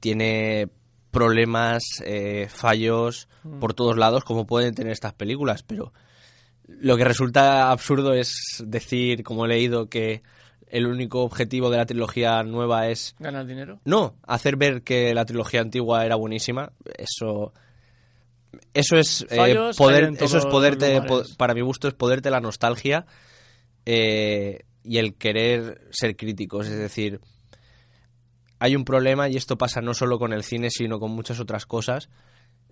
tiene 0.00 0.68
problemas, 1.16 1.82
eh, 2.04 2.46
fallos 2.50 3.28
por 3.60 3.74
todos 3.74 3.96
lados, 3.96 4.24
como 4.24 4.46
pueden 4.46 4.74
tener 4.74 4.92
estas 4.92 5.14
películas. 5.14 5.62
Pero 5.62 5.92
lo 6.68 6.96
que 6.96 7.04
resulta 7.04 7.70
absurdo 7.70 8.12
es 8.14 8.62
decir, 8.66 9.22
como 9.22 9.44
he 9.46 9.48
leído, 9.48 9.88
que 9.88 10.22
el 10.68 10.86
único 10.86 11.22
objetivo 11.22 11.70
de 11.70 11.76
la 11.76 11.86
trilogía 11.86 12.42
nueva 12.42 12.88
es 12.88 13.14
¿Ganar 13.20 13.46
dinero? 13.46 13.78
no, 13.84 14.16
hacer 14.26 14.56
ver 14.56 14.82
que 14.82 15.14
la 15.14 15.24
trilogía 15.24 15.60
antigua 15.60 16.04
era 16.04 16.16
buenísima, 16.16 16.72
eso 16.98 17.52
eso 18.74 18.96
es 18.96 19.24
eh, 19.30 19.56
poder 19.76 20.12
eso 20.18 20.38
es 20.38 20.46
poderte 20.46 21.00
po- 21.02 21.22
para 21.36 21.54
mi 21.54 21.60
gusto 21.60 21.86
es 21.88 21.94
poderte 21.94 22.30
la 22.30 22.40
nostalgia 22.40 23.06
eh, 23.84 24.64
y 24.82 24.98
el 24.98 25.14
querer 25.14 25.82
ser 25.90 26.16
críticos, 26.16 26.66
es 26.66 26.78
decir, 26.78 27.20
hay 28.58 28.76
un 28.76 28.84
problema 28.84 29.28
y 29.28 29.36
esto 29.36 29.56
pasa 29.58 29.80
no 29.80 29.94
solo 29.94 30.18
con 30.18 30.32
el 30.32 30.42
cine, 30.42 30.70
sino 30.70 30.98
con 30.98 31.10
muchas 31.12 31.40
otras 31.40 31.66
cosas. 31.66 32.08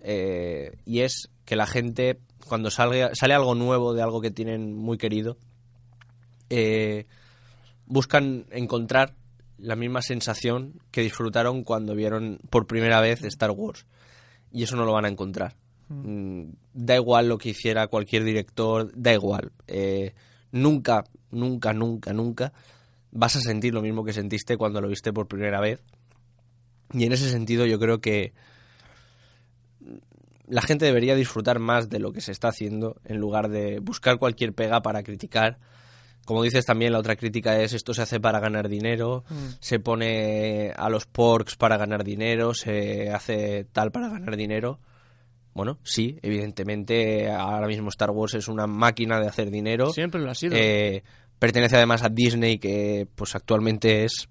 eh, 0.01 0.77
y 0.85 0.99
es 1.01 1.29
que 1.45 1.55
la 1.55 1.65
gente, 1.67 2.19
cuando 2.47 2.69
salga, 2.69 3.11
sale 3.15 3.33
algo 3.33 3.55
nuevo 3.55 3.93
de 3.93 4.01
algo 4.03 4.21
que 4.21 4.29
tienen 4.31 4.73
muy 4.75 4.97
querido, 4.97 5.37
eh, 6.49 7.05
buscan 7.85 8.45
encontrar 8.51 9.13
la 9.57 9.75
misma 9.75 10.01
sensación 10.01 10.73
que 10.91 11.01
disfrutaron 11.01 11.63
cuando 11.63 11.95
vieron 11.95 12.39
por 12.49 12.67
primera 12.67 12.99
vez 13.01 13.23
Star 13.23 13.51
Wars. 13.51 13.85
Y 14.51 14.63
eso 14.63 14.75
no 14.75 14.85
lo 14.85 14.93
van 14.93 15.05
a 15.05 15.09
encontrar. 15.09 15.55
Mm, 15.89 16.49
Da 16.73 16.95
igual 16.95 17.29
lo 17.29 17.37
que 17.37 17.49
hiciera 17.49 17.87
cualquier 17.87 18.23
director, 18.23 18.91
da 18.95 19.13
igual. 19.13 19.51
Eh, 19.67 20.13
nunca, 20.51 21.03
nunca, 21.31 21.73
nunca, 21.73 22.13
nunca 22.13 22.53
vas 23.15 23.35
a 23.37 23.39
sentir 23.39 23.73
lo 23.73 23.81
mismo 23.81 24.03
que 24.03 24.13
sentiste 24.13 24.57
cuando 24.57 24.81
lo 24.81 24.89
viste 24.89 25.13
por 25.13 25.27
primera 25.27 25.59
vez. 25.59 25.81
Y 26.93 27.05
en 27.05 27.13
ese 27.13 27.29
sentido 27.29 27.65
yo 27.65 27.79
creo 27.79 27.99
que 27.99 28.33
la 30.47 30.61
gente 30.61 30.85
debería 30.85 31.15
disfrutar 31.15 31.59
más 31.59 31.89
de 31.89 31.99
lo 31.99 32.11
que 32.11 32.21
se 32.21 32.31
está 32.31 32.49
haciendo 32.49 32.97
en 33.05 33.17
lugar 33.17 33.49
de 33.49 33.79
buscar 33.79 34.19
cualquier 34.19 34.53
pega 34.53 34.81
para 34.81 35.01
criticar. 35.01 35.57
Como 36.25 36.43
dices 36.43 36.65
también, 36.65 36.91
la 36.91 36.99
otra 36.99 37.15
crítica 37.15 37.59
es 37.61 37.73
esto 37.73 37.93
se 37.93 38.01
hace 38.01 38.19
para 38.19 38.39
ganar 38.39 38.67
dinero, 38.67 39.23
se 39.59 39.79
pone 39.79 40.73
a 40.75 40.89
los 40.89 41.05
porks 41.05 41.55
para 41.55 41.77
ganar 41.77 42.03
dinero, 42.03 42.53
se 42.53 43.11
hace 43.11 43.65
tal 43.71 43.91
para 43.91 44.09
ganar 44.09 44.35
dinero. 44.35 44.79
Bueno, 45.53 45.77
sí, 45.83 46.19
evidentemente 46.21 47.29
ahora 47.31 47.67
mismo 47.67 47.89
Star 47.89 48.11
Wars 48.11 48.33
es 48.33 48.49
una 48.49 48.67
máquina 48.67 49.21
de 49.21 49.27
hacer 49.27 49.51
dinero. 49.51 49.91
Siempre 49.93 50.19
lo 50.19 50.31
ha 50.31 50.35
sido. 50.35 50.55
Eh, 50.57 51.03
pertenece 51.39 51.75
además 51.75 52.03
a 52.03 52.09
Disney, 52.09 52.57
que 52.57 53.07
pues 53.15 53.35
actualmente 53.35 54.05
es 54.05 54.29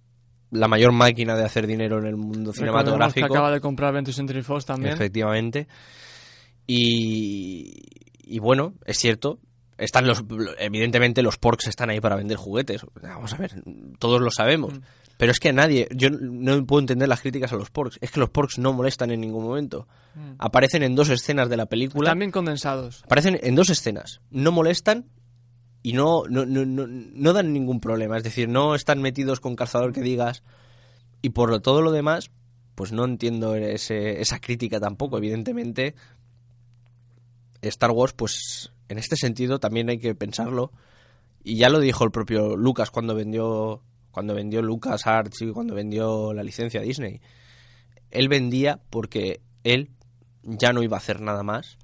la 0.50 0.68
mayor 0.68 0.92
máquina 0.92 1.36
de 1.36 1.44
hacer 1.44 1.66
dinero 1.66 1.98
en 1.98 2.06
el 2.06 2.16
mundo 2.16 2.52
Recordemos 2.52 2.56
cinematográfico. 2.56 3.26
que 3.26 3.32
acaba 3.32 3.50
de 3.50 3.60
comprar 3.60 3.94
20th 3.94 4.12
Century 4.12 4.42
Fox 4.42 4.64
también. 4.66 4.94
Efectivamente. 4.94 5.66
Y, 6.66 7.74
y 8.22 8.38
bueno, 8.38 8.74
es 8.84 8.98
cierto. 8.98 9.38
Están 9.76 10.06
los, 10.06 10.24
evidentemente 10.58 11.22
los 11.22 11.36
porks 11.36 11.66
están 11.66 11.90
ahí 11.90 12.00
para 12.00 12.14
vender 12.14 12.36
juguetes. 12.36 12.86
Vamos 13.02 13.32
a 13.32 13.36
ver, 13.36 13.62
todos 13.98 14.20
lo 14.20 14.30
sabemos. 14.30 14.74
Mm. 14.74 14.82
Pero 15.16 15.32
es 15.32 15.40
que 15.40 15.48
a 15.48 15.52
nadie, 15.52 15.88
yo 15.90 16.10
no 16.10 16.64
puedo 16.64 16.80
entender 16.80 17.08
las 17.08 17.20
críticas 17.20 17.52
a 17.52 17.56
los 17.56 17.70
porks. 17.70 17.98
Es 18.00 18.10
que 18.10 18.20
los 18.20 18.30
porks 18.30 18.58
no 18.58 18.72
molestan 18.72 19.10
en 19.10 19.20
ningún 19.20 19.44
momento. 19.44 19.88
Mm. 20.14 20.34
Aparecen 20.38 20.82
en 20.84 20.94
dos 20.94 21.08
escenas 21.10 21.48
de 21.48 21.56
la 21.56 21.66
película. 21.66 22.10
También 22.10 22.30
condensados. 22.30 23.02
Aparecen 23.04 23.38
en 23.42 23.54
dos 23.54 23.70
escenas. 23.70 24.20
No 24.30 24.52
molestan 24.52 25.06
y 25.84 25.92
no, 25.92 26.22
no, 26.28 26.44
no, 26.46 26.64
no, 26.64 26.86
no 26.88 27.32
dan 27.32 27.52
ningún 27.52 27.78
problema. 27.78 28.16
Es 28.16 28.24
decir, 28.24 28.48
no 28.48 28.74
están 28.74 29.00
metidos 29.02 29.38
con 29.38 29.54
calzador 29.54 29.92
que 29.92 30.00
digas. 30.00 30.42
Y 31.22 31.28
por 31.30 31.50
lo- 31.50 31.60
todo 31.60 31.82
lo 31.82 31.92
demás, 31.92 32.30
pues 32.74 32.90
no 32.90 33.04
entiendo 33.04 33.54
ese- 33.54 34.20
esa 34.20 34.40
crítica 34.40 34.80
tampoco. 34.80 35.18
Evidentemente, 35.18 35.94
Star 37.62 37.90
Wars, 37.90 38.12
pues 38.14 38.72
en 38.88 38.98
este 38.98 39.16
sentido 39.16 39.58
también 39.58 39.88
hay 39.88 39.98
que 39.98 40.14
pensarlo. 40.14 40.72
Y 41.42 41.56
ya 41.56 41.68
lo 41.68 41.80
dijo 41.80 42.04
el 42.04 42.10
propio 42.10 42.56
Lucas 42.56 42.90
cuando 42.90 43.14
vendió 43.14 43.82
cuando 44.10 44.34
vendió 44.34 44.62
Lucas 44.62 45.06
Arts 45.08 45.42
y 45.42 45.50
cuando 45.50 45.74
vendió 45.74 46.32
la 46.32 46.44
licencia 46.44 46.80
Disney. 46.80 47.20
Él 48.12 48.28
vendía 48.28 48.80
porque 48.88 49.40
él 49.64 49.90
ya 50.44 50.72
no 50.72 50.82
iba 50.84 50.96
a 50.96 51.00
hacer 51.00 51.20
nada 51.20 51.42
más 51.42 51.78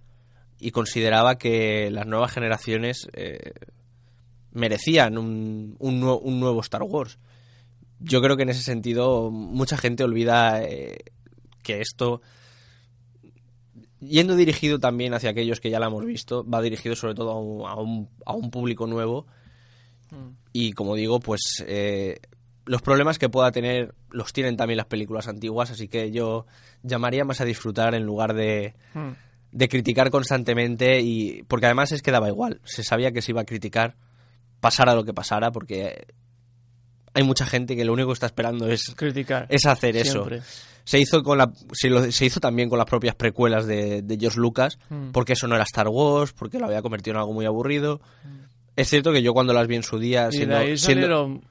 y 0.61 0.71
consideraba 0.71 1.39
que 1.39 1.91
las 1.91 2.07
nuevas 2.07 2.31
generaciones 2.33 3.09
eh, 3.15 3.53
merecían 4.53 5.17
un, 5.19 5.77
un, 5.79 6.01
nue- 6.01 6.21
un 6.23 6.41
nuevo 6.41 6.61
Star 6.61 6.83
Wars. 6.83 7.19
Yo 8.01 8.21
creo 8.23 8.37
que 8.37 8.45
en 8.45 8.49
ese 8.51 8.63
sentido 8.63 9.31
mucha 9.31 9.77
gente 9.77 10.05
olvida 10.05 10.63
eh, 10.63 10.99
que 11.63 11.81
esto, 11.81 12.23
yendo 14.01 14.35
dirigido 14.37 14.79
también 14.79 15.15
hacia 15.15 15.31
aquellos 15.31 15.61
que 15.61 15.71
ya 15.71 15.79
la 15.81 15.87
hemos 15.87 16.05
visto, 16.05 16.45
va 16.49 16.63
dirigido 16.63 16.97
sobre 16.97 17.15
todo 17.15 17.31
a 17.33 17.39
un, 17.41 17.67
a 17.69 17.75
un, 17.77 18.09
a 18.25 18.35
un 18.35 18.51
público 18.51 18.87
nuevo 18.87 19.27
y 20.53 20.73
como 20.73 20.97
digo, 20.97 21.21
pues 21.21 21.63
eh, 21.67 22.19
los 22.65 22.83
problemas 22.83 23.19
que 23.19 23.29
pueda 23.29 23.53
tener 23.53 23.95
los 24.11 24.33
tienen 24.33 24.57
también 24.57 24.79
las 24.79 24.87
películas 24.87 25.29
antiguas, 25.29 25.71
así 25.71 25.87
que 25.87 26.11
yo 26.11 26.47
llamaría 26.83 27.25
más 27.25 27.41
a 27.41 27.45
disfrutar 27.45 27.95
en 27.95 28.05
lugar 28.05 28.35
de, 28.35 28.75
Mm. 28.95 29.11
de 29.53 29.69
criticar 29.69 30.11
constantemente 30.11 31.01
y 31.01 31.43
porque 31.45 31.67
además 31.67 31.93
es 31.93 32.03
que 32.03 32.11
daba 32.11 32.29
igual, 32.29 32.61
se 32.65 32.83
sabía 32.83 33.13
que 33.13 33.23
se 33.23 33.31
iba 33.33 33.43
a 33.43 33.45
criticar 33.47 33.95
pasara 34.61 34.94
lo 34.94 35.05
que 35.05 35.12
pasara 35.14 35.51
porque 35.51 36.07
hay 37.12 37.23
mucha 37.25 37.44
gente 37.46 37.75
que 37.77 37.85
lo 37.85 37.92
único 37.92 38.09
que 38.09 38.14
está 38.14 38.27
esperando 38.27 38.68
es, 38.68 38.94
Criticar. 38.94 39.46
es 39.49 39.66
hacer 39.66 39.96
eso. 39.96 40.29
Se 40.85 40.99
hizo 40.99 41.23
con 41.23 41.38
la 41.38 41.53
se, 41.73 41.88
lo- 41.90 42.11
se 42.11 42.25
hizo 42.25 42.40
también 42.40 42.68
con 42.68 42.79
las 42.79 42.87
propias 42.87 43.14
precuelas 43.14 43.66
de, 43.66 44.03
de 44.03 44.16
George 44.18 44.38
Lucas, 44.40 44.79
Mm. 44.88 45.11
porque 45.12 45.35
eso 45.35 45.46
no 45.46 45.55
era 45.55 45.64
Star 45.64 45.88
Wars, 45.88 46.33
porque 46.33 46.59
lo 46.59 46.66
había 46.66 46.83
convertido 46.83 47.14
en 47.14 47.20
algo 47.20 47.33
muy 47.33 47.46
aburrido. 47.46 48.01
Es 48.77 48.88
cierto 48.88 49.12
que 49.12 49.23
yo 49.23 49.33
cuando 49.35 49.53
las 49.53 49.66
vi 49.66 49.77
en 49.77 49.83
su 49.83 49.99
día 49.99 50.29
Y 50.31 50.37
siendo- 50.37 50.55
de 50.55 50.61
ahí 50.61 50.79
siendo- 50.79 51.03
salieron 51.07 51.44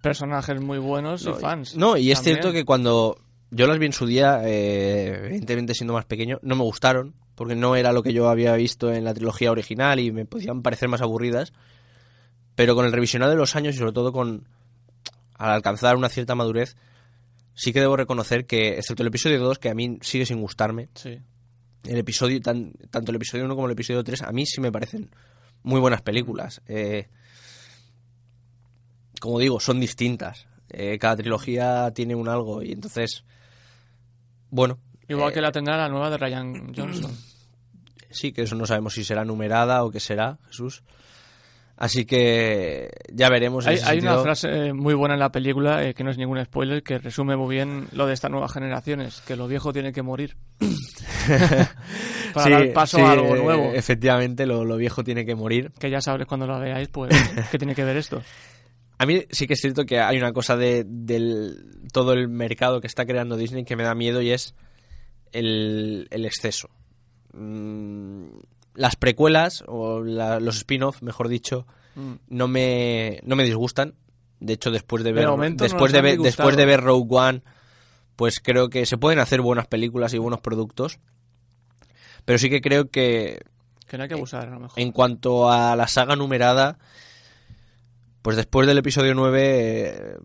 personajes 0.00 0.60
muy 0.60 0.78
buenos 0.78 1.26
y 1.26 1.32
fans. 1.32 1.76
No, 1.76 1.96
y 1.96 2.10
es 2.10 2.18
también. 2.18 2.36
cierto 2.36 2.52
que 2.52 2.64
cuando 2.64 3.18
yo 3.50 3.66
las 3.66 3.78
vi 3.78 3.86
en 3.86 3.92
su 3.92 4.06
día, 4.06 4.40
eh, 4.44 5.22
evidentemente 5.26 5.74
siendo 5.74 5.94
más 5.94 6.04
pequeño, 6.04 6.38
no 6.42 6.54
me 6.56 6.62
gustaron, 6.62 7.14
porque 7.34 7.54
no 7.56 7.76
era 7.76 7.92
lo 7.92 8.02
que 8.02 8.12
yo 8.12 8.28
había 8.28 8.54
visto 8.54 8.92
en 8.92 9.04
la 9.04 9.14
trilogía 9.14 9.50
original 9.50 10.00
y 10.00 10.10
me 10.12 10.24
podían 10.24 10.62
parecer 10.62 10.88
más 10.88 11.02
aburridas. 11.02 11.52
Pero 12.56 12.74
con 12.74 12.84
el 12.86 12.92
revisionado 12.92 13.30
de 13.30 13.38
los 13.38 13.54
años 13.54 13.74
y 13.76 13.78
sobre 13.78 13.92
todo 13.92 14.12
con 14.12 14.48
al 15.38 15.50
alcanzar 15.50 15.96
una 15.96 16.08
cierta 16.08 16.34
madurez, 16.34 16.76
sí 17.54 17.72
que 17.72 17.80
debo 17.80 17.96
reconocer 17.96 18.46
que, 18.46 18.78
excepto 18.78 19.02
el 19.02 19.08
episodio 19.08 19.38
2, 19.38 19.58
que 19.58 19.68
a 19.70 19.74
mí 19.74 19.98
sigue 20.00 20.26
sin 20.26 20.40
gustarme, 20.40 20.88
Sí. 20.94 21.18
el 21.84 21.98
episodio 21.98 22.40
tan- 22.40 22.72
tanto 22.90 23.12
el 23.12 23.16
episodio 23.16 23.44
1 23.44 23.54
como 23.54 23.66
el 23.68 23.72
episodio 23.74 24.02
3 24.02 24.22
a 24.22 24.32
mí 24.32 24.44
sí 24.46 24.60
me 24.60 24.72
parecen 24.72 25.10
muy 25.62 25.78
buenas 25.80 26.02
películas 26.02 26.60
Eh, 26.66 27.08
como 29.20 29.38
digo 29.38 29.60
son 29.60 29.78
distintas 29.80 30.46
Eh, 30.68 30.98
cada 30.98 31.16
trilogía 31.16 31.92
tiene 31.94 32.14
un 32.16 32.28
algo 32.28 32.60
y 32.62 32.72
entonces 32.72 33.24
bueno 34.50 34.78
Igual 35.08 35.30
eh, 35.30 35.34
que 35.34 35.40
la 35.40 35.52
tendrá 35.52 35.76
la 35.76 35.88
nueva 35.88 36.10
de 36.10 36.16
Ryan 36.18 36.74
Johnson. 36.74 37.16
sí 38.10 38.32
que 38.32 38.42
eso 38.42 38.56
no 38.56 38.66
sabemos 38.66 38.94
si 38.94 39.04
será 39.04 39.24
numerada 39.24 39.84
o 39.84 39.90
qué 39.92 40.00
será 40.00 40.38
Jesús 40.48 40.82
Así 41.78 42.06
que 42.06 42.88
ya 43.12 43.28
veremos. 43.28 43.66
en 43.66 43.70
Hay, 43.70 43.76
ese 43.76 43.90
hay 43.90 43.98
una 43.98 44.18
frase 44.18 44.48
eh, 44.68 44.72
muy 44.72 44.94
buena 44.94 45.14
en 45.14 45.20
la 45.20 45.30
película, 45.30 45.84
eh, 45.84 45.92
que 45.92 46.04
no 46.04 46.10
es 46.10 46.16
ningún 46.16 46.42
spoiler, 46.42 46.82
que 46.82 46.98
resume 46.98 47.36
muy 47.36 47.54
bien 47.54 47.88
lo 47.92 48.06
de 48.06 48.14
estas 48.14 48.30
nuevas 48.30 48.50
generaciones, 48.52 49.20
que 49.26 49.36
lo 49.36 49.46
viejo 49.46 49.74
tiene 49.74 49.92
que 49.92 50.00
morir. 50.02 50.36
Para 52.32 52.44
Sí, 52.46 52.50
dar 52.50 52.72
paso 52.72 52.96
sí, 52.98 53.02
a 53.02 53.10
algo 53.12 53.36
nuevo. 53.36 53.72
Efectivamente, 53.74 54.46
lo, 54.46 54.64
lo 54.64 54.76
viejo 54.76 55.04
tiene 55.04 55.24
que 55.26 55.34
morir. 55.34 55.70
Que 55.78 55.90
ya 55.90 56.00
sabréis 56.00 56.26
cuando 56.28 56.46
lo 56.46 56.58
veáis, 56.58 56.88
pues, 56.88 57.12
que 57.50 57.58
tiene 57.58 57.74
que 57.74 57.84
ver 57.84 57.96
esto. 57.96 58.22
A 58.98 59.04
mí 59.04 59.24
sí 59.30 59.46
que 59.46 59.52
es 59.54 59.60
cierto 59.60 59.84
que 59.84 60.00
hay 60.00 60.16
una 60.16 60.32
cosa 60.32 60.56
de 60.56 60.84
del 60.86 61.82
todo 61.92 62.14
el 62.14 62.28
mercado 62.28 62.80
que 62.80 62.86
está 62.86 63.04
creando 63.04 63.36
Disney 63.36 63.64
que 63.64 63.76
me 63.76 63.82
da 63.82 63.94
miedo 63.94 64.22
y 64.22 64.30
es 64.30 64.54
el, 65.32 66.08
el 66.10 66.24
exceso. 66.24 66.70
Mm, 67.34 68.28
las 68.74 68.96
precuelas 68.96 69.62
o 69.66 69.85
la- 70.06 70.40
los 70.40 70.56
spin-off, 70.56 71.02
mejor 71.02 71.28
dicho, 71.28 71.66
Mm. 71.94 72.12
no 72.28 72.48
me, 72.48 73.20
no 73.24 73.36
me 73.36 73.44
disgustan. 73.44 73.94
De 74.40 74.52
hecho, 74.54 74.70
después 74.70 75.02
de 75.02 75.12
ver, 75.12 75.28
después, 75.56 75.92
de 75.92 76.02
ver 76.02 76.18
después 76.18 76.56
de 76.56 76.66
ver 76.66 76.80
Rogue 76.82 77.06
One, 77.10 77.42
pues 78.16 78.38
creo 78.40 78.68
que 78.68 78.84
se 78.86 78.98
pueden 78.98 79.18
hacer 79.18 79.40
buenas 79.40 79.66
películas 79.66 80.12
y 80.14 80.18
buenos 80.18 80.40
productos. 80.40 80.98
Pero 82.24 82.38
sí 82.38 82.50
que 82.50 82.60
creo 82.60 82.90
que 82.90 83.40
Que 83.88 83.96
no 83.96 84.02
hay 84.02 84.08
que 84.08 84.14
abusar, 84.14 84.48
a 84.48 84.50
lo 84.50 84.60
mejor. 84.60 84.78
en 84.80 84.92
cuanto 84.92 85.50
a 85.50 85.74
la 85.76 85.86
saga 85.88 86.16
numerada, 86.16 86.76
pues 88.22 88.36
después 88.36 88.66
del 88.66 88.78
episodio 88.78 89.14
9 89.14 89.40
eh, 89.86 90.16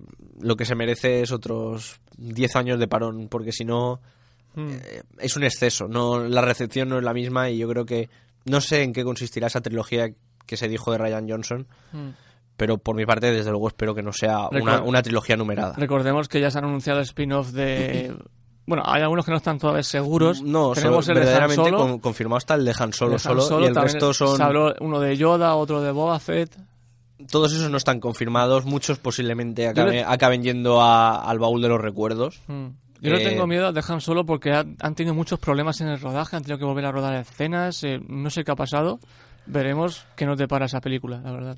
lo 0.42 0.56
que 0.56 0.66
se 0.66 0.76
merece 0.76 1.22
es 1.22 1.32
otros 1.32 2.02
10 2.18 2.56
años 2.56 2.80
de 2.80 2.88
parón, 2.88 3.28
porque 3.30 3.52
si 3.52 3.64
no 3.64 4.02
Mm. 4.56 4.70
eh, 4.84 5.04
es 5.20 5.36
un 5.38 5.44
exceso, 5.44 5.88
no 5.88 6.20
la 6.28 6.42
recepción 6.42 6.90
no 6.90 6.98
es 6.98 7.04
la 7.04 7.14
misma 7.14 7.50
y 7.50 7.58
yo 7.60 7.70
creo 7.70 7.86
que 7.86 8.10
no 8.46 8.62
sé 8.62 8.84
en 8.84 8.94
qué 8.94 9.04
consistirá 9.04 9.48
esa 9.48 9.62
trilogía 9.62 10.10
que 10.46 10.58
se 10.58 10.68
dijo 10.68 10.92
de 10.92 10.98
Ryan 10.98 11.30
Johnson, 11.30 11.68
Mm. 11.94 12.10
pero 12.58 12.78
por 12.78 12.96
mi 12.96 13.06
parte 13.06 13.32
desde 13.32 13.50
luego 13.52 13.68
espero 13.70 13.96
que 13.96 14.02
no 14.04 14.12
sea 14.14 14.48
una, 14.52 14.82
una 14.82 15.02
trilogía 15.02 15.36
numerada. 15.38 15.76
Recordemos 15.78 16.28
que 16.28 16.42
ya 16.42 16.52
se 16.52 16.58
han 16.58 16.66
anunciado 16.66 17.00
spin-off 17.02 17.50
de... 17.52 18.14
Bueno, 18.64 18.84
hay 18.86 19.02
algunos 19.02 19.26
que 19.26 19.32
no 19.32 19.38
están 19.38 19.58
todavía 19.58 19.82
seguros. 19.84 20.42
No, 20.44 20.72
Tenemos 20.74 21.04
solo- 21.06 21.20
el 21.20 21.26
de 21.26 21.32
Han 21.32 21.40
verdaderamente 21.48 21.72
Solo. 21.72 21.78
con- 21.80 22.00
confirmado 22.00 22.38
está 22.38 22.54
el 22.54 22.64
de 22.64 22.74
Han 22.78 22.94
Solo, 22.94 23.10
de 23.12 23.16
Han 23.16 23.20
solo, 23.20 23.42
Solo, 23.42 23.66
y 23.66 23.70
el 23.70 23.76
resto 23.76 24.14
son 24.14 24.38
Se 24.38 24.44
habló 24.44 24.74
uno 24.80 25.00
de 25.00 25.18
Yoda, 25.18 25.56
otro 25.56 25.82
de 25.82 25.92
Boba 25.92 26.20
Fett. 26.20 26.56
todos 27.30 27.52
esos 27.54 27.70
no 27.72 27.78
están 27.78 28.00
confirmados, 28.00 28.64
muchos 28.66 29.00
posiblemente 29.00 29.64
Yo 29.64 29.72
acabe- 29.72 29.92
le- 29.94 30.04
acaben 30.04 30.44
yendo 30.44 30.80
a- 30.80 31.16
al 31.28 31.40
baúl 31.40 31.62
de 31.62 31.70
los 31.70 31.82
recuerdos. 31.82 32.40
Mm. 32.48 32.68
Yo 33.02 33.12
le 33.12 33.22
Eh, 33.24 33.30
tengo 33.30 33.48
miedo 33.48 33.74
de 33.74 33.84
Han 33.88 34.00
Solo 34.00 34.26
porque 34.26 34.52
han, 34.52 34.78
han 34.80 34.96
tenido 34.96 35.14
muchos 35.16 35.40
problemas 35.40 35.82
en 35.82 35.88
el 35.88 36.00
rodaje, 36.00 36.36
han 36.36 36.44
tenido 36.44 36.60
que 36.60 36.66
volver 36.66 36.86
a 36.86 36.92
rodar 36.92 37.16
escenas, 37.16 37.84
eh, 37.84 38.00
no 38.08 38.30
sé 38.30 38.44
qué 38.44 38.52
ha 38.52 38.56
pasado. 38.56 39.00
Veremos 39.48 40.06
qué 40.16 40.26
nos 40.26 40.38
depara 40.38 40.68
esa 40.68 40.80
película, 40.82 41.20
la 41.22 41.32
verdad. 41.32 41.58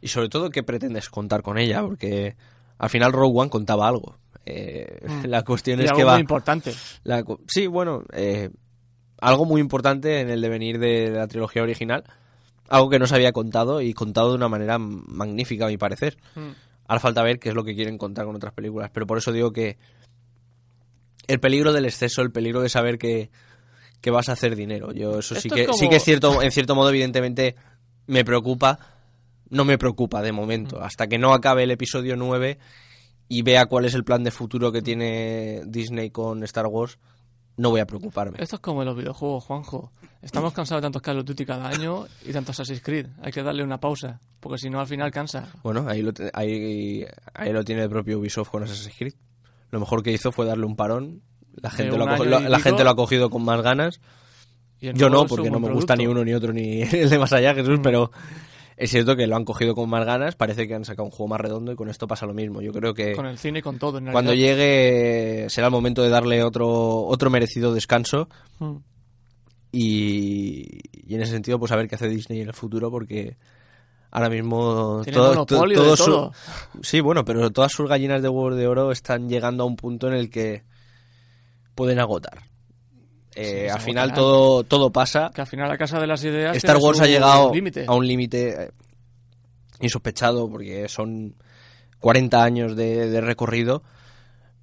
Y 0.00 0.08
sobre 0.08 0.28
todo, 0.28 0.50
¿qué 0.50 0.62
pretendes 0.62 1.08
contar 1.10 1.42
con 1.42 1.58
ella? 1.58 1.82
Porque 1.82 2.34
al 2.78 2.90
final 2.90 3.12
Rogue 3.12 3.38
One 3.40 3.50
contaba 3.50 3.86
algo. 3.88 4.16
Eh, 4.46 5.00
Mm. 5.06 5.24
La 5.28 5.42
cuestión 5.42 5.80
Y 5.80 5.84
es 5.84 5.90
algo 5.90 5.98
que 5.98 6.04
muy 6.04 6.12
va... 6.14 6.20
importante. 6.20 6.72
la 7.04 7.22
cu- 7.22 7.40
sí, 7.46 7.66
bueno, 7.66 8.02
eh, 8.12 8.50
algo 9.20 9.44
muy 9.44 9.60
importante 9.60 10.20
en 10.20 10.30
el 10.30 10.40
devenir 10.40 10.78
de 10.78 11.10
la 11.10 11.26
trilogía 11.28 11.62
original. 11.62 12.04
Algo 12.68 12.88
que 12.88 12.98
no 12.98 13.06
se 13.06 13.14
había 13.14 13.32
contado 13.32 13.80
y 13.82 13.92
contado 13.92 14.30
de 14.30 14.36
una 14.36 14.48
manera 14.48 14.78
magnífica, 14.78 15.66
a 15.66 15.68
mi 15.68 15.76
parecer. 15.76 16.16
Mm. 16.34 16.50
Ahora 16.88 17.00
falta 17.00 17.22
ver 17.22 17.38
qué 17.38 17.50
es 17.50 17.54
lo 17.54 17.64
que 17.64 17.74
quieren 17.74 17.96
contar 17.98 18.24
con 18.26 18.34
otras 18.36 18.52
películas. 18.54 18.90
Pero 18.92 19.06
por 19.06 19.18
eso 19.18 19.30
digo 19.32 19.52
que 19.52 19.76
el 21.26 21.40
peligro 21.40 21.72
del 21.72 21.84
exceso, 21.84 22.22
el 22.22 22.30
peligro 22.32 22.60
de 22.60 22.68
saber 22.68 22.98
que, 22.98 23.30
que 24.00 24.10
vas 24.10 24.28
a 24.28 24.32
hacer 24.32 24.56
dinero. 24.56 24.92
Yo 24.92 25.18
eso 25.20 25.34
sí 25.34 25.48
que, 25.48 25.62
es 25.62 25.66
como- 25.68 25.78
sí 25.78 25.88
que 25.88 25.96
es 25.96 26.04
cierto, 26.04 26.42
en 26.42 26.50
cierto 26.50 26.74
modo, 26.74 26.90
evidentemente, 26.90 27.56
me 28.06 28.24
preocupa. 28.24 28.78
No 29.50 29.64
me 29.64 29.78
preocupa 29.78 30.22
de 30.22 30.32
momento. 30.32 30.80
Hasta 30.82 31.06
que 31.06 31.18
no 31.18 31.32
acabe 31.32 31.62
el 31.64 31.70
episodio 31.70 32.16
9 32.16 32.58
y 33.28 33.42
vea 33.42 33.66
cuál 33.66 33.84
es 33.84 33.94
el 33.94 34.02
plan 34.04 34.24
de 34.24 34.30
futuro 34.30 34.72
que 34.72 34.82
tiene 34.82 35.62
Disney 35.66 36.10
con 36.10 36.42
Star 36.44 36.66
Wars, 36.66 36.98
no 37.56 37.70
voy 37.70 37.80
a 37.80 37.86
preocuparme. 37.86 38.38
Esto 38.40 38.56
es 38.56 38.60
como 38.60 38.82
en 38.82 38.86
los 38.88 38.96
videojuegos, 38.96 39.44
Juanjo. 39.44 39.92
Estamos 40.22 40.52
cansados 40.54 40.80
de 40.80 40.86
tantos 40.86 41.02
Call 41.02 41.18
of 41.20 41.24
Duty 41.26 41.44
cada 41.46 41.68
año 41.68 42.06
y 42.24 42.32
tantos 42.32 42.58
Assassin's 42.58 42.82
Creed. 42.82 43.06
Hay 43.22 43.30
que 43.30 43.42
darle 43.42 43.62
una 43.62 43.78
pausa, 43.78 44.18
porque 44.40 44.58
si 44.58 44.70
no 44.70 44.80
al 44.80 44.86
final 44.86 45.10
cansa. 45.12 45.48
Bueno, 45.62 45.86
ahí 45.88 46.02
lo, 46.02 46.12
ahí, 46.32 47.04
ahí 47.34 47.52
lo 47.52 47.62
tiene 47.62 47.82
el 47.82 47.90
propio 47.90 48.18
Ubisoft 48.18 48.48
con 48.50 48.62
Assassin's 48.64 48.96
Creed. 48.96 49.14
Lo 49.74 49.80
mejor 49.80 50.04
que 50.04 50.12
hizo 50.12 50.30
fue 50.30 50.46
darle 50.46 50.64
un 50.66 50.76
parón. 50.76 51.20
La 51.56 51.68
gente, 51.70 51.98
lo 51.98 52.06
la 52.06 52.16
pico. 52.16 52.58
gente 52.60 52.84
lo 52.84 52.90
ha 52.90 52.96
cogido 52.96 53.28
con 53.28 53.44
más 53.44 53.60
ganas. 53.60 54.00
Yo 54.80 55.10
no, 55.10 55.26
porque 55.26 55.50
no 55.50 55.58
me 55.58 55.72
gusta 55.72 55.96
ni 55.96 56.06
uno 56.06 56.24
ni 56.24 56.32
otro 56.32 56.52
ni 56.52 56.82
el 56.92 57.10
de 57.10 57.18
más 57.18 57.32
allá, 57.32 57.54
Jesús, 57.54 57.80
pero 57.82 58.10
es 58.76 58.90
cierto 58.90 59.16
que 59.16 59.26
lo 59.26 59.34
han 59.34 59.44
cogido 59.44 59.74
con 59.74 59.90
más 59.90 60.04
ganas. 60.06 60.36
Parece 60.36 60.68
que 60.68 60.74
han 60.74 60.84
sacado 60.84 61.06
un 61.06 61.10
juego 61.10 61.28
más 61.28 61.40
redondo 61.40 61.72
y 61.72 61.74
con 61.76 61.88
esto 61.88 62.06
pasa 62.06 62.24
lo 62.26 62.34
mismo. 62.34 62.62
Yo 62.62 62.72
creo 62.72 62.94
que 62.94 63.14
Con 63.14 63.26
el 63.26 63.36
cine 63.38 63.58
y 63.58 63.62
con 63.62 63.78
todo, 63.78 63.98
en 63.98 64.12
cuando 64.12 64.32
llegue 64.32 65.46
será 65.48 65.66
el 65.66 65.72
momento 65.72 66.02
de 66.02 66.08
darle 66.10 66.42
otro, 66.44 67.02
otro 67.04 67.30
merecido 67.30 67.74
descanso 67.74 68.28
Mm. 68.60 68.76
y, 69.72 70.80
y 70.92 71.14
en 71.14 71.22
ese 71.22 71.32
sentido 71.32 71.58
pues 71.58 71.72
a 71.72 71.76
ver 71.76 71.88
qué 71.88 71.96
hace 71.96 72.08
Disney 72.08 72.40
en 72.40 72.48
el 72.48 72.54
futuro 72.54 72.90
porque 72.90 73.36
ahora 74.14 74.30
mismo 74.30 75.02
Tiene 75.04 75.18
todo- 75.18 75.44
todo 75.44 75.96
su- 75.96 76.04
todo. 76.06 76.32
sí 76.82 77.00
bueno 77.00 77.24
pero 77.24 77.50
todas 77.50 77.70
sus 77.72 77.86
gallinas 77.88 78.22
de 78.22 78.28
huevos 78.30 78.56
de 78.56 78.66
oro 78.66 78.90
están 78.92 79.28
llegando 79.28 79.64
a 79.64 79.66
un 79.66 79.76
punto 79.76 80.06
en 80.08 80.14
el 80.14 80.30
que 80.30 80.62
pueden 81.74 81.98
agotar 82.00 82.44
Eh, 83.36 83.68
al 83.68 83.80
final 83.80 84.10
agotarán. 84.10 84.14
todo 84.14 84.64
todo 84.64 84.90
pasa 84.90 85.30
Que 85.34 85.40
al 85.40 85.46
final 85.48 85.68
la 85.68 85.76
casa 85.76 85.98
de 85.98 86.06
las 86.06 86.22
ideas. 86.24 86.56
Star 86.56 86.76
Wars 86.78 87.00
ha 87.00 87.06
llegado 87.06 87.52
a 87.88 87.94
un 87.96 88.06
límite 88.06 88.48
eh, 88.66 88.70
insospechado 89.80 90.48
porque 90.48 90.88
son 90.88 91.34
40 91.98 92.44
años 92.44 92.76
de, 92.76 93.08
de 93.10 93.20
recorrido, 93.20 93.82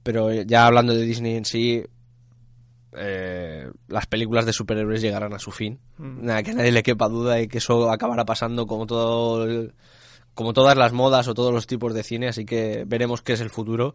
pero 0.03 0.31
ya 0.31 0.65
hablando 0.67 0.93
de 0.93 1.01
Disney 1.01 1.35
en 1.35 1.43
sí, 1.45 1.83
eh, 2.97 3.69
las 3.87 4.05
películas 4.07 4.45
de 4.45 4.53
superhéroes 4.53 5.01
llegarán 5.01 5.33
a 5.33 5.39
su 5.39 5.51
fin. 5.51 5.79
Mm. 5.97 6.25
Nada, 6.25 6.43
que 6.43 6.51
a 6.51 6.53
nadie 6.55 6.71
le 6.71 6.83
quepa 6.83 7.07
duda 7.07 7.35
de 7.35 7.47
que 7.47 7.59
eso 7.59 7.89
acabará 7.91 8.25
pasando 8.25 8.65
como 8.67 8.85
todo 8.85 9.43
el- 9.45 9.73
como 10.33 10.53
todas 10.53 10.77
las 10.77 10.93
modas 10.93 11.27
o 11.27 11.33
todos 11.33 11.53
los 11.53 11.67
tipos 11.67 11.93
de 11.93 12.03
cine, 12.03 12.29
así 12.29 12.45
que 12.45 12.83
veremos 12.87 13.21
qué 13.21 13.33
es 13.33 13.41
el 13.41 13.49
futuro 13.49 13.93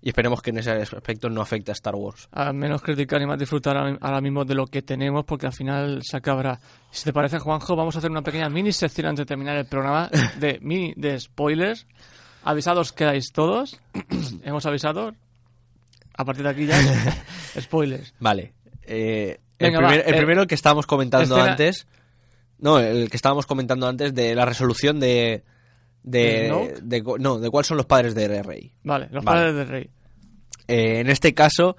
y 0.00 0.10
esperemos 0.10 0.40
que 0.42 0.50
en 0.50 0.58
ese 0.58 0.70
aspecto 0.70 1.28
no 1.28 1.40
afecte 1.40 1.72
a 1.72 1.74
Star 1.74 1.94
Wars. 1.96 2.28
a 2.30 2.52
menos 2.52 2.82
criticar 2.82 3.20
y 3.20 3.26
más 3.26 3.38
disfrutar 3.38 3.76
ahora 3.76 4.20
mismo 4.20 4.44
de 4.44 4.54
lo 4.54 4.66
que 4.66 4.82
tenemos, 4.82 5.24
porque 5.24 5.46
al 5.46 5.52
final 5.52 6.00
se 6.04 6.16
acabará. 6.16 6.60
Si 6.92 7.04
te 7.04 7.12
parece, 7.12 7.38
Juanjo, 7.40 7.74
vamos 7.74 7.96
a 7.96 7.98
hacer 7.98 8.10
una 8.10 8.22
pequeña 8.22 8.48
mini 8.48 8.70
sección 8.72 9.06
antes 9.08 9.22
de 9.22 9.26
terminar 9.26 9.56
el 9.56 9.66
programa 9.66 10.08
de 10.38 10.58
mini 10.62 10.92
de 10.96 11.18
spoilers. 11.18 11.86
Avisados 12.44 12.92
quedáis 12.92 13.32
todos. 13.32 13.80
Hemos 14.44 14.66
avisado. 14.66 15.14
A 16.16 16.24
partir 16.24 16.44
de 16.44 16.50
aquí 16.50 16.66
ya, 16.66 16.76
spoilers. 17.60 18.14
Vale. 18.20 18.54
eh, 18.82 19.38
el, 19.58 19.66
Venga, 19.66 19.80
va, 19.80 19.88
primer- 19.88 20.08
el 20.08 20.14
eh, 20.14 20.16
primero 20.18 20.42
el 20.42 20.48
que 20.48 20.54
estábamos 20.54 20.86
comentando 20.86 21.36
escena- 21.36 21.52
antes. 21.52 21.86
No, 22.58 22.78
el 22.78 23.10
que 23.10 23.16
estábamos 23.16 23.46
comentando 23.46 23.86
antes 23.86 24.14
de 24.14 24.34
la 24.34 24.44
resolución 24.44 24.98
de. 25.00 25.44
¿De 26.02 26.20
De, 26.82 27.00
de 27.00 27.02
no, 27.18 27.38
de 27.38 27.50
cuáles 27.50 27.66
son 27.66 27.76
los 27.78 27.86
padres 27.86 28.14
de 28.14 28.42
Rey. 28.42 28.72
Vale, 28.84 29.08
los 29.10 29.24
Vale. 29.24 29.38
padres 29.40 29.54
del 29.56 29.68
rey. 29.68 29.90
Eh, 30.68 31.00
en 31.00 31.10
este 31.10 31.34
caso, 31.34 31.76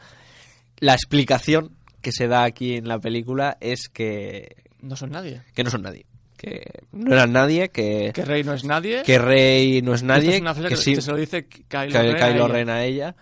la 0.80 0.94
explicación 0.94 1.78
que 2.02 2.12
se 2.12 2.28
da 2.28 2.44
aquí 2.44 2.76
en 2.76 2.88
la 2.90 3.00
película 3.00 3.58
es 3.62 3.88
que, 3.90 4.56
No 4.82 4.96
son 4.98 5.12
nadie. 5.12 5.42
que 5.54 5.64
no 5.64 5.70
son 5.70 5.82
nadie. 5.82 6.06
Que 6.38 6.84
no 6.92 7.14
eran 7.14 7.32
nadie, 7.32 7.70
que, 7.70 8.12
Que 8.14 8.24
rey 8.26 8.44
no 8.44 8.54
es 8.54 8.64
nadie. 8.66 9.02
que 9.04 9.18
Rey 9.18 9.82
no 9.82 9.94
es 9.96 10.04
nadie, 10.04 10.36
es 10.36 10.42
una 10.42 10.54
frase 10.54 10.70
que, 10.70 10.76
que, 10.76 10.82
sí- 10.82 10.96
que 10.96 11.02
se 11.02 11.12
lo 11.12 11.18
dice 11.18 11.48
Kylo, 11.48 11.92
que 11.92 11.98
Ren 12.02 12.16
a 12.16 12.20
Kylo 12.28 12.46
ella. 12.46 12.48
Ren 12.48 12.70
a 12.70 12.84
ella, 12.84 13.16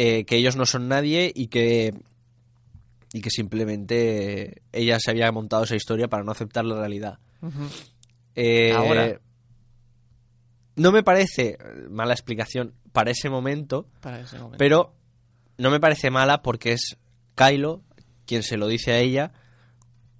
eh, 0.00 0.24
que 0.24 0.36
ellos 0.36 0.54
no 0.54 0.64
son 0.64 0.86
nadie 0.86 1.32
y 1.34 1.48
que 1.48 1.92
y 3.12 3.20
que 3.20 3.30
simplemente 3.30 4.62
ella 4.70 5.00
se 5.00 5.10
había 5.10 5.32
montado 5.32 5.64
esa 5.64 5.74
historia 5.74 6.06
para 6.06 6.22
no 6.22 6.30
aceptar 6.30 6.64
la 6.64 6.76
realidad. 6.76 7.18
Eh, 8.36 8.72
Ahora. 8.72 9.20
No 10.76 10.92
me 10.92 11.02
parece 11.02 11.58
mala 11.90 12.12
explicación 12.14 12.74
para 12.92 13.10
ese 13.10 13.28
momento, 13.28 13.88
Para 14.00 14.20
ese 14.20 14.36
momento. 14.38 14.56
pero 14.58 14.94
no 15.56 15.70
me 15.70 15.80
parece 15.80 16.10
mala 16.10 16.42
porque 16.42 16.70
es 16.70 16.96
Kylo 17.34 17.82
quien 18.24 18.44
se 18.44 18.56
lo 18.56 18.68
dice 18.68 18.92
a 18.92 18.98
ella 18.98 19.32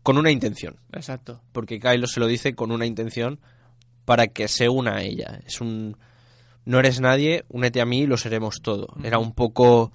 con 0.02 0.18
una 0.18 0.32
intención. 0.32 0.80
Exacto. 0.92 1.40
Porque 1.52 1.78
Kylo 1.78 2.08
se 2.08 2.18
lo 2.18 2.26
dice 2.26 2.56
con 2.56 2.72
una 2.72 2.86
intención 2.86 3.38
para 4.04 4.26
que 4.26 4.48
se 4.48 4.68
una 4.68 4.96
a 4.96 5.02
ella. 5.02 5.40
Es 5.46 5.60
un... 5.60 5.96
No 6.68 6.78
eres 6.78 7.00
nadie, 7.00 7.46
únete 7.48 7.80
a 7.80 7.86
mí 7.86 8.00
y 8.00 8.06
lo 8.06 8.18
seremos 8.18 8.60
todo. 8.60 8.88
Era 9.02 9.18
un 9.18 9.32
poco... 9.32 9.90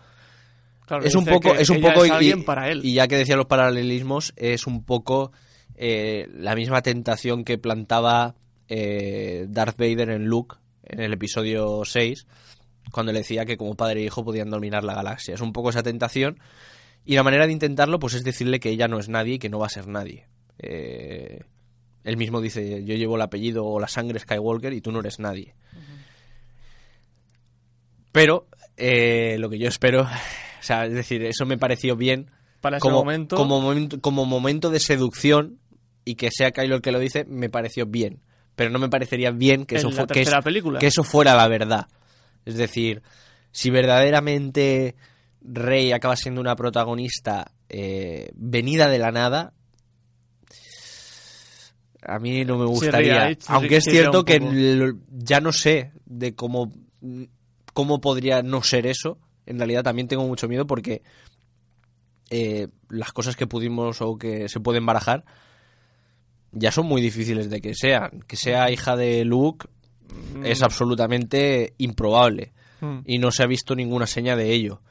Claro, 0.88 1.04
es 1.06 1.14
un 1.14 1.24
poco... 1.24 1.54
Es 1.54 1.70
un 1.70 1.80
poco 1.80 2.04
es 2.04 2.12
y- 2.20 2.34
para 2.42 2.72
él. 2.72 2.82
Y 2.84 2.96
ya 2.96 3.08
que 3.08 3.16
decía 3.16 3.36
los 3.36 3.46
paralelismos, 3.46 4.34
es 4.38 4.66
un 4.66 4.84
poco 4.84 5.32
eh, 5.76 6.28
la 6.34 6.56
misma 6.56 6.82
tentación 6.82 7.44
que 7.44 7.60
plantaba 7.60 8.34
eh, 8.70 9.46
Darth 9.50 9.78
Vader 9.78 10.10
en 10.10 10.26
Luke 10.26 10.56
en 10.82 11.00
el 11.02 11.14
episodio 11.14 11.84
6, 11.86 12.26
cuando 12.92 13.12
le 13.12 13.20
decía 13.20 13.46
que 13.46 13.56
como 13.56 13.76
padre 13.76 14.02
e 14.02 14.06
hijo 14.06 14.26
podían 14.26 14.50
dominar 14.50 14.84
la 14.84 14.96
galaxia. 14.96 15.36
Es 15.36 15.42
un 15.42 15.54
poco 15.54 15.70
esa 15.70 15.84
tentación. 15.84 16.40
Y 17.06 17.14
la 17.14 17.22
manera 17.22 17.46
de 17.46 17.54
intentarlo, 17.54 18.00
pues 18.00 18.16
es 18.16 18.24
decirle 18.24 18.60
que 18.60 18.72
ella 18.72 18.88
no 18.88 18.98
es 18.98 19.10
nadie 19.10 19.36
y 19.36 19.40
que 19.40 19.50
no 19.50 19.60
va 19.60 19.68
a 19.68 19.70
ser 19.70 19.88
nadie. 19.88 20.26
Eh, 20.58 21.42
él 22.04 22.18
mismo 22.18 22.42
dice, 22.42 22.84
yo 22.84 22.96
llevo 22.96 23.16
el 23.16 23.22
apellido 23.22 23.64
o 23.64 23.80
la 23.80 23.88
sangre 23.88 24.18
Skywalker 24.18 24.74
y 24.74 24.82
tú 24.82 24.92
no 24.92 25.02
eres 25.02 25.20
nadie. 25.20 25.54
Pero 28.14 28.48
eh, 28.78 29.36
lo 29.40 29.50
que 29.50 29.60
yo 29.60 29.68
espero, 29.68 30.04
o 30.04 30.64
sea, 30.64 30.86
es 30.86 30.94
decir, 30.94 31.22
eso 31.24 31.46
me 31.46 31.58
pareció 31.58 31.98
bien 31.98 32.32
Para 32.62 32.78
ese 32.78 32.82
como, 32.82 33.00
momento, 33.00 33.36
como 33.36 33.60
momento 33.60 34.00
como 34.00 34.26
momento 34.26 34.70
de 34.70 34.80
seducción 34.80 35.60
y 36.06 36.16
que 36.16 36.30
sea 36.32 36.52
Kylo 36.52 36.76
el 36.76 36.82
que 36.82 36.94
lo 36.94 37.00
dice, 37.00 37.26
me 37.26 37.50
pareció 37.50 37.86
bien. 37.86 38.22
Pero 38.56 38.70
no 38.70 38.80
me 38.80 38.88
parecería 38.88 39.32
bien 39.32 39.66
que 39.66 39.76
en 39.76 39.88
eso, 39.88 39.90
la 39.90 40.06
que 40.06 40.26
película. 40.44 40.80
eso 40.80 41.04
fuera 41.04 41.36
la 41.36 41.48
verdad. 41.48 41.88
Es 42.46 42.56
decir, 42.56 43.02
si 43.52 43.70
verdaderamente 43.72 44.96
Rey 45.42 45.92
acaba 45.92 46.16
siendo 46.16 46.40
una 46.40 46.56
protagonista 46.56 47.52
eh, 47.70 48.30
venida 48.36 48.90
de 48.90 49.00
la 49.00 49.12
nada, 49.12 49.54
a 52.06 52.20
mí 52.20 52.46
no 52.46 52.58
me 52.58 52.66
gustaría. 52.66 53.36
Aunque 53.48 53.78
es 53.78 53.86
cierto 53.86 54.24
que 54.24 54.40
ya 55.10 55.40
no 55.40 55.52
sé 55.52 55.94
de 56.06 56.36
cómo, 56.36 56.72
cómo 57.74 58.02
podría 58.02 58.42
no 58.42 58.64
ser 58.64 58.88
eso. 58.88 59.18
En 59.46 59.58
realidad 59.58 59.84
también 59.84 60.08
tengo 60.08 60.26
mucho 60.26 60.48
miedo 60.48 60.66
porque 60.66 61.02
eh, 62.30 62.70
las 62.90 63.12
cosas 63.12 63.36
que 63.36 63.48
pudimos 63.48 64.02
o 64.02 64.18
que 64.18 64.48
se 64.48 64.60
pueden 64.60 64.86
barajar 64.86 65.26
ya 66.52 66.72
son 66.72 66.86
muy 66.86 67.02
difíciles 67.02 67.50
de 67.50 67.62
que 67.62 67.74
sean. 67.76 68.24
Que 68.28 68.38
sea 68.38 68.72
hija 68.72 68.96
de 68.96 69.26
Luke 69.26 69.68
Mm, 70.14 70.46
es 70.46 70.62
absolutamente 70.62 71.74
improbable 71.78 72.54
mm. 72.82 73.00
y 73.06 73.18
no 73.20 73.32
se 73.32 73.44
ha 73.44 73.48
visto 73.48 73.76
ninguna 73.76 74.08
seña 74.08 74.36
de 74.36 74.52
ello. 74.52 74.82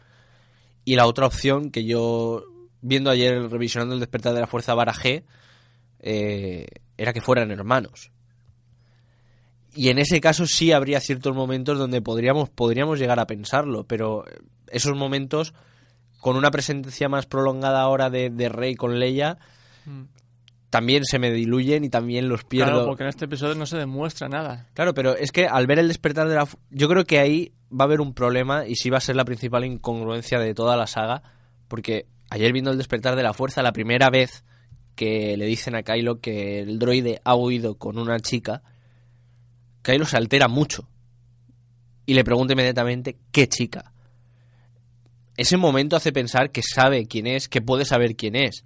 Y 0.85 0.97
la 0.97 1.07
otra 1.07 1.27
opción 1.27 1.71
que 1.71 1.85
yo, 1.85 2.45
viendo 2.81 3.11
ayer, 3.11 3.49
revisionando 3.51 3.95
el 3.95 4.01
despertar 4.01 4.35
de 4.35 4.41
la 4.41 4.47
fuerza, 4.47 4.75
barajé, 4.75 5.25
eh, 6.01 6.67
era 6.97 7.13
que 7.13 7.21
fueran 7.21 7.51
hermanos. 7.51 8.11
Y 9.75 9.89
en 9.89 9.99
ese 9.99 10.21
caso 10.21 10.47
sí 10.47 10.73
habría 10.73 11.01
ciertos 11.01 11.35
momentos 11.35 11.79
donde 11.79 12.03
podríamos, 12.03 12.51
podríamos 12.51 12.99
llegar 12.99 13.19
a 13.21 13.27
pensarlo, 13.27 13.85
pero 13.85 14.25
esos 14.69 14.97
momentos, 14.97 15.55
con 16.21 16.37
una 16.37 16.51
presencia 16.51 17.09
más 17.09 17.27
prolongada 17.27 17.81
ahora 17.81 18.11
de, 18.11 18.31
de 18.31 18.49
Rey 18.49 18.75
con 18.75 18.99
Leia, 18.99 19.39
Mm. 19.85 20.05
también 20.71 21.05
se 21.05 21.19
me 21.19 21.31
diluyen 21.31 21.85
y 21.85 21.91
también 21.91 22.29
los 22.29 22.45
pierdo. 22.45 22.71
Claro, 22.73 22.87
porque 22.87 23.03
en 23.03 23.09
este 23.09 23.27
episodio 23.27 23.55
no 23.55 23.67
se 23.67 23.77
demuestra 23.77 24.29
nada. 24.29 24.69
Claro, 24.75 24.95
pero 24.95 25.17
es 25.17 25.33
que 25.33 25.47
al 25.47 25.67
ver 25.67 25.79
el 25.79 25.89
despertar 25.89 26.29
de 26.29 26.37
la... 26.37 26.49
Yo 26.71 26.89
creo 26.89 27.05
que 27.05 27.19
ahí 27.19 27.53
va 27.71 27.85
a 27.85 27.89
haber 27.89 28.01
un 28.01 28.15
problema 28.15 28.67
y 28.67 28.77
sí 28.77 28.91
va 28.91 28.99
a 28.99 29.01
ser 29.01 29.17
la 29.17 29.25
principal 29.25 29.65
incongruencia 29.65 30.39
de 30.39 30.55
toda 30.55 30.77
la 30.77 30.87
saga, 30.87 31.23
porque 31.69 32.07
ayer 32.31 32.53
viendo 32.53 32.71
el 32.71 32.79
despertar 32.79 33.17
de 33.17 33.23
la 33.23 33.35
fuerza, 33.35 33.63
la 33.63 33.73
primera 33.73 34.09
vez 34.09 34.45
que 34.95 35.37
le 35.37 35.47
dicen 35.47 35.75
a 35.75 35.83
Kylo 35.83 36.21
que 36.21 36.61
el 36.61 36.79
droide 36.79 37.21
ha 37.25 37.35
huido 37.35 37.77
con 37.77 37.99
una 37.99 38.21
chica, 38.21 38.63
Kylo 39.83 40.05
se 40.07 40.17
altera 40.17 40.49
mucho 40.49 40.89
y 42.07 42.15
le 42.15 42.25
pregunta 42.25 42.53
inmediatamente 42.55 43.17
¿qué 43.33 43.49
chica? 43.49 43.93
Ese 45.37 45.57
momento 45.57 45.97
hace 45.97 46.13
pensar 46.13 46.51
que 46.51 46.63
sabe 46.63 47.07
quién 47.07 47.27
es, 47.27 47.49
que 47.49 47.63
puede 47.63 47.85
saber 47.85 48.17
quién 48.17 48.37
es. 48.37 48.65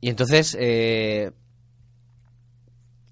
Y 0.00 0.08
entonces, 0.08 0.56
eh, 0.58 1.32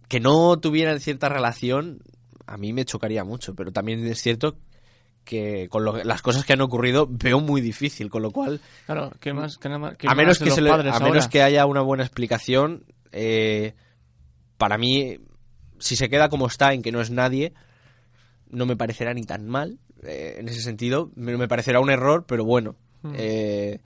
que 0.09 0.21
no 0.21 0.59
tuvieran 0.59 1.01
cierta 1.01 1.29
relación, 1.29 2.01
a 2.47 2.57
mí 2.57 2.73
me 2.73 2.85
chocaría 2.85 3.25
mucho, 3.25 3.55
pero 3.55 3.73
también 3.73 4.05
es 4.07 4.21
cierto 4.21 4.57
que 5.25 5.69
con 5.71 5.85
lo- 5.85 6.03
las 6.05 6.21
cosas 6.23 6.45
que 6.45 6.53
han 6.55 6.61
ocurrido 6.63 7.07
veo 7.09 7.41
muy 7.41 7.61
difícil, 7.61 8.11
con 8.11 8.23
lo 8.23 8.31
cual, 8.31 8.61
Claro, 8.87 9.13
¿qué 9.21 9.33
más? 9.33 9.57
qué 9.59 9.69
más- 9.69 9.97
qué 9.97 10.09
a 10.09 10.15
menos 10.15 10.41
más 10.41 10.49
que, 10.49 10.51
se 10.55 10.61
le- 10.61 10.71
a 10.71 11.01
menos 11.01 11.29
que 11.29 11.43
haya 11.43 11.65
una 11.67 11.81
buena 11.83 12.03
explicación, 12.03 12.85
eh, 13.13 13.75
para 14.59 14.79
mí, 14.79 15.19
si 15.83 15.97
se 15.97 16.09
queda 16.09 16.29
como 16.29 16.47
está, 16.47 16.73
en 16.73 16.83
que 16.83 16.93
no 16.93 17.01
es 17.01 17.11
nadie, 17.11 17.53
no 18.49 18.67
me 18.67 18.77
parecerá 18.77 19.13
ni 19.15 19.25
tan 19.25 19.47
mal, 19.49 19.79
eh, 20.05 20.37
en 20.39 20.49
ese 20.49 20.61
sentido, 20.63 21.11
me, 21.15 21.37
me 21.37 21.49
parecerá 21.49 21.81
un 21.81 21.91
error, 21.91 22.25
pero 22.27 22.45
bueno, 22.45 22.77
Hmm. 23.03 23.13
eh, 23.17 23.81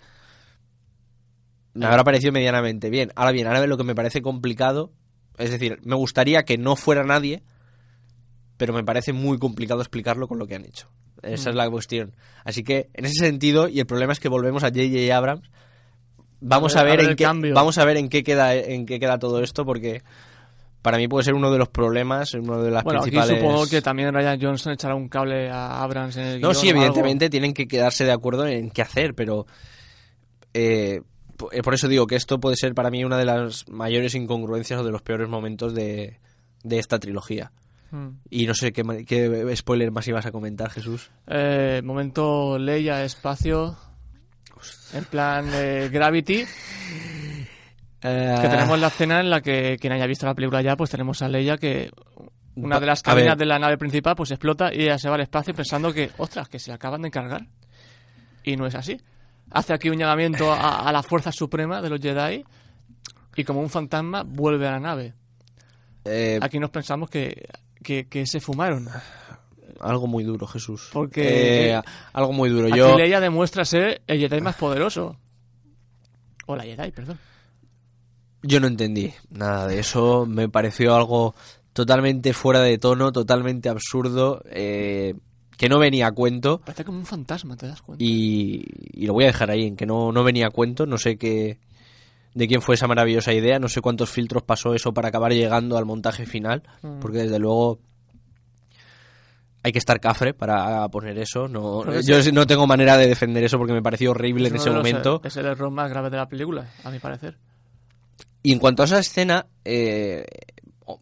me 1.75 1.87
habrá 1.87 2.05
parecido 2.05 2.33
medianamente 2.33 2.91
bien. 2.91 3.13
Ahora 3.17 3.33
bien, 3.33 3.47
ahora 3.47 3.67
lo 3.67 3.77
que 3.77 3.85
me 3.85 3.95
parece 3.95 4.23
complicado, 4.23 4.93
es 5.39 5.51
decir, 5.51 5.79
me 5.85 5.95
gustaría 5.95 6.45
que 6.45 6.57
no 6.59 6.75
fuera 6.77 7.05
nadie, 7.05 7.43
pero 8.57 8.73
me 8.73 8.85
parece 8.85 9.13
muy 9.13 9.39
complicado 9.39 9.81
explicarlo 9.81 10.27
con 10.29 10.39
lo 10.39 10.47
que 10.47 10.55
han 10.55 10.65
hecho. 10.65 10.89
Esa 11.23 11.49
Mm. 11.49 11.53
es 11.53 11.57
la 11.57 11.71
cuestión. 11.71 12.15
Así 12.45 12.63
que, 12.63 12.89
en 12.95 13.05
ese 13.05 13.25
sentido, 13.25 13.69
y 13.69 13.81
el 13.81 13.87
problema 13.87 14.13
es 14.13 14.21
que 14.21 14.29
volvemos 14.29 14.65
a 14.65 14.69
J.J. 14.69 15.15
Abrams, 15.17 15.51
vamos 16.41 16.77
A 16.77 16.81
a, 16.81 16.83
ver- 16.83 16.93
ver, 16.93 17.01
a 17.01 17.03
ver 17.03 17.11
en 17.13 17.17
qué 17.17 17.25
cambio. 17.25 17.55
vamos 17.55 17.79
a 17.79 17.85
ver 17.85 17.97
en 17.99 18.09
qué 18.09 18.23
queda 18.23 18.55
en 18.55 18.87
qué 18.87 18.99
queda 19.01 19.19
todo 19.19 19.43
esto 19.43 19.65
porque 19.67 20.03
para 20.87 20.99
mí 20.99 21.09
puede 21.09 21.25
ser 21.25 21.35
uno 21.35 21.51
de 21.51 21.59
los 21.59 21.69
problemas, 21.69 22.33
uno 22.35 22.63
de 22.63 22.71
las 22.71 22.85
Bueno, 22.85 23.01
aquí 23.01 23.11
principales 23.11 23.41
supongo 23.41 23.67
que 23.67 23.83
también 23.83 24.15
Ryan 24.15 24.41
Johnson 24.41 24.73
echará 24.73 24.95
un 24.95 25.09
cable 25.09 25.51
a 25.51 25.83
Abrams 25.83 26.17
en 26.17 26.27
el 26.27 26.41
No, 26.41 26.51
guion 26.51 26.61
sí, 26.61 26.69
evidentemente 26.69 27.29
tienen 27.29 27.55
que 27.55 27.67
quedarse 27.67 28.05
de 28.05 28.13
acuerdo 28.13 28.47
en 28.47 28.71
qué 28.71 28.83
hacer, 28.83 29.17
pero 29.17 29.49
eh, 30.55 31.01
eh, 31.51 31.63
por 31.65 31.75
eso 31.75 31.89
digo 31.89 32.07
que 32.07 32.15
esto 32.15 32.39
puede 32.39 32.55
ser 32.55 32.73
para 32.73 32.89
mí 32.91 33.03
una 33.03 33.19
de 33.19 33.25
las 33.25 33.69
mayores 33.69 34.15
incongruencias 34.15 34.79
o 34.79 34.85
de 34.85 34.93
los 34.93 35.03
peores 35.03 35.29
momentos 35.29 35.75
de, 35.75 36.21
de 36.63 36.79
esta 36.79 37.01
trilogía. 37.01 37.51
Mm. 37.91 38.11
Y 38.31 38.47
no 38.47 38.55
sé 38.55 38.73
qué, 38.73 38.85
qué 39.09 39.57
spoiler 39.57 39.91
más 39.91 40.07
ibas 40.07 40.27
a 40.27 40.31
comentar, 40.31 40.71
Jesús. 40.71 41.11
Eh, 41.27 41.81
momento 41.83 42.61
Leia, 42.61 43.03
espacio. 43.03 43.77
En 44.93 45.05
plan 45.05 45.51
eh, 45.53 45.89
Gravity. 45.93 46.45
Eh, 48.03 48.39
Que 48.43 48.49
tenemos 48.49 48.79
la 48.79 48.89
escena 48.89 49.21
en 49.21 49.31
la 49.31 49.41
que 49.41 49.77
quien 49.81 49.93
haya 49.93 50.07
visto 50.07 50.27
la 50.27 50.35
película 50.35 50.61
ya, 50.63 50.77
pues 50.77 50.91
tenemos 50.91 51.23
a 51.23 51.29
Leia 51.29 51.57
que 51.57 51.91
una 52.57 52.79
de 52.81 52.87
las 52.87 53.03
cabinas 53.03 53.37
de 53.39 53.47
la 53.47 53.59
nave 53.59 53.77
principal 53.79 54.15
pues 54.17 54.31
explota 54.31 54.73
y 54.73 54.83
ella 54.83 54.99
se 54.99 55.09
va 55.09 55.15
al 55.17 55.23
espacio 55.23 55.55
pensando 55.55 55.93
que, 55.93 56.11
ostras, 56.19 56.49
que 56.49 56.59
se 56.59 56.71
la 56.71 56.77
acaban 56.77 57.03
de 57.03 57.11
cargar. 57.11 57.47
Y 58.45 58.57
no 58.57 58.67
es 58.67 58.75
así. 58.75 58.97
Hace 59.51 59.73
aquí 59.75 59.89
un 59.89 59.99
llamamiento 59.99 60.53
a, 60.53 60.89
a 60.89 60.93
la 60.93 61.03
fuerza 61.03 61.33
suprema 61.33 61.81
de 61.83 61.91
los 61.91 62.01
Jedi 62.01 62.45
y 63.37 63.45
como 63.45 63.61
un 63.61 63.71
fantasma 63.71 64.23
vuelve 64.25 64.67
a 64.69 64.73
la 64.73 64.81
nave. 64.81 65.15
eh, 66.05 66.39
Aquí 66.43 66.59
nos 66.59 66.71
pensamos 66.71 67.11
que, 67.11 67.49
que, 67.83 68.07
que 68.09 68.27
se 68.27 68.41
fumaron. 68.41 68.89
algo 69.81 70.07
muy 70.07 70.25
duro, 70.25 70.47
Jesús. 70.47 70.91
Porque- 70.93 71.73
Eh, 71.73 71.81
algo 72.13 72.33
muy 72.33 72.49
duro. 72.51 72.69
Aquí 72.69 72.79
Yo, 72.79 72.97
Leia 72.97 73.21
demuestra 73.21 73.65
ser 73.65 74.03
el 74.07 74.19
Jedi 74.19 74.41
más 74.41 74.57
poderoso. 74.57 75.17
O 76.47 76.57
la 76.57 76.63
Jedi, 76.65 76.91
perdón. 76.93 77.19
Yo 78.43 78.61
no 78.61 78.67
entendí 78.67 79.13
nada 79.31 79.67
de 79.67 79.79
eso. 79.81 80.27
Me 80.27 80.49
pareció 80.49 80.95
algo 80.95 81.35
totalmente 81.73 82.33
fuera 82.33 82.61
de 82.61 82.79
tono, 82.79 83.13
totalmente 83.13 83.69
absurdo, 83.69 84.43
eh, 84.51 85.15
que 85.57 85.69
no 85.69 85.79
venía 85.79 86.07
a 86.07 86.13
cuento. 86.13 86.61
Parece 86.61 86.85
como 86.85 86.99
un 86.99 87.07
fantasma, 87.07 87.57
¿te 87.57 87.67
das 87.67 87.83
cuenta? 87.83 88.03
y, 88.05 88.65
y 88.93 89.07
lo 89.07 89.13
voy 89.15 89.25
a 89.25 89.29
dejar 89.29 89.51
ahí, 89.51 89.67
en 89.67 89.77
que 89.77 89.87
no, 89.87 90.13
no 90.13 90.23
venía 90.25 90.47
a 90.47 90.51
cuento, 90.51 90.87
no 90.87 90.99
sé 90.99 91.17
qué 91.19 91.59
de 92.35 92.47
quién 92.49 92.61
fue 92.61 92.75
esa 92.75 92.87
maravillosa 92.87 93.33
idea, 93.33 93.59
no 93.59 93.69
sé 93.69 93.81
cuántos 93.81 94.11
filtros 94.11 94.43
pasó 94.43 94.75
eso 94.75 94.93
para 94.93 95.09
acabar 95.09 95.33
llegando 95.33 95.79
al 95.79 95.87
montaje 95.87 96.27
final, 96.27 96.63
Mm. 96.83 96.99
porque 97.01 97.19
desde 97.19 97.39
luego 97.39 97.79
hay 99.63 99.73
que 99.73 99.79
estar 99.79 99.99
cafre 100.01 100.33
para 100.35 100.87
poner 100.91 101.19
eso, 101.19 101.49
no, 101.49 101.81
Pero 101.85 102.01
yo 102.03 102.19
ese- 102.19 102.33
no 102.33 102.47
tengo 102.47 102.67
manera 102.67 102.97
de 102.99 103.09
defender 103.09 103.43
eso 103.43 103.59
porque 103.59 103.73
me 103.73 103.83
pareció 103.83 104.13
horrible 104.13 104.49
en 104.49 104.57
ese 104.57 104.71
momento. 104.71 105.21
Es 105.25 105.37
el 105.39 105.47
error 105.47 105.71
más 105.71 105.91
grave 105.91 106.09
de 106.11 106.17
la 106.19 106.29
película, 106.29 106.69
a 106.85 106.91
mi 106.91 106.99
parecer. 107.01 107.37
Y 108.47 108.53
en 108.53 108.61
cuanto 108.61 108.85
a 108.85 108.87
esa 108.87 109.01
escena, 109.01 109.49
eh, 109.65 110.25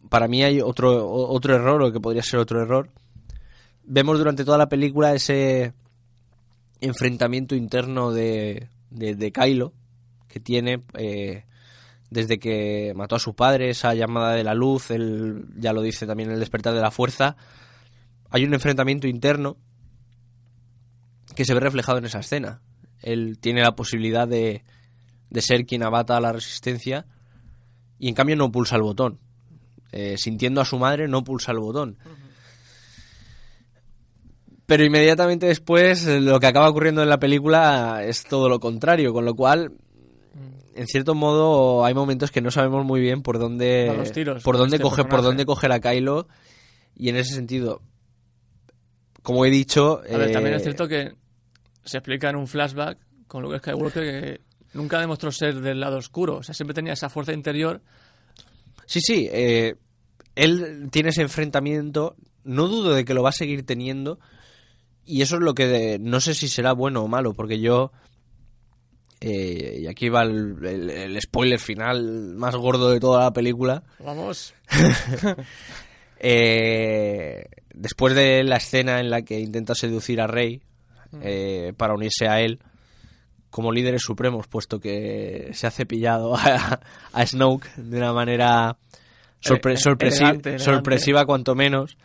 para 0.09 0.27
mí 0.27 0.43
hay 0.43 0.61
otro, 0.61 1.07
otro 1.07 1.53
error, 1.53 1.79
o 1.83 1.91
que 1.91 1.99
podría 1.99 2.23
ser 2.23 2.39
otro 2.39 2.59
error. 2.59 2.89
Vemos 3.83 4.17
durante 4.17 4.43
toda 4.43 4.57
la 4.57 4.67
película 4.67 5.13
ese 5.13 5.71
enfrentamiento 6.81 7.53
interno 7.53 8.11
de, 8.11 8.69
de, 8.89 9.13
de 9.13 9.31
Kylo 9.31 9.73
que 10.27 10.39
tiene 10.39 10.81
eh, 10.95 11.43
desde 12.09 12.39
que 12.39 12.93
mató 12.95 13.15
a 13.15 13.19
su 13.19 13.35
padre, 13.35 13.69
esa 13.69 13.93
llamada 13.93 14.33
de 14.33 14.43
la 14.43 14.55
luz, 14.55 14.89
él 14.89 15.45
ya 15.55 15.71
lo 15.71 15.83
dice 15.83 16.07
también 16.07 16.31
el 16.31 16.39
despertar 16.39 16.73
de 16.73 16.81
la 16.81 16.89
fuerza. 16.89 17.37
Hay 18.31 18.43
un 18.43 18.55
enfrentamiento 18.55 19.07
interno 19.07 19.55
que 21.35 21.45
se 21.45 21.53
ve 21.53 21.59
reflejado 21.59 21.99
en 21.99 22.05
esa 22.05 22.21
escena. 22.21 22.63
Él 23.03 23.37
tiene 23.39 23.61
la 23.61 23.75
posibilidad 23.75 24.27
de, 24.27 24.63
de 25.29 25.41
ser 25.41 25.67
quien 25.67 25.83
abata 25.83 26.17
a 26.17 26.21
la 26.21 26.31
resistencia 26.31 27.05
y 27.99 28.09
en 28.09 28.15
cambio 28.15 28.35
no 28.35 28.51
pulsa 28.51 28.75
el 28.75 28.81
botón. 28.81 29.19
Eh, 29.91 30.17
sintiendo 30.17 30.61
a 30.61 30.65
su 30.65 30.77
madre 30.77 31.07
no 31.07 31.23
pulsa 31.23 31.51
el 31.51 31.59
botón. 31.59 31.97
Pero 34.65 34.83
inmediatamente 34.83 35.45
después 35.45 36.05
eh, 36.07 36.19
lo 36.19 36.39
que 36.39 36.47
acaba 36.47 36.69
ocurriendo 36.69 37.03
en 37.03 37.09
la 37.09 37.19
película 37.19 38.01
es 38.03 38.23
todo 38.23 38.49
lo 38.49 38.59
contrario, 38.59 39.13
con 39.13 39.25
lo 39.25 39.35
cual 39.35 39.73
en 40.75 40.87
cierto 40.87 41.15
modo 41.15 41.85
hay 41.85 41.93
momentos 41.93 42.31
que 42.31 42.41
no 42.41 42.51
sabemos 42.51 42.85
muy 42.85 42.99
bien 42.99 43.21
por 43.21 43.39
dónde 43.39 43.85
Van 43.87 43.97
los 43.97 44.11
tiros 44.11 44.43
por 44.43 44.57
dónde 44.57 44.75
este 44.75 44.83
coger 44.83 45.07
por 45.07 45.21
dónde 45.21 45.45
coger 45.45 45.71
a 45.71 45.79
Kylo 45.79 46.27
y 46.97 47.07
en 47.07 47.15
ese 47.15 47.33
sentido 47.33 47.81
como 49.23 49.45
he 49.45 49.49
dicho 49.49 50.01
A 50.01 50.17
ver, 50.17 50.33
también 50.33 50.53
eh, 50.53 50.57
es 50.57 50.63
cierto 50.63 50.87
que 50.87 51.13
se 51.85 51.97
explica 51.97 52.29
en 52.29 52.35
un 52.35 52.47
flashback 52.47 52.97
con 53.27 53.41
Luke 53.41 53.59
Skywalker 53.59 54.03
que 54.03 54.41
nunca 54.75 54.99
demostró 54.99 55.31
ser 55.31 55.59
del 55.61 55.79
lado 55.79 55.97
oscuro. 55.97 56.37
O 56.37 56.43
sea, 56.43 56.53
siempre 56.53 56.75
tenía 56.75 56.93
esa 56.93 57.09
fuerza 57.09 57.33
interior 57.33 57.81
Sí, 58.87 58.99
sí, 59.01 59.27
eh, 59.31 59.73
él 60.35 60.89
tiene 60.91 61.09
ese 61.09 61.23
enfrentamiento, 61.23 62.15
no 62.43 62.67
dudo 62.67 62.93
de 62.93 63.03
que 63.03 63.15
lo 63.15 63.23
va 63.23 63.29
a 63.29 63.31
seguir 63.31 63.65
teniendo, 63.65 64.19
y 65.05 65.23
eso 65.23 65.37
es 65.37 65.41
lo 65.41 65.55
que 65.55 65.65
de- 65.65 65.97
no 65.99 66.19
sé 66.19 66.35
si 66.35 66.47
será 66.47 66.73
bueno 66.73 67.01
o 67.01 67.07
malo, 67.07 67.33
porque 67.33 67.59
yo, 67.59 67.91
eh, 69.21 69.79
y 69.81 69.87
aquí 69.87 70.09
va 70.09 70.21
el, 70.21 70.57
el- 70.63 70.89
el 70.91 71.19
spoiler 71.21 71.59
final 71.59 72.35
más 72.35 72.55
gordo 72.55 72.91
de 72.91 72.99
toda 72.99 73.23
la 73.23 73.33
película, 73.33 73.81
Vamos. 73.97 74.53
eh, 76.19 77.45
después 77.73 78.13
de 78.15 78.43
la 78.43 78.57
escena 78.57 78.99
en 78.99 79.09
la 79.09 79.21
que 79.23 79.39
intenta 79.39 79.75
seducir 79.75 80.21
a 80.21 80.27
Rey 80.27 80.61
eh, 81.21 81.73
para 81.77 81.93
unirse 81.95 82.27
a 82.27 82.41
él, 82.41 82.59
como 83.55 83.71
líderes 83.71 84.01
supremos, 84.01 84.47
puesto 84.49 84.81
que 84.81 85.51
se 85.53 85.65
ha 85.65 85.71
cepillado 85.71 86.35
a, 86.35 86.81
a 87.13 87.25
Snoke 87.25 87.69
de 87.77 87.97
una 87.99 88.11
manera 88.11 88.75
sorpre- 89.41 89.75
Ele- 89.75 89.79
sorpresi- 89.81 90.17
elegante, 90.17 90.49
elegante. 90.49 90.59
sorpresiva 90.59 91.25
cuanto 91.25 91.55
menos. 91.55 91.97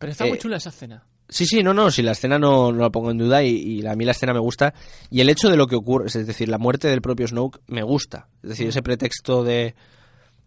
Pero 0.00 0.10
está 0.10 0.26
Eh, 0.26 0.30
muy 0.30 0.38
chula 0.38 0.56
esa 0.56 0.70
escena. 0.70 1.04
Sí, 1.28 1.46
sí, 1.46 1.62
no, 1.62 1.72
no, 1.72 1.92
si 1.92 2.02
la 2.02 2.10
escena 2.10 2.40
no, 2.40 2.72
no 2.72 2.80
la 2.82 2.90
pongo 2.90 3.12
en 3.12 3.18
duda 3.18 3.44
y, 3.44 3.50
y 3.54 3.86
a 3.86 3.94
mí 3.94 4.04
la 4.04 4.10
escena 4.10 4.32
me 4.32 4.40
gusta. 4.40 4.74
Y 5.10 5.20
el 5.20 5.28
hecho 5.28 5.48
de 5.48 5.56
lo 5.56 5.68
que 5.68 5.76
ocurre, 5.76 6.06
es 6.08 6.26
decir, 6.26 6.48
la 6.48 6.58
muerte 6.58 6.88
del 6.88 7.00
propio 7.02 7.28
Snoke 7.28 7.60
me 7.68 7.84
gusta. 7.84 8.26
Es 8.42 8.48
decir, 8.50 8.66
ese 8.66 8.82
pretexto 8.82 9.44
de, 9.44 9.76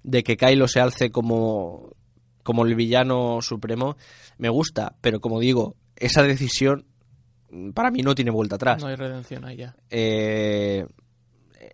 de 0.03 0.23
que 0.23 0.35
Kylo 0.35 0.67
se 0.67 0.81
alce 0.81 1.09
como, 1.09 1.95
como 2.43 2.65
el 2.65 2.75
villano 2.75 3.41
supremo 3.41 3.95
me 4.37 4.49
gusta. 4.49 4.97
Pero 4.99 5.21
como 5.21 5.39
digo, 5.39 5.77
esa 5.95 6.21
decisión 6.21 6.79
mm, 6.81 6.92
para 7.73 7.91
mí 7.91 8.01
no 8.01 8.15
tiene 8.15 8.31
vuelta 8.31 8.55
atrás. 8.55 8.81
No 8.81 8.87
hay 8.87 8.95
redención 8.95 9.45
ahí 9.45 9.57
ya. 9.57 9.75
Eh, 9.89 10.85
eh, 11.59 11.69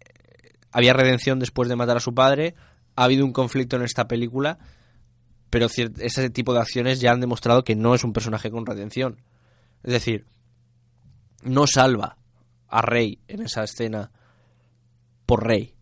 había 0.71 0.93
redención 0.93 1.39
después 1.39 1.69
de 1.69 1.75
matar 1.75 1.97
a 1.97 2.01
su 2.01 2.13
padre. 2.13 2.55
Ha 2.95 3.05
habido 3.05 3.25
un 3.25 3.33
conflicto 3.33 3.75
en 3.75 3.83
esta 3.83 4.07
película, 4.07 4.59
pero 5.49 5.67
ese 5.67 6.29
tipo 6.29 6.53
de 6.53 6.59
acciones 6.59 6.99
ya 6.99 7.11
han 7.11 7.21
demostrado 7.21 7.63
que 7.63 7.75
no 7.75 7.95
es 7.95 8.03
un 8.03 8.13
personaje 8.13 8.51
con 8.51 8.65
redención. 8.65 9.21
Es 9.83 9.93
decir, 9.93 10.25
no 11.43 11.65
salva 11.67 12.17
a 12.67 12.81
Rey 12.81 13.19
en 13.27 13.41
esa 13.41 13.63
escena 13.63 14.11
por 15.25 15.45
Rey. 15.45 15.73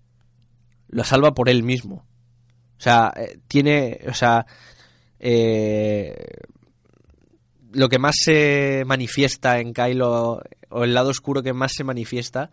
Lo 0.89 1.04
salva 1.04 1.34
por 1.34 1.50
él 1.50 1.64
mismo. 1.64 2.06
O 2.78 2.82
sea, 2.82 3.12
eh, 3.16 3.39
tiene. 3.48 4.00
O 4.08 4.14
sea. 4.14 4.45
eh, 5.20 6.16
lo 7.74 7.89
que 7.89 7.99
más 7.99 8.15
se 8.24 8.84
manifiesta 8.86 9.59
en 9.59 9.74
Kylo, 9.74 10.41
o 10.70 10.84
el 10.84 10.93
lado 10.93 11.09
oscuro 11.09 11.43
que 11.43 11.53
más 11.53 11.72
se 11.76 11.84
manifiesta, 11.84 12.49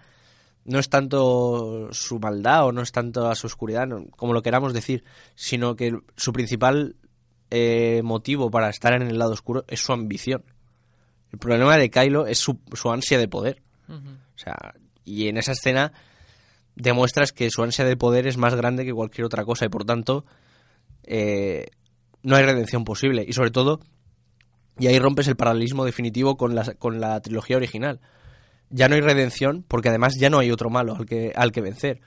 no 0.64 0.78
es 0.78 0.88
tanto 0.88 1.88
su 1.92 2.18
maldad 2.18 2.66
o 2.66 2.72
no 2.72 2.80
es 2.82 2.90
tanto 2.92 3.28
a 3.28 3.34
su 3.34 3.46
oscuridad, 3.46 3.86
no- 3.86 4.06
como 4.16 4.32
lo 4.32 4.42
queramos 4.42 4.72
decir, 4.72 5.04
sino 5.34 5.76
que 5.76 5.98
su 6.16 6.32
principal 6.32 6.96
eh, 7.50 8.00
motivo 8.02 8.50
para 8.50 8.70
estar 8.70 8.94
en 8.94 9.02
el 9.02 9.18
lado 9.18 9.32
oscuro 9.32 9.64
es 9.68 9.80
su 9.80 9.92
ambición. 9.92 10.42
El 11.32 11.38
problema 11.38 11.76
de 11.76 11.90
Kylo 11.90 12.26
es 12.26 12.38
su, 12.38 12.58
su 12.72 12.90
ansia 12.90 13.18
de 13.18 13.28
poder. 13.28 13.62
O 14.34 14.38
sea, 14.38 14.74
y 15.04 15.28
en 15.28 15.36
esa 15.36 15.52
escena 15.52 15.92
demuestras 16.74 17.32
que 17.32 17.50
su 17.50 17.62
ansia 17.62 17.84
de 17.84 17.96
poder 17.96 18.26
es 18.26 18.36
más 18.38 18.54
grande 18.54 18.84
que 18.84 18.92
cualquier 18.92 19.26
otra 19.26 19.44
cosa 19.44 19.66
y 19.66 19.68
por 19.68 19.84
tanto 19.84 20.24
eh, 21.04 21.66
no 22.22 22.36
hay 22.36 22.44
redención 22.44 22.84
posible. 22.84 23.24
Y 23.28 23.32
sobre 23.34 23.50
todo, 23.50 23.80
y 24.78 24.86
ahí 24.88 24.98
rompes 24.98 25.28
el 25.28 25.36
paralelismo 25.36 25.84
definitivo 25.84 26.36
con 26.36 26.54
la, 26.54 26.64
con 26.74 27.00
la 27.00 27.20
trilogía 27.20 27.56
original. 27.56 28.00
Ya 28.70 28.88
no 28.88 28.94
hay 28.96 29.00
redención 29.00 29.64
porque 29.68 29.88
además 29.88 30.14
ya 30.18 30.30
no 30.30 30.38
hay 30.38 30.50
otro 30.50 30.70
malo 30.70 30.96
al 30.96 31.06
que, 31.06 31.32
al 31.36 31.52
que 31.52 31.60
vencer. 31.60 32.00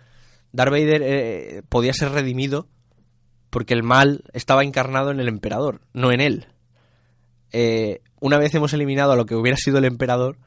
Darth 0.51 0.71
Vader 0.71 1.01
eh, 1.03 1.61
podía 1.69 1.93
ser 1.93 2.11
redimido 2.11 2.67
porque 3.49 3.73
el 3.73 3.83
mal 3.83 4.23
estaba 4.33 4.63
encarnado 4.63 5.11
en 5.11 5.19
el 5.19 5.27
emperador, 5.27 5.81
no 5.93 6.11
en 6.11 6.19
él. 6.21 6.47
Eh, 7.51 8.01
una 8.19 8.37
vez 8.37 8.53
hemos 8.55 8.73
eliminado 8.73 9.11
a 9.13 9.15
lo 9.15 9.25
que 9.25 9.35
hubiera 9.35 9.57
sido 9.57 9.77
el 9.77 9.85
emperador, 9.85 10.37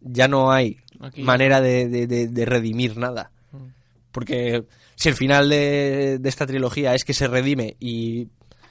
ya 0.00 0.28
no 0.28 0.52
hay 0.52 0.78
Aquí- 1.00 1.22
manera 1.22 1.60
de, 1.60 1.88
de- 1.88 2.06
de- 2.06 2.28
de 2.28 2.44
redimir 2.44 2.96
nada. 2.98 3.30
Mm. 3.52 3.66
Porque 4.12 4.64
si 4.96 5.08
el 5.08 5.14
final 5.14 5.48
de, 5.48 6.18
de 6.20 6.28
esta 6.28 6.46
trilogía 6.46 6.94
es 6.94 7.04
que 7.04 7.14
se 7.14 7.28
redime 7.28 7.76
y 7.80 8.28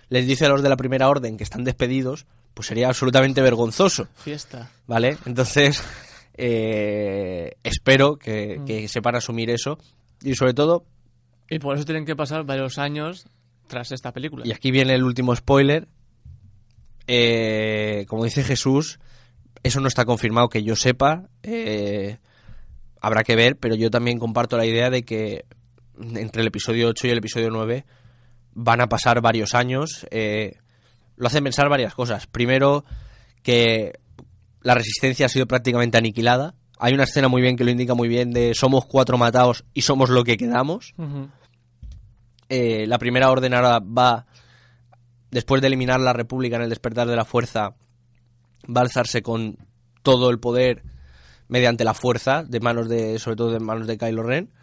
les 0.09 0.27
dice 0.27 0.45
a 0.45 0.49
los 0.49 0.61
de 0.61 0.69
la 0.69 0.77
primera 0.77 1.07
orden 1.09 1.37
que 1.37 1.43
están 1.43 1.63
despedidos, 1.63 2.27
pues 2.59 2.67
sería 2.67 2.89
absolutamente 2.89 3.41
vergonzoso, 3.41 4.09
Fiesta. 4.17 4.69
¿vale? 4.85 5.15
Entonces, 5.25 5.81
eh, 6.33 7.53
espero 7.63 8.17
que, 8.17 8.57
Mm. 8.59 8.65
que 8.65 8.87
sepan 8.89 9.15
asumir 9.15 9.49
eso 9.49 9.79
y 10.21 10.35
sobre 10.35 10.53
todo, 10.53 10.83
Y 11.49 11.59
por 11.59 11.73
eso 11.77 11.85
tienen 11.85 12.03
que 12.03 12.17
pasar 12.17 12.43
varios 12.43 12.77
años 12.77 13.27
tras 13.67 13.93
esta 13.93 14.11
película. 14.11 14.45
y 14.45 14.51
aquí 14.51 14.71
viene 14.71 14.93
el 14.93 15.05
último 15.05 15.33
spoiler, 15.33 15.87
eh, 17.07 18.05
como 18.09 18.25
dice 18.25 18.43
Jesús, 18.43 18.99
eso 19.63 19.79
no 19.79 19.87
está 19.87 20.03
confirmado 20.03 20.49
que 20.49 20.61
yo 20.61 20.75
sepa, 20.75 21.29
eh, 21.43 22.17
habrá 22.99 23.23
que 23.23 23.37
ver, 23.37 23.55
pero 23.55 23.75
yo 23.75 23.89
también 23.89 24.19
comparto 24.19 24.57
la 24.57 24.65
idea 24.65 24.89
de 24.89 25.03
que 25.03 25.45
entre 25.97 26.41
el 26.41 26.47
episodio 26.49 26.89
8 26.89 27.07
y 27.07 27.11
el 27.11 27.19
episodio 27.19 27.51
9 27.51 27.85
van 28.53 28.81
a 28.81 28.87
pasar 28.89 29.21
varios 29.21 29.55
años. 29.55 30.05
eh, 30.11 30.57
lo 31.19 31.27
hacen 31.27 31.43
pensar 31.43 31.69
varias 31.69 31.93
cosas. 31.93 32.27
Primero, 32.27 32.85
que 33.43 33.99
la 34.61 34.73
resistencia 34.73 35.25
ha 35.25 35.29
sido 35.29 35.45
prácticamente 35.47 35.97
aniquilada. 35.97 36.55
Hay 36.79 36.93
una 36.93 37.03
escena 37.03 37.27
muy 37.27 37.41
bien 37.41 37.57
que 37.57 37.65
lo 37.65 37.71
indica 37.71 37.93
muy 37.93 38.07
bien 38.07 38.31
de 38.31 38.53
somos 38.55 38.85
cuatro 38.85 39.17
matados 39.17 39.65
y 39.73 39.81
somos 39.81 40.09
lo 40.09 40.23
que 40.23 40.37
quedamos. 40.37 40.95
Eh, 42.47 42.87
la 42.87 42.97
primera 42.97 43.29
orden 43.29 43.53
ahora 43.53 43.79
va, 43.79 44.27
después 45.29 45.61
de 45.61 45.67
eliminar 45.67 45.99
la 45.99 46.13
República 46.13 46.55
en 46.55 46.61
el 46.61 46.69
despertar 46.69 47.07
de 47.09 47.17
la 47.17 47.25
fuerza, 47.25 47.75
va 48.65 48.79
a 48.79 48.83
alzarse 48.83 49.21
con 49.21 49.57
todo 50.01 50.29
el 50.29 50.39
poder 50.39 50.83
mediante 51.49 51.83
la 51.83 51.93
fuerza, 51.93 52.43
de 52.43 52.61
manos 52.61 52.87
de, 52.87 53.19
sobre 53.19 53.35
todo 53.35 53.51
de 53.51 53.59
manos 53.59 53.87
de 53.87 53.97
Kylo 53.97 54.23
Ren. 54.23 54.53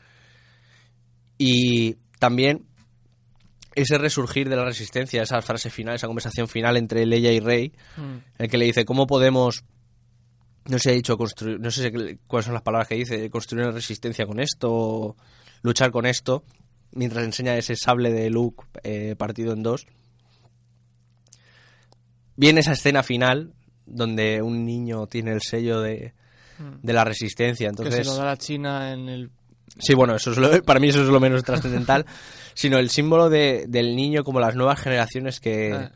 Y 1.37 1.97
también 2.19 2.65
ese 3.77 3.99
resurgir 3.99 4.49
de 4.49 4.57
la 4.57 4.65
resistencia, 4.65 5.23
esa 5.23 5.41
frase 5.43 5.71
final, 5.71 5.95
esa 5.95 6.09
conversación 6.09 6.49
final 6.49 6.77
entre 6.77 7.07
Leia 7.07 7.31
y 7.33 7.39
Rey, 7.41 7.73
Mm. 7.97 8.01
en 8.03 8.23
el 8.39 8.49
que 8.51 8.59
le 8.59 8.65
dice 8.65 8.85
cómo 8.85 9.07
podemos 9.07 9.63
no 10.69 10.81
sé 10.81 10.91
ha 10.91 10.95
dicho 10.95 11.17
construir 11.17 11.61
no 11.61 11.71
sé 11.71 12.19
cuáles 12.27 12.47
son 12.47 12.55
las 12.55 12.63
palabras 12.65 12.89
que 12.89 12.97
dice 12.97 13.31
construir 13.31 13.65
una 13.65 13.73
resistencia 13.73 14.27
con 14.27 14.41
esto 14.41 14.69
o 14.73 15.17
luchar 15.63 15.93
con 15.93 16.07
esto 16.07 16.43
mientras 16.91 17.25
enseña 17.25 17.57
ese 17.57 17.77
sable 17.77 18.11
de 18.11 18.31
Luke 18.31 18.65
eh, 18.83 19.15
partido 19.17 19.53
en 19.53 19.63
dos 19.63 19.87
viene 22.35 22.61
esa 22.61 22.73
escena 22.73 23.05
final 23.05 23.55
donde 23.87 24.43
un 24.43 24.65
niño 24.65 25.07
tiene 25.07 25.33
el 25.33 25.41
sello 25.43 25.81
de, 25.81 26.15
de 26.83 26.93
la 26.93 27.05
resistencia 27.05 27.71
que 27.71 27.77
se 27.77 27.83
entonces 27.85 28.07
lo 28.07 28.17
da 28.17 28.25
la 28.25 28.37
China 28.37 28.93
en 28.93 29.09
el... 29.09 29.31
Sí, 29.79 29.95
bueno, 29.95 30.15
eso 30.17 30.31
es 30.33 30.39
lo- 30.39 30.63
para 30.65 30.81
mí 30.81 30.89
eso 30.89 31.03
es 31.03 31.09
lo 31.09 31.21
menos 31.21 31.43
trascendental, 31.45 32.07
sino 32.55 32.79
el 32.79 32.91
símbolo 32.91 33.29
de- 33.29 33.67
del 33.69 33.95
niño 33.97 34.25
como 34.25 34.41
las 34.41 34.55
nuevas 34.55 34.81
generaciones 34.81 35.41
que, 35.41 35.73
Ah. 35.75 35.91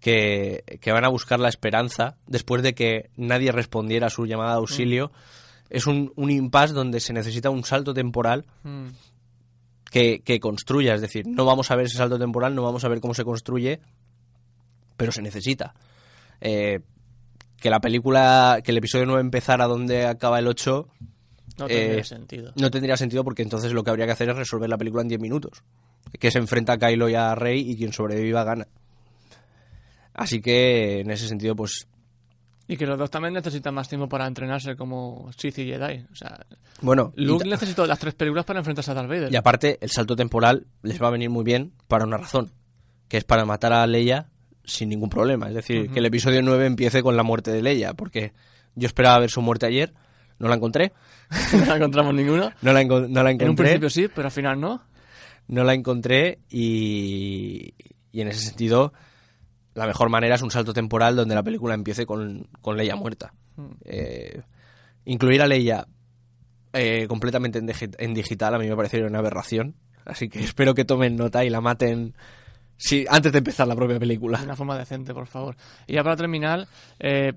que, 0.00 0.64
que 0.80 0.92
van 0.92 1.04
a 1.04 1.08
buscar 1.08 1.40
la 1.40 1.48
esperanza 1.48 2.16
después 2.26 2.62
de 2.62 2.74
que 2.74 3.10
nadie 3.16 3.50
respondiera 3.52 4.06
a 4.06 4.10
su 4.10 4.26
llamada 4.26 4.52
de 4.52 4.58
auxilio. 4.58 5.10
Es 5.70 5.86
un, 5.86 6.12
un 6.16 6.30
impasse 6.30 6.72
donde 6.74 7.00
se 7.00 7.12
necesita 7.12 7.50
un 7.50 7.64
salto 7.64 7.92
temporal 7.94 8.46
Mm. 8.62 8.86
que, 9.90 10.20
que 10.20 10.38
construya, 10.40 10.94
es 10.94 11.00
decir, 11.00 11.26
no 11.26 11.44
vamos 11.44 11.70
a 11.70 11.76
ver 11.76 11.86
ese 11.86 11.96
salto 11.96 12.18
temporal, 12.18 12.54
no 12.54 12.62
vamos 12.62 12.84
a 12.84 12.88
ver 12.88 13.00
cómo 13.00 13.14
se 13.14 13.24
construye, 13.24 13.80
pero 14.96 15.12
se 15.12 15.22
necesita. 15.22 15.74
Eh, 16.40 16.80
que 17.60 17.70
la 17.70 17.80
película, 17.80 18.60
que 18.62 18.70
el 18.70 18.76
episodio 18.78 19.06
9 19.06 19.20
empezara 19.20 19.66
donde 19.66 20.06
acaba 20.06 20.38
el 20.38 20.46
8, 20.46 20.88
No 21.56 21.66
tendría 21.66 21.98
Eh, 22.00 22.04
sentido. 22.04 22.52
no 22.56 22.70
tendría 22.70 22.96
sentido 22.96 23.24
porque 23.24 23.42
entonces 23.42 23.72
lo 23.72 23.82
que 23.84 23.90
habría 23.90 24.06
que 24.06 24.12
hacer 24.12 24.28
es 24.30 24.36
resolver 24.36 24.68
la 24.68 24.76
película 24.78 25.02
en 25.02 25.08
10 25.08 25.20
minutos. 25.20 25.62
Que 26.18 26.30
se 26.30 26.38
enfrenta 26.38 26.74
a 26.74 26.78
Kylo 26.78 27.08
y 27.08 27.14
a 27.14 27.34
Rey 27.34 27.70
y 27.70 27.76
quien 27.76 27.92
sobreviva 27.92 28.44
gana. 28.44 28.66
Así 30.14 30.40
que 30.40 31.00
en 31.00 31.10
ese 31.10 31.28
sentido, 31.28 31.54
pues 31.54 31.86
Y 32.66 32.76
que 32.76 32.86
los 32.86 32.98
dos 32.98 33.10
también 33.10 33.32
necesitan 33.34 33.72
más 33.74 33.88
tiempo 33.88 34.08
para 34.08 34.26
entrenarse 34.26 34.76
como 34.76 35.30
Sith 35.36 35.58
y 35.58 35.66
Jedi. 35.66 36.04
O 36.12 36.14
sea, 36.14 36.44
bueno. 36.82 37.12
Luke 37.16 37.46
necesitó 37.46 37.86
las 37.86 37.98
tres 37.98 38.14
películas 38.14 38.44
para 38.44 38.58
enfrentarse 38.58 38.90
a 38.90 38.94
Darth 38.94 39.08
Vader. 39.08 39.32
Y 39.32 39.36
aparte, 39.36 39.78
el 39.80 39.90
salto 39.90 40.16
temporal 40.16 40.66
les 40.82 41.00
va 41.02 41.08
a 41.08 41.10
venir 41.10 41.30
muy 41.30 41.44
bien 41.44 41.72
para 41.86 42.04
una 42.04 42.18
razón, 42.18 42.50
que 43.08 43.16
es 43.16 43.24
para 43.24 43.44
matar 43.44 43.72
a 43.72 43.86
Leia 43.86 44.28
sin 44.64 44.90
ningún 44.90 45.08
problema. 45.08 45.48
Es 45.48 45.54
decir, 45.54 45.90
que 45.90 45.98
el 46.00 46.06
episodio 46.06 46.42
9 46.42 46.66
empiece 46.66 47.02
con 47.02 47.16
la 47.16 47.22
muerte 47.22 47.50
de 47.50 47.62
Leia, 47.62 47.94
porque 47.94 48.32
yo 48.74 48.86
esperaba 48.86 49.18
ver 49.20 49.30
su 49.30 49.40
muerte 49.40 49.64
ayer, 49.64 49.94
no 50.38 50.48
la 50.48 50.54
encontré, 50.56 50.92
no 51.66 51.74
encontramos 51.76 52.14
ninguno. 52.14 52.50
no 52.62 52.72
la, 52.72 52.82
enco- 52.82 53.08
no 53.08 53.22
la 53.22 53.30
En 53.30 53.36
un 53.36 53.42
encontré, 53.42 53.64
principio 53.64 53.90
sí, 53.90 54.08
pero 54.14 54.28
al 54.28 54.32
final 54.32 54.60
no. 54.60 54.82
no 55.48 55.64
la 55.64 55.74
encontré 55.74 56.38
y, 56.50 57.74
y 58.12 58.20
en 58.20 58.28
ese 58.28 58.40
sentido 58.46 58.92
la 59.74 59.86
mejor 59.86 60.08
manera 60.10 60.34
es 60.34 60.42
un 60.42 60.50
salto 60.50 60.72
temporal 60.72 61.14
donde 61.16 61.34
la 61.34 61.42
película 61.42 61.74
empiece 61.74 62.04
con, 62.06 62.48
con 62.60 62.76
Leia 62.76 62.96
muerta. 62.96 63.32
Mm. 63.56 63.66
Eh, 63.84 64.42
incluir 65.04 65.40
a 65.42 65.46
Leia 65.46 65.86
eh, 66.72 67.06
completamente 67.08 67.58
en, 67.60 67.68
digi- 67.68 67.94
en 67.98 68.12
digital 68.14 68.54
a 68.54 68.58
mí 68.58 68.68
me 68.68 68.74
parecería 68.76 69.06
una 69.06 69.20
aberración. 69.20 69.74
Así 70.04 70.28
que 70.28 70.40
espero 70.40 70.74
que 70.74 70.84
tomen 70.84 71.16
nota 71.16 71.44
y 71.44 71.50
la 71.50 71.60
maten 71.60 72.14
sí, 72.76 73.04
antes 73.08 73.30
de 73.30 73.38
empezar 73.38 73.68
la 73.68 73.76
propia 73.76 73.98
película. 74.00 74.38
De 74.38 74.44
una 74.44 74.56
forma 74.56 74.76
decente, 74.78 75.12
por 75.14 75.26
favor. 75.26 75.54
Y 75.86 75.94
ya 75.94 76.02
para 76.02 76.16
terminar, 76.16 76.66
eh, 76.98 77.34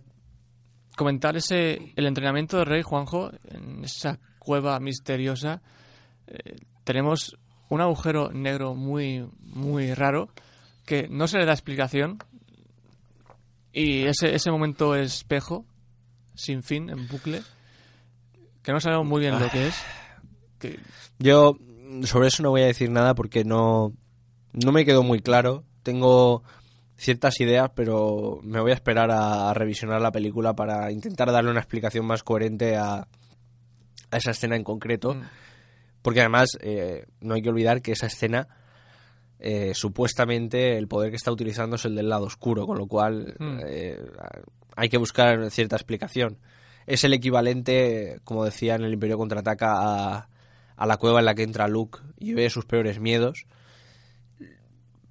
comentar 1.02 1.36
ese 1.36 1.94
el 1.96 2.06
entrenamiento 2.06 2.60
de 2.60 2.66
Rey 2.66 2.84
Juanjo 2.84 3.32
en 3.50 3.84
esa 3.84 4.20
cueva 4.38 4.80
misteriosa. 4.80 5.64
Eh, 6.28 6.58
tenemos 6.84 7.40
un 7.70 7.82
agujero 7.82 8.30
negro 8.32 8.76
muy, 8.76 9.28
muy 9.40 9.96
raro 9.96 10.30
que 10.86 11.08
no 11.10 11.28
se 11.28 11.40
le 11.40 11.48
da 11.48 11.54
explicación. 11.54 12.20
Y 13.74 14.04
ese, 14.04 14.36
ese 14.36 14.52
momento 14.52 14.94
espejo, 14.94 15.66
sin 16.36 16.62
fin, 16.62 16.92
en 16.92 17.08
bucle, 17.08 17.42
que 18.62 18.72
no 18.72 18.80
sabemos 18.80 19.08
muy 19.08 19.22
bien 19.22 19.40
lo 19.40 19.50
que 19.50 19.70
es. 19.70 19.76
Que, 20.60 20.80
Yo 21.18 21.58
sobre 22.04 22.28
eso 22.28 22.44
no 22.44 22.52
voy 22.52 22.62
a 22.62 22.68
decir 22.68 22.92
nada 22.92 23.16
porque 23.16 23.44
no, 23.44 23.92
no 24.54 24.72
me 24.72 24.86
quedó 24.86 25.02
muy 25.02 25.20
claro. 25.20 25.64
Tengo 25.82 26.44
ciertas 27.02 27.40
ideas, 27.42 27.72
pero 27.74 28.40
me 28.44 28.62
voy 28.62 28.72
a 28.72 28.76
esperar 28.76 29.10
a, 29.12 29.52
revisionar 29.56 30.00
la 30.02 30.12
película 30.12 30.54
para 30.54 30.92
intentar 30.92 31.32
darle 31.32 31.50
una 31.50 31.60
explicación 31.60 32.06
más 32.06 32.22
coherente 32.22 32.78
a, 32.78 33.08
a 34.12 34.18
esa 34.18 34.32
escena 34.32 34.56
en 34.56 34.64
concreto. 34.64 35.16
Mm. 35.16 35.22
Porque 36.04 36.20
además 36.20 36.50
eh, 36.62 37.06
no 37.20 37.34
hay 37.34 37.42
que 37.42 37.50
olvidar 37.50 37.82
que 37.82 37.92
esa 37.94 38.06
escena 38.06 38.48
eh, 39.40 39.72
supuestamente 39.74 40.78
el 40.78 40.88
poder 40.88 41.10
que 41.10 41.16
está 41.16 41.32
utilizando 41.32 41.76
es 41.76 41.86
el 41.86 41.96
del 41.96 42.10
lado 42.10 42.26
oscuro, 42.26 42.68
con 42.68 42.78
lo 42.78 42.86
cual 42.86 43.36
Mm. 43.40 43.60
eh, 43.66 44.00
hay 44.76 44.90
que 44.90 44.98
buscar 44.98 45.50
cierta 45.50 45.76
explicación. 45.76 46.38
Es 46.86 47.04
el 47.04 47.14
equivalente, 47.14 48.20
como 48.24 48.46
decía 48.46 48.76
en 48.76 48.84
el 48.84 48.94
Imperio 48.94 49.18
Contraataca, 49.18 49.74
a, 49.74 50.30
a 50.76 50.86
la 50.86 50.98
cueva 50.98 51.20
en 51.20 51.26
la 51.26 51.34
que 51.34 51.44
entra 51.44 51.68
Luke 51.68 52.00
y 52.18 52.34
ve 52.34 52.50
sus 52.52 52.66
peores 52.66 53.00
miedos. 53.00 53.46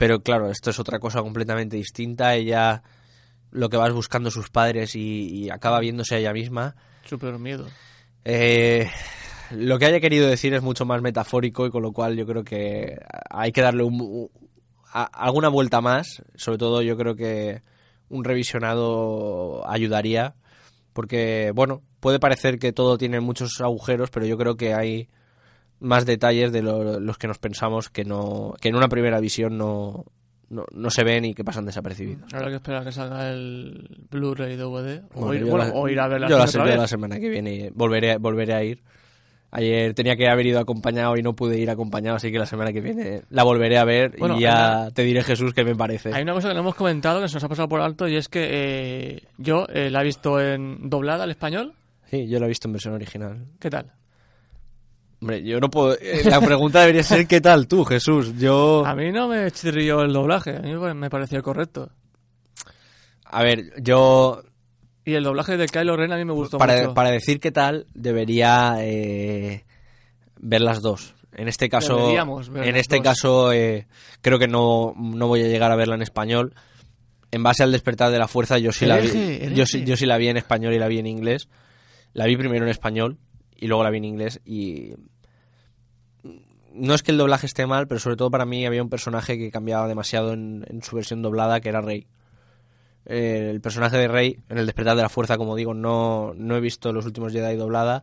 Pero 0.00 0.22
claro, 0.22 0.50
esto 0.50 0.70
es 0.70 0.78
otra 0.78 0.98
cosa 0.98 1.20
completamente 1.20 1.76
distinta. 1.76 2.34
Ella 2.34 2.82
lo 3.50 3.68
que 3.68 3.76
va 3.76 3.86
es 3.86 3.92
buscando 3.92 4.30
sus 4.30 4.48
padres 4.48 4.96
y, 4.96 5.28
y 5.44 5.50
acaba 5.50 5.78
viéndose 5.78 6.14
a 6.14 6.18
ella 6.18 6.32
misma. 6.32 6.74
su 7.04 7.18
peor 7.18 7.38
miedo. 7.38 7.66
Eh, 8.24 8.88
lo 9.50 9.78
que 9.78 9.84
haya 9.86 10.00
querido 10.00 10.26
decir 10.28 10.54
es 10.54 10.62
mucho 10.62 10.86
más 10.86 11.02
metafórico 11.02 11.66
y 11.66 11.70
con 11.70 11.82
lo 11.82 11.92
cual 11.92 12.16
yo 12.16 12.26
creo 12.26 12.44
que 12.44 12.96
hay 13.28 13.52
que 13.52 13.60
darle 13.60 13.82
un- 13.82 14.00
un- 14.00 14.30
a- 14.92 15.04
alguna 15.04 15.48
vuelta 15.48 15.80
más. 15.80 16.22
Sobre 16.34 16.56
todo 16.58 16.80
yo 16.82 16.96
creo 16.96 17.14
que 17.14 17.62
un 18.08 18.24
revisionado 18.24 19.68
ayudaría 19.68 20.34
porque, 20.92 21.52
bueno, 21.54 21.82
puede 22.00 22.18
parecer 22.18 22.58
que 22.58 22.72
todo 22.72 22.96
tiene 22.98 23.20
muchos 23.20 23.60
agujeros, 23.60 24.10
pero 24.10 24.24
yo 24.26 24.38
creo 24.38 24.56
que 24.56 24.72
hay 24.74 25.08
más 25.80 26.06
detalles 26.06 26.52
de 26.52 26.62
lo- 26.62 27.00
los 27.00 27.18
que 27.18 27.26
nos 27.26 27.38
pensamos 27.38 27.88
que 27.90 28.04
no 28.04 28.54
que 28.60 28.68
en 28.68 28.76
una 28.76 28.88
primera 28.88 29.18
visión 29.20 29.56
no, 29.58 30.04
no, 30.50 30.64
no 30.72 30.90
se 30.90 31.04
ven 31.04 31.24
y 31.24 31.34
que 31.34 31.44
pasan 31.44 31.64
desapercibidos. 31.66 32.32
Habrá 32.34 32.48
que 32.48 32.56
esperar 32.56 32.82
a 32.82 32.84
que 32.84 32.92
salga 32.92 33.30
el 33.30 34.06
Blu-ray 34.10 34.56
DVD. 34.56 35.02
O, 35.14 35.26
Bueno, 35.26 35.34
ir, 35.34 35.44
bueno, 35.50 35.64
la- 35.66 35.72
o 35.72 35.88
ir 35.88 36.00
a 36.00 36.08
ver 36.08 36.20
la 36.20 36.28
yo 36.28 36.38
la, 36.38 36.44
otra 36.44 36.64
vez. 36.64 36.76
la 36.76 36.86
semana 36.88 37.18
que 37.20 37.28
viene 37.28 37.70
volveré, 37.74 38.16
volveré 38.18 38.54
a 38.54 38.62
ir. 38.64 38.82
Ayer 39.52 39.94
tenía 39.94 40.14
que 40.16 40.28
haber 40.28 40.46
ido 40.46 40.60
acompañado 40.60 41.16
y 41.16 41.22
no 41.22 41.34
pude 41.34 41.58
ir 41.58 41.70
acompañado, 41.70 42.14
así 42.16 42.30
que 42.30 42.38
la 42.38 42.46
semana 42.46 42.72
que 42.72 42.80
viene 42.80 43.22
la 43.30 43.42
volveré 43.42 43.78
a 43.78 43.84
ver 43.84 44.14
Bueno, 44.16 44.36
y 44.38 44.42
ya 44.42 44.90
te 44.94 45.02
diré, 45.02 45.24
Jesús, 45.24 45.52
qué 45.54 45.64
me 45.64 45.74
parece. 45.74 46.14
Hay 46.14 46.22
una 46.22 46.34
cosa 46.34 46.48
que 46.48 46.54
no 46.54 46.60
hemos 46.60 46.76
comentado 46.76 47.20
que 47.20 47.26
se 47.26 47.34
nos 47.34 47.42
ha 47.42 47.48
pasado 47.48 47.68
por 47.68 47.80
alto 47.80 48.06
y 48.06 48.14
es 48.14 48.28
que 48.28 48.46
eh, 48.48 49.22
yo 49.38 49.66
eh, 49.74 49.90
la 49.90 50.02
he 50.02 50.04
visto 50.04 50.40
en 50.40 50.88
doblada 50.88 51.24
al 51.24 51.30
español. 51.32 51.72
Sí, 52.08 52.28
yo 52.28 52.38
la 52.38 52.46
he 52.46 52.48
visto 52.48 52.68
en 52.68 52.72
versión 52.74 52.94
original. 52.94 53.44
¿Qué 53.58 53.70
tal? 53.70 53.86
Hombre, 55.20 55.42
yo 55.42 55.60
no 55.60 55.68
puedo... 55.70 55.94
eh, 56.00 56.22
La 56.24 56.40
pregunta 56.40 56.80
debería 56.80 57.02
ser 57.02 57.26
¿qué 57.26 57.40
tal 57.40 57.68
tú, 57.68 57.84
Jesús? 57.84 58.38
Yo... 58.38 58.84
A 58.86 58.94
mí 58.94 59.12
no 59.12 59.28
me 59.28 59.50
chirrió 59.50 60.00
el 60.02 60.12
doblaje, 60.12 60.56
a 60.56 60.60
mí 60.60 60.74
me 60.94 61.10
pareció 61.10 61.42
correcto. 61.42 61.90
A 63.24 63.42
ver, 63.42 63.72
yo... 63.82 64.42
Y 65.04 65.14
el 65.14 65.24
doblaje 65.24 65.56
de 65.56 65.66
Kylo 65.66 65.96
Ren 65.96 66.12
a 66.12 66.16
mí 66.16 66.24
me 66.24 66.32
gustó 66.32 66.58
Para, 66.58 66.76
mucho. 66.76 66.94
para 66.94 67.10
decir 67.10 67.40
qué 67.40 67.50
tal, 67.50 67.86
debería 67.94 68.76
eh, 68.80 69.64
ver 70.38 70.60
las 70.60 70.82
dos. 70.82 71.14
En 71.32 71.48
este 71.48 71.68
caso, 71.68 72.10
en 72.56 72.76
este 72.76 72.96
dos. 72.96 73.04
caso 73.04 73.52
eh, 73.52 73.86
creo 74.20 74.38
que 74.38 74.48
no, 74.48 74.94
no 74.96 75.26
voy 75.28 75.42
a 75.42 75.48
llegar 75.48 75.70
a 75.70 75.76
verla 75.76 75.94
en 75.94 76.02
español. 76.02 76.54
En 77.30 77.42
base 77.42 77.62
al 77.62 77.72
despertar 77.72 78.10
de 78.10 78.18
la 78.18 78.26
fuerza, 78.28 78.58
yo 78.58 78.72
sí, 78.72 78.84
la 78.86 78.98
vi, 78.98 79.54
yo, 79.54 79.64
sí, 79.64 79.84
yo 79.84 79.96
sí 79.96 80.04
la 80.06 80.18
vi 80.18 80.28
en 80.28 80.36
español 80.36 80.74
y 80.74 80.78
la 80.78 80.88
vi 80.88 80.98
en 80.98 81.06
inglés. 81.06 81.48
La 82.12 82.26
vi 82.26 82.36
primero 82.36 82.64
en 82.64 82.70
español 82.70 83.18
y 83.56 83.68
luego 83.68 83.84
la 83.84 83.90
vi 83.90 83.98
en 83.98 84.04
inglés. 84.04 84.40
Y 84.44 84.94
no 86.72 86.94
es 86.94 87.02
que 87.02 87.10
el 87.12 87.18
doblaje 87.18 87.46
esté 87.46 87.66
mal, 87.66 87.88
pero 87.88 88.00
sobre 88.00 88.16
todo 88.16 88.30
para 88.30 88.44
mí 88.44 88.64
había 88.66 88.82
un 88.82 88.90
personaje 88.90 89.38
que 89.38 89.50
cambiaba 89.50 89.88
demasiado 89.88 90.32
en, 90.32 90.64
en 90.68 90.82
su 90.82 90.96
versión 90.96 91.22
doblada, 91.22 91.60
que 91.60 91.68
era 91.68 91.80
Rey. 91.80 92.06
Eh, 93.06 93.48
el 93.50 93.60
personaje 93.60 93.96
de 93.96 94.08
Rey, 94.08 94.38
en 94.48 94.58
el 94.58 94.66
despertar 94.66 94.96
de 94.96 95.02
la 95.02 95.08
fuerza, 95.08 95.36
como 95.36 95.56
digo, 95.56 95.74
no, 95.74 96.32
no 96.36 96.56
he 96.56 96.60
visto 96.60 96.92
los 96.92 97.06
últimos 97.06 97.32
Jedi 97.32 97.56
doblada. 97.56 98.02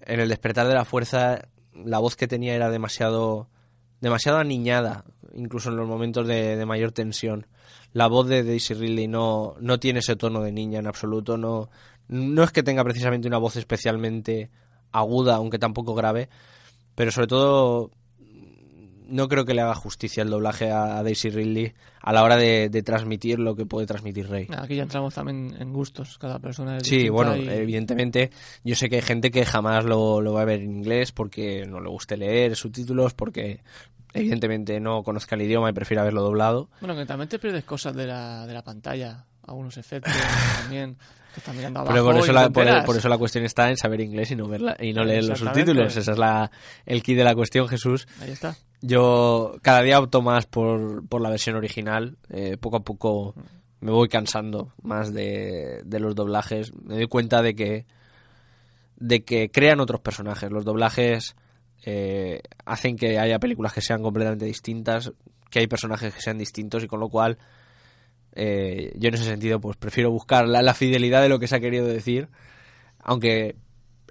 En 0.00 0.20
el 0.20 0.28
despertar 0.28 0.66
de 0.66 0.74
la 0.74 0.84
fuerza, 0.84 1.48
la 1.72 1.98
voz 1.98 2.16
que 2.16 2.26
tenía 2.26 2.54
era 2.54 2.70
demasiado, 2.70 3.48
demasiado 4.00 4.38
aniñada, 4.38 5.04
incluso 5.34 5.70
en 5.70 5.76
los 5.76 5.88
momentos 5.88 6.26
de, 6.26 6.56
de 6.56 6.66
mayor 6.66 6.92
tensión. 6.92 7.46
La 7.92 8.08
voz 8.08 8.26
de 8.26 8.42
Daisy 8.42 8.74
Ridley 8.74 9.06
no, 9.06 9.54
no 9.60 9.78
tiene 9.78 10.00
ese 10.00 10.16
tono 10.16 10.42
de 10.42 10.52
niña 10.52 10.80
en 10.80 10.86
absoluto. 10.86 11.36
No, 11.38 11.70
no 12.08 12.42
es 12.42 12.50
que 12.50 12.62
tenga 12.62 12.82
precisamente 12.82 13.28
una 13.28 13.38
voz 13.38 13.56
especialmente 13.56 14.50
aguda, 14.90 15.36
aunque 15.36 15.58
tampoco 15.58 15.94
grave, 15.94 16.28
pero 16.94 17.10
sobre 17.10 17.26
todo 17.26 17.90
no 19.06 19.28
creo 19.28 19.44
que 19.44 19.54
le 19.54 19.60
haga 19.60 19.74
justicia 19.74 20.22
el 20.22 20.30
doblaje 20.30 20.70
a, 20.70 21.02
Daisy 21.02 21.30
Ridley 21.30 21.74
a 22.00 22.12
la 22.12 22.22
hora 22.22 22.36
de, 22.36 22.68
de 22.70 22.82
transmitir 22.82 23.38
lo 23.38 23.54
que 23.54 23.66
puede 23.66 23.86
transmitir 23.86 24.28
Rey. 24.28 24.48
Aquí 24.56 24.76
ya 24.76 24.82
entramos 24.82 25.14
también 25.14 25.54
en 25.58 25.72
gustos, 25.72 26.18
cada 26.18 26.38
persona 26.38 26.78
es 26.78 26.86
Sí, 26.86 27.08
bueno, 27.08 27.36
y- 27.36 27.46
evidentemente 27.48 28.30
yo 28.64 28.74
sé 28.74 28.88
que 28.88 28.96
hay 28.96 29.02
gente 29.02 29.30
que 29.30 29.44
jamás 29.44 29.84
lo, 29.84 30.20
lo 30.20 30.32
va 30.32 30.42
a 30.42 30.46
ver 30.46 30.60
en 30.60 30.72
inglés 30.76 31.12
porque 31.12 31.66
no 31.66 31.80
le 31.80 31.88
guste 31.90 32.16
leer 32.16 32.56
subtítulos, 32.56 33.14
porque 33.14 33.60
evidentemente 34.12 34.80
no 34.80 35.02
conozca 35.02 35.34
el 35.34 35.42
idioma 35.42 35.70
y 35.70 35.72
prefiera 35.72 36.04
verlo 36.04 36.22
doblado. 36.22 36.68
Bueno, 36.80 36.96
que 36.96 37.04
también 37.06 37.28
te 37.28 37.38
pierdes 37.38 37.64
cosas 37.64 37.94
de 37.94 38.06
la, 38.06 38.46
de 38.46 38.54
la 38.54 38.62
pantalla, 38.62 39.26
algunos 39.46 39.76
efectos 39.76 40.12
también, 40.62 40.96
mirando 41.54 41.80
abajo 41.80 41.92
Pero 41.92 42.04
por 42.04 42.16
eso, 42.16 42.32
la, 42.32 42.50
por, 42.84 42.96
eso 42.96 43.08
la 43.08 43.18
cuestión 43.18 43.44
está 43.44 43.70
en 43.70 43.76
saber 43.76 44.00
inglés 44.00 44.30
y 44.30 44.36
no 44.36 44.48
verla 44.48 44.76
y 44.78 44.92
no 44.92 45.04
leer 45.04 45.24
los 45.24 45.38
subtítulos. 45.38 45.96
Esa 45.96 46.12
es 46.12 46.18
la, 46.18 46.50
el 46.86 47.02
key 47.02 47.14
de 47.14 47.24
la 47.24 47.34
cuestión, 47.34 47.68
Jesús. 47.68 48.06
Ahí 48.20 48.30
está. 48.30 48.56
Yo 48.80 49.56
cada 49.62 49.82
día 49.82 49.98
opto 49.98 50.22
más 50.22 50.46
por, 50.46 51.06
por 51.08 51.20
la 51.20 51.30
versión 51.30 51.56
original. 51.56 52.16
Eh, 52.30 52.56
poco 52.58 52.76
a 52.76 52.84
poco 52.84 53.34
me 53.80 53.90
voy 53.90 54.08
cansando 54.08 54.72
más 54.82 55.12
de, 55.12 55.82
de 55.84 56.00
los 56.00 56.14
doblajes. 56.14 56.72
Me 56.74 56.94
doy 56.94 57.06
cuenta 57.06 57.42
de 57.42 57.54
que 57.54 57.86
de 58.96 59.24
que 59.24 59.50
crean 59.50 59.80
otros 59.80 60.00
personajes. 60.00 60.50
Los 60.50 60.64
doblajes 60.64 61.36
eh, 61.84 62.40
hacen 62.64 62.96
que 62.96 63.18
haya 63.18 63.38
películas 63.38 63.72
que 63.72 63.80
sean 63.80 64.02
completamente 64.02 64.46
distintas, 64.46 65.12
que 65.50 65.58
hay 65.58 65.66
personajes 65.66 66.14
que 66.14 66.20
sean 66.20 66.38
distintos 66.38 66.82
y 66.82 66.86
con 66.86 67.00
lo 67.00 67.08
cual 67.08 67.38
eh, 68.34 68.92
yo 68.96 69.08
en 69.08 69.14
ese 69.14 69.24
sentido 69.24 69.60
pues 69.60 69.76
prefiero 69.76 70.10
buscar 70.10 70.48
la, 70.48 70.62
la 70.62 70.74
fidelidad 70.74 71.22
de 71.22 71.28
lo 71.28 71.38
que 71.38 71.48
se 71.48 71.56
ha 71.56 71.60
querido 71.60 71.86
decir, 71.86 72.28
aunque 73.00 73.56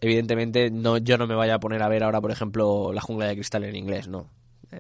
evidentemente 0.02 0.72
no 0.72 0.98
yo 0.98 1.18
no 1.18 1.28
me 1.28 1.36
vaya 1.36 1.56
a 1.56 1.60
poner 1.60 1.82
a 1.84 1.90
ver 1.90 2.04
ahora 2.04 2.22
por 2.22 2.32
ejemplo 2.32 2.94
La 2.94 3.02
jungla 3.02 3.28
de 3.28 3.36
cristal 3.36 3.64
en 3.66 3.76
inglés, 3.76 4.08
no. 4.08 4.30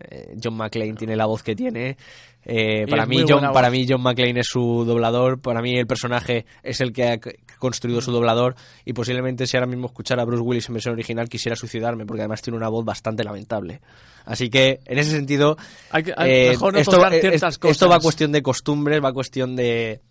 Eh, 0.09 0.35
John 0.43 0.55
McClane 0.55 0.93
tiene 0.95 1.15
la 1.15 1.25
voz 1.25 1.43
que 1.43 1.55
tiene. 1.55 1.97
Eh, 2.45 2.85
para 2.89 3.05
mí 3.05 3.23
John, 3.27 3.53
para 3.53 3.69
mí 3.69 3.85
John 3.87 4.01
McClane 4.01 4.41
es 4.41 4.47
su 4.47 4.83
doblador. 4.85 5.39
Para 5.39 5.61
mí 5.61 5.77
el 5.77 5.87
personaje 5.87 6.45
es 6.61 6.81
el 6.81 6.91
que 6.91 7.07
ha 7.07 7.19
construido 7.57 8.01
su 8.01 8.11
doblador 8.11 8.55
y 8.83 8.91
posiblemente 8.93 9.47
si 9.47 9.55
ahora 9.55 9.67
mismo 9.67 9.87
escuchara 9.87 10.23
a 10.23 10.25
Bruce 10.25 10.41
Willis 10.43 10.67
en 10.67 10.73
versión 10.73 10.93
original 10.93 11.29
quisiera 11.29 11.55
suicidarme 11.55 12.05
porque 12.05 12.21
además 12.23 12.41
tiene 12.41 12.57
una 12.57 12.67
voz 12.67 12.83
bastante 12.83 13.23
lamentable. 13.23 13.79
Así 14.25 14.49
que 14.49 14.81
en 14.85 14.97
ese 14.97 15.11
sentido 15.11 15.55
Hay 15.91 16.03
que, 16.03 16.13
hay- 16.17 16.31
eh, 16.31 16.49
mejor 16.49 16.73
no 16.73 16.79
esto, 16.79 16.91
tocar 16.91 17.11
ciertas 17.13 17.53
es- 17.53 17.59
cosas. 17.59 17.71
esto 17.75 17.87
va 17.89 17.95
a 17.95 17.99
cuestión 17.99 18.31
de 18.33 18.41
costumbres, 18.41 19.01
va 19.01 19.09
a 19.09 19.13
cuestión 19.13 19.55
de, 19.55 20.01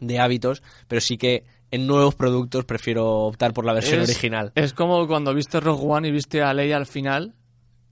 de 0.00 0.18
hábitos, 0.20 0.62
pero 0.86 1.00
sí 1.00 1.16
que 1.18 1.42
en 1.70 1.86
nuevos 1.86 2.14
productos 2.14 2.64
prefiero 2.64 3.06
optar 3.26 3.52
por 3.52 3.64
la 3.64 3.72
versión 3.74 4.00
Es- 4.00 4.08
original. 4.10 4.52
Es 4.54 4.72
como 4.72 5.06
cuando 5.08 5.34
viste 5.34 5.58
Rogue 5.60 5.84
One 5.86 6.08
y 6.08 6.12
viste 6.12 6.40
a 6.40 6.54
Leia 6.54 6.76
al 6.76 6.86
final, 6.86 7.34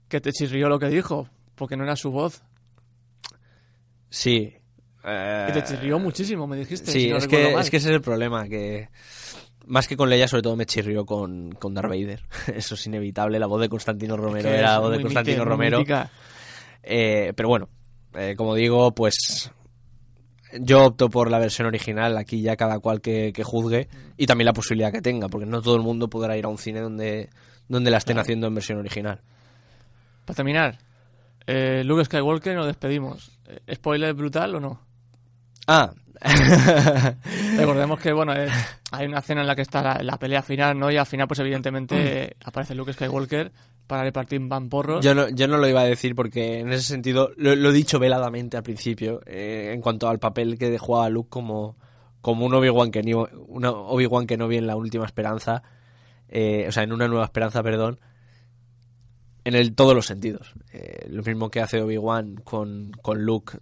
que 0.07 0.21
te 0.21 0.31
chirrió 0.31 0.69
lo 0.69 0.79
que 0.79 0.87
dijo, 0.89 1.27
porque 1.55 1.75
no 1.77 1.83
era 1.83 1.95
su 1.95 2.11
voz. 2.11 2.43
Sí. 4.09 4.53
Y 5.03 5.53
te 5.53 5.63
chirrió 5.63 5.99
muchísimo, 5.99 6.47
me 6.47 6.57
dijiste. 6.57 6.91
Sí, 6.91 7.01
si 7.01 7.09
no 7.09 7.17
es, 7.17 7.27
que, 7.27 7.51
mal. 7.53 7.61
es 7.61 7.69
que 7.69 7.77
ese 7.77 7.89
es 7.89 7.95
el 7.95 8.01
problema, 8.01 8.47
que 8.47 8.89
más 9.65 9.87
que 9.87 9.95
con 9.95 10.09
Leia, 10.09 10.27
sobre 10.27 10.43
todo 10.43 10.55
me 10.55 10.65
chirrió 10.65 11.05
con, 11.05 11.51
con 11.53 11.73
Darth 11.73 11.89
Vader. 11.89 12.21
Eso 12.55 12.75
es 12.75 12.85
inevitable, 12.87 13.39
la 13.39 13.47
voz 13.47 13.61
de 13.61 13.69
Constantino 13.69 14.15
Romero 14.17 14.49
Que 14.49 14.55
era 14.57 14.73
la 14.73 14.79
voz 14.79 14.91
de 14.91 15.01
Constantino 15.01 15.43
mite- 15.43 15.49
Romero. 15.49 15.83
Eh, 16.83 17.33
pero 17.35 17.49
bueno, 17.49 17.69
eh, 18.15 18.35
como 18.37 18.55
digo, 18.55 18.93
pues 18.93 19.51
yo 20.59 20.85
opto 20.85 21.09
por 21.09 21.29
la 21.29 21.39
versión 21.39 21.67
original, 21.67 22.17
aquí 22.17 22.41
ya 22.41 22.55
cada 22.55 22.79
cual 22.79 23.01
que, 23.01 23.31
que 23.33 23.43
juzgue, 23.43 23.87
y 24.17 24.25
también 24.25 24.45
la 24.45 24.53
posibilidad 24.53 24.91
que 24.91 25.01
tenga, 25.01 25.27
porque 25.27 25.45
no 25.45 25.61
todo 25.61 25.75
el 25.75 25.81
mundo 25.83 26.09
podrá 26.09 26.37
ir 26.37 26.45
a 26.45 26.49
un 26.49 26.57
cine 26.57 26.79
donde, 26.79 27.29
donde 27.67 27.91
la 27.91 27.97
estén 27.97 28.13
Claro. 28.15 28.21
haciendo 28.23 28.47
en 28.47 28.55
versión 28.55 28.77
original. 28.79 29.21
Para 30.27 30.35
terminar, 30.35 30.77
Eh, 31.49 31.81
Luke 31.85 32.03
Skywalker, 32.03 32.53
nos 32.53 32.67
despedimos. 32.67 33.31
Eh, 33.47 33.75
¿Spoiler 33.75 34.13
brutal 34.13 34.55
o 34.55 34.59
no? 34.59 34.81
Ah, 35.65 35.93
Recordemos 37.57 37.99
que, 38.01 38.11
bueno, 38.11 38.33
hay 38.91 39.05
una 39.05 39.19
escena 39.19 39.41
en 39.41 39.47
la 39.47 39.55
que 39.55 39.61
está 39.61 39.81
la, 39.81 40.03
la 40.03 40.17
pelea 40.17 40.41
final, 40.41 40.77
¿no? 40.77 40.91
Y 40.91 40.97
al 40.97 41.05
final, 41.05 41.25
pues 41.27 41.39
evidentemente, 41.39 42.23
eh, 42.25 42.35
aparece 42.43 42.75
Luke 42.75 42.91
Skywalker 42.91 43.53
para 43.85 44.03
repartir 44.03 44.41
vamporros. 44.41 45.05
yo 45.05 45.15
no, 45.15 45.29
yo 45.29 45.47
no 45.47 45.55
lo 45.57 45.69
iba 45.69 45.79
a 45.79 45.85
decir 45.85 46.13
porque 46.15 46.59
en 46.59 46.73
ese 46.73 46.83
sentido 46.83 47.31
lo, 47.37 47.51
he 47.69 47.71
dicho 47.73 47.97
veladamente 47.99 48.57
al 48.57 48.63
principio 48.63 49.21
eh, 49.25 49.71
en 49.73 49.79
cuanto 49.79 50.09
al 50.09 50.19
papel 50.19 50.57
que 50.57 50.77
jugaba 50.77 51.07
Luke 51.09 51.29
como, 51.29 51.77
como 52.19 52.45
un 52.45 52.53
Obi-Wan 52.53 52.91
que, 52.91 53.01
no, 53.03 53.21
Obi-Wan 53.61 54.27
que 54.27 54.35
no 54.35 54.49
vi 54.49 54.57
en 54.57 54.67
la 54.67 54.75
última 54.75 55.05
esperanza, 55.05 55.63
eh, 56.27 56.65
o 56.67 56.71
sea, 56.73 56.83
en 56.83 56.91
una 56.91 57.07
nueva 57.07 57.23
esperanza, 57.23 57.63
perdón, 57.63 57.99
en 59.47 59.55
el, 59.55 59.73
todos 59.75 59.95
los 59.95 60.05
sentidos. 60.05 60.53
Eh, 60.73 61.07
lo 61.09 61.23
mismo 61.23 61.49
que 61.49 61.61
hace 61.61 61.81
Obi-Wan 61.81 62.35
con, 62.43 62.91
con 63.01 63.23
Luke, 63.23 63.59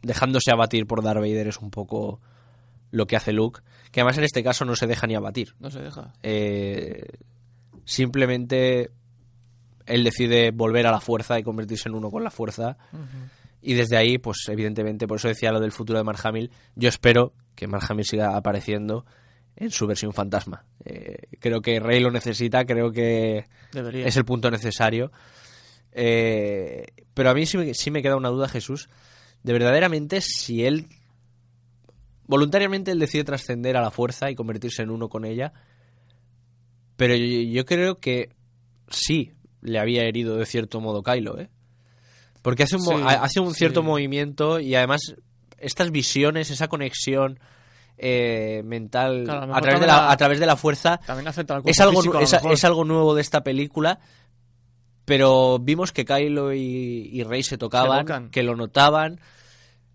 dejándose 0.00 0.52
abatir 0.52 0.86
por 0.86 1.02
Darth 1.02 1.18
Vader 1.18 1.48
es 1.48 1.58
un 1.58 1.72
poco 1.72 2.20
lo 2.92 3.08
que 3.08 3.16
hace 3.16 3.32
Luke, 3.32 3.60
que 3.90 4.00
además 4.00 4.18
en 4.18 4.24
este 4.24 4.44
caso 4.44 4.64
no 4.64 4.76
se 4.76 4.86
deja 4.86 5.08
ni 5.08 5.16
abatir. 5.16 5.56
No 5.58 5.68
se 5.68 5.80
deja. 5.80 6.12
Eh, 6.22 7.08
simplemente 7.84 8.92
él 9.86 10.04
decide 10.04 10.52
volver 10.52 10.86
a 10.86 10.92
la 10.92 11.00
fuerza 11.00 11.40
y 11.40 11.42
convertirse 11.42 11.88
en 11.88 11.96
uno 11.96 12.08
con 12.12 12.22
la 12.22 12.30
fuerza. 12.30 12.76
Y 13.60 13.74
desde 13.74 13.96
ahí, 13.96 14.18
pues 14.18 14.44
evidentemente, 14.48 15.08
por 15.08 15.16
eso 15.16 15.26
decía 15.26 15.50
lo 15.50 15.58
del 15.58 15.72
futuro 15.72 15.98
de 15.98 16.04
Mark 16.04 16.20
Hamill, 16.22 16.52
yo 16.76 16.88
espero 16.88 17.32
que 17.56 17.66
Mark 17.66 17.84
Hamill 17.88 18.04
siga 18.04 18.36
apareciendo 18.36 19.04
en 19.56 19.70
su 19.70 19.86
versión 19.86 20.12
fantasma. 20.12 20.64
Eh, 20.84 21.16
creo 21.40 21.60
que 21.62 21.80
Rey 21.80 22.00
lo 22.00 22.10
necesita, 22.10 22.64
creo 22.64 22.92
que 22.92 23.46
Debería. 23.72 24.06
es 24.06 24.16
el 24.16 24.24
punto 24.24 24.50
necesario. 24.50 25.10
Eh, 25.92 26.84
pero 27.14 27.30
a 27.30 27.34
mí 27.34 27.46
sí 27.46 27.56
me, 27.56 27.72
sí 27.74 27.90
me 27.90 28.02
queda 28.02 28.16
una 28.16 28.28
duda, 28.28 28.48
Jesús, 28.48 28.88
de 29.42 29.52
verdaderamente 29.52 30.20
si 30.20 30.64
él 30.64 30.86
voluntariamente 32.26 32.90
él 32.90 32.98
decide 32.98 33.24
trascender 33.24 33.76
a 33.76 33.80
la 33.80 33.90
fuerza 33.90 34.30
y 34.30 34.34
convertirse 34.34 34.82
en 34.82 34.90
uno 34.90 35.08
con 35.08 35.24
ella, 35.24 35.52
pero 36.96 37.14
yo, 37.14 37.24
yo 37.24 37.64
creo 37.64 37.98
que 38.00 38.30
sí 38.88 39.32
le 39.62 39.78
había 39.78 40.02
herido 40.02 40.36
de 40.36 40.44
cierto 40.46 40.80
modo 40.80 41.02
Kylo, 41.02 41.38
¿eh? 41.38 41.48
Porque 42.42 42.64
hace 42.64 42.76
un, 42.76 42.82
Sí, 42.82 42.90
hace 43.06 43.40
un 43.40 43.54
cierto 43.54 43.80
sí. 43.80 43.86
movimiento 43.86 44.60
y 44.60 44.74
además 44.74 45.00
estas 45.58 45.90
visiones, 45.90 46.50
esa 46.50 46.68
conexión 46.68 47.38
eh, 47.98 48.62
mental 48.64 49.24
Claro, 49.24 49.54
a 49.54 49.60
través 49.60 49.80
de 49.80 49.86
la, 49.86 50.10
a 50.10 50.16
través 50.16 50.40
de 50.40 50.46
la 50.46 50.56
fuerza 50.56 50.98
También 51.06 51.28
afecta 51.28 51.54
al 51.54 51.62
cuerpo 51.62 51.70
es 51.70 51.80
algo, 51.80 52.02
físico, 52.02 52.50
es, 52.50 52.64
algo 52.64 52.84
nuevo 52.84 53.14
de 53.14 53.22
esta 53.22 53.42
película, 53.42 53.98
pero 55.04 55.58
vimos 55.58 55.92
que 55.92 56.04
Kylo 56.04 56.52
y, 56.52 57.08
y 57.12 57.22
Rey 57.22 57.42
se 57.42 57.58
tocaban, 57.58 58.30
que 58.30 58.42
lo 58.42 58.56
notaban, 58.56 59.20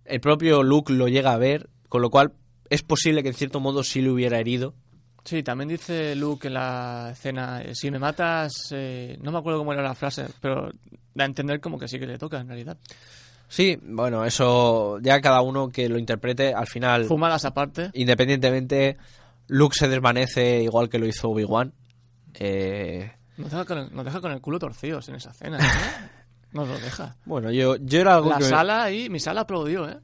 el 0.06 0.20
propio 0.20 0.64
Luke 0.64 0.92
lo 0.94 1.08
llega 1.08 1.34
a 1.34 1.38
ver, 1.38 1.70
con 1.90 2.02
lo 2.02 2.10
cual 2.10 2.34
es 2.70 2.84
posible 2.84 3.22
que 3.22 3.30
en 3.30 3.36
cierto 3.36 3.60
modo 3.60 3.84
sí 3.84 4.02
le 4.02 4.10
hubiera 4.10 4.40
herido. 4.40 4.74
Sí, 5.24 5.44
también 5.44 5.68
dice 5.68 6.16
Luke 6.16 6.48
en 6.48 6.56
la 6.56 7.10
escena, 7.12 7.62
eh, 7.62 7.76
si 7.76 7.92
me 7.92 8.00
matas, 8.00 8.70
eh, 8.72 9.18
no 9.22 9.32
me 9.32 9.38
acuerdo 9.38 9.60
cómo 9.60 9.74
era 9.74 9.84
la 9.84 9.94
frase, 9.94 10.26
pero 10.40 10.72
da 11.14 11.24
a 11.24 11.28
entender 11.28 11.60
como 11.60 11.78
que 11.78 11.88
sí 11.88 12.00
que 12.00 12.08
le 12.08 12.18
toca 12.18 12.40
en 12.40 12.48
realidad. 12.48 12.78
Sí, 13.52 13.78
bueno, 13.84 14.24
eso 14.24 14.98
ya 15.02 15.20
cada 15.20 15.42
uno 15.42 15.68
que 15.68 15.90
lo 15.90 16.00
interprete, 16.00 16.54
al 16.54 16.68
final, 16.68 17.04
Fumadas 17.04 17.44
aparte, 17.44 17.90
independientemente, 17.96 18.96
Luke 19.48 19.76
se 19.78 19.90
desvanece 19.90 20.64
igual 20.64 20.88
que 20.88 20.98
lo 20.98 21.06
hizo 21.06 21.30
Obi-Wan. 21.30 21.74
Eh, 22.36 23.12
nos 23.36 23.52
deja, 23.52 23.66
con 23.66 23.78
el, 23.80 23.94
nos 23.94 24.06
deja 24.06 24.22
con 24.22 24.32
el 24.32 24.40
culo 24.40 24.58
torcidos 24.58 25.10
en 25.10 25.16
esa 25.16 25.32
escena, 25.32 25.58
¿eh? 25.58 26.10
Nos 26.54 26.66
lo 26.66 26.80
deja. 26.80 27.18
bueno, 27.26 27.52
yo, 27.52 27.76
yo 27.76 28.00
era 28.00 28.16
algo 28.16 28.30
La 28.30 28.38
que... 28.38 28.46
sala 28.46 28.84
ahí, 28.84 29.10
mi 29.10 29.20
sala 29.20 29.42
aplaudió, 29.42 29.90
¿eh? 29.90 30.00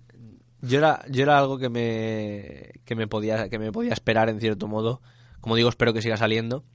Yo 0.62 0.80
era, 0.80 1.06
yo 1.10 1.24
era 1.24 1.38
algo 1.38 1.58
que 1.58 1.70
me, 1.70 2.82
que 2.84 2.96
me 2.96 3.08
podía, 3.08 3.48
que 3.48 3.60
me 3.60 3.72
podía 3.72 3.94
esperar 3.94 4.28
en 4.28 4.42
cierto 4.42 4.68
modo. 4.68 5.02
Como 5.40 5.56
digo, 5.56 5.70
espero 5.70 5.94
que 5.94 6.02
siga 6.02 6.18
saliendo. 6.18 6.66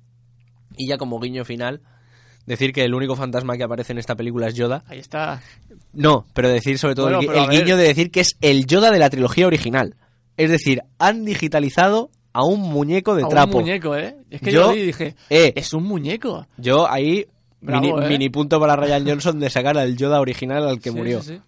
Y 0.79 0.89
ya 0.89 0.97
como 0.97 1.21
guiño 1.21 1.45
final, 1.45 1.83
decir 2.47 2.73
que 2.73 2.85
el 2.85 2.95
único 2.95 3.17
fantasma 3.17 3.57
que 3.57 3.65
aparece 3.65 3.93
en 3.93 3.99
esta 3.99 4.15
película 4.17 4.49
es 4.49 4.55
Yoda. 4.55 4.85
Ahí 4.89 4.99
está. 4.99 5.41
No, 5.93 6.27
pero 6.35 6.49
decir 6.49 6.79
sobre 6.79 6.95
todo 6.95 7.07
Bueno, 7.07 7.21
el, 7.21 7.51
el 7.51 7.51
guiño 7.65 7.77
de 7.77 7.85
decir 7.85 8.11
que 8.11 8.21
es 8.21 8.37
el 8.41 8.67
Yoda 8.67 8.91
de 8.91 8.99
la 8.99 9.11
trilogía 9.11 9.47
original. 9.47 9.95
Es 10.37 10.51
decir, 10.51 10.81
han 10.99 11.25
digitalizado 11.25 12.11
a 12.33 12.45
un 12.45 12.61
muñeco 12.61 13.15
de 13.15 13.23
A 13.23 13.27
un 13.27 13.31
trapo. 13.31 13.61
muñeco, 13.61 13.95
¿eh? 13.97 14.17
Es 14.31 14.41
que 14.41 14.51
Yo- 14.53 14.61
yo, 14.63 14.67
lo 14.69 14.73
vi 14.73 14.81
y 14.81 14.87
dije, 14.87 15.15
Eh, 15.29 15.53
es 15.55 15.73
un 15.75 15.85
muñeco. 15.85 16.47
yo 16.57 16.91
ahí 16.91 17.27
Bravo, 17.61 17.83
mini, 17.83 18.05
eh. 18.05 18.09
mini 18.09 18.29
punto 18.31 18.59
para 18.59 18.75
Ryan 18.75 19.07
Johnson 19.07 19.39
de 19.39 19.51
sacar 19.51 19.77
al 19.79 19.97
Yoda 19.97 20.19
original 20.21 20.67
al 20.67 20.81
que 20.81 20.91
Sí, 20.91 20.97
murió. 20.97 21.23
sí, 21.23 21.35
sí. 21.37 21.41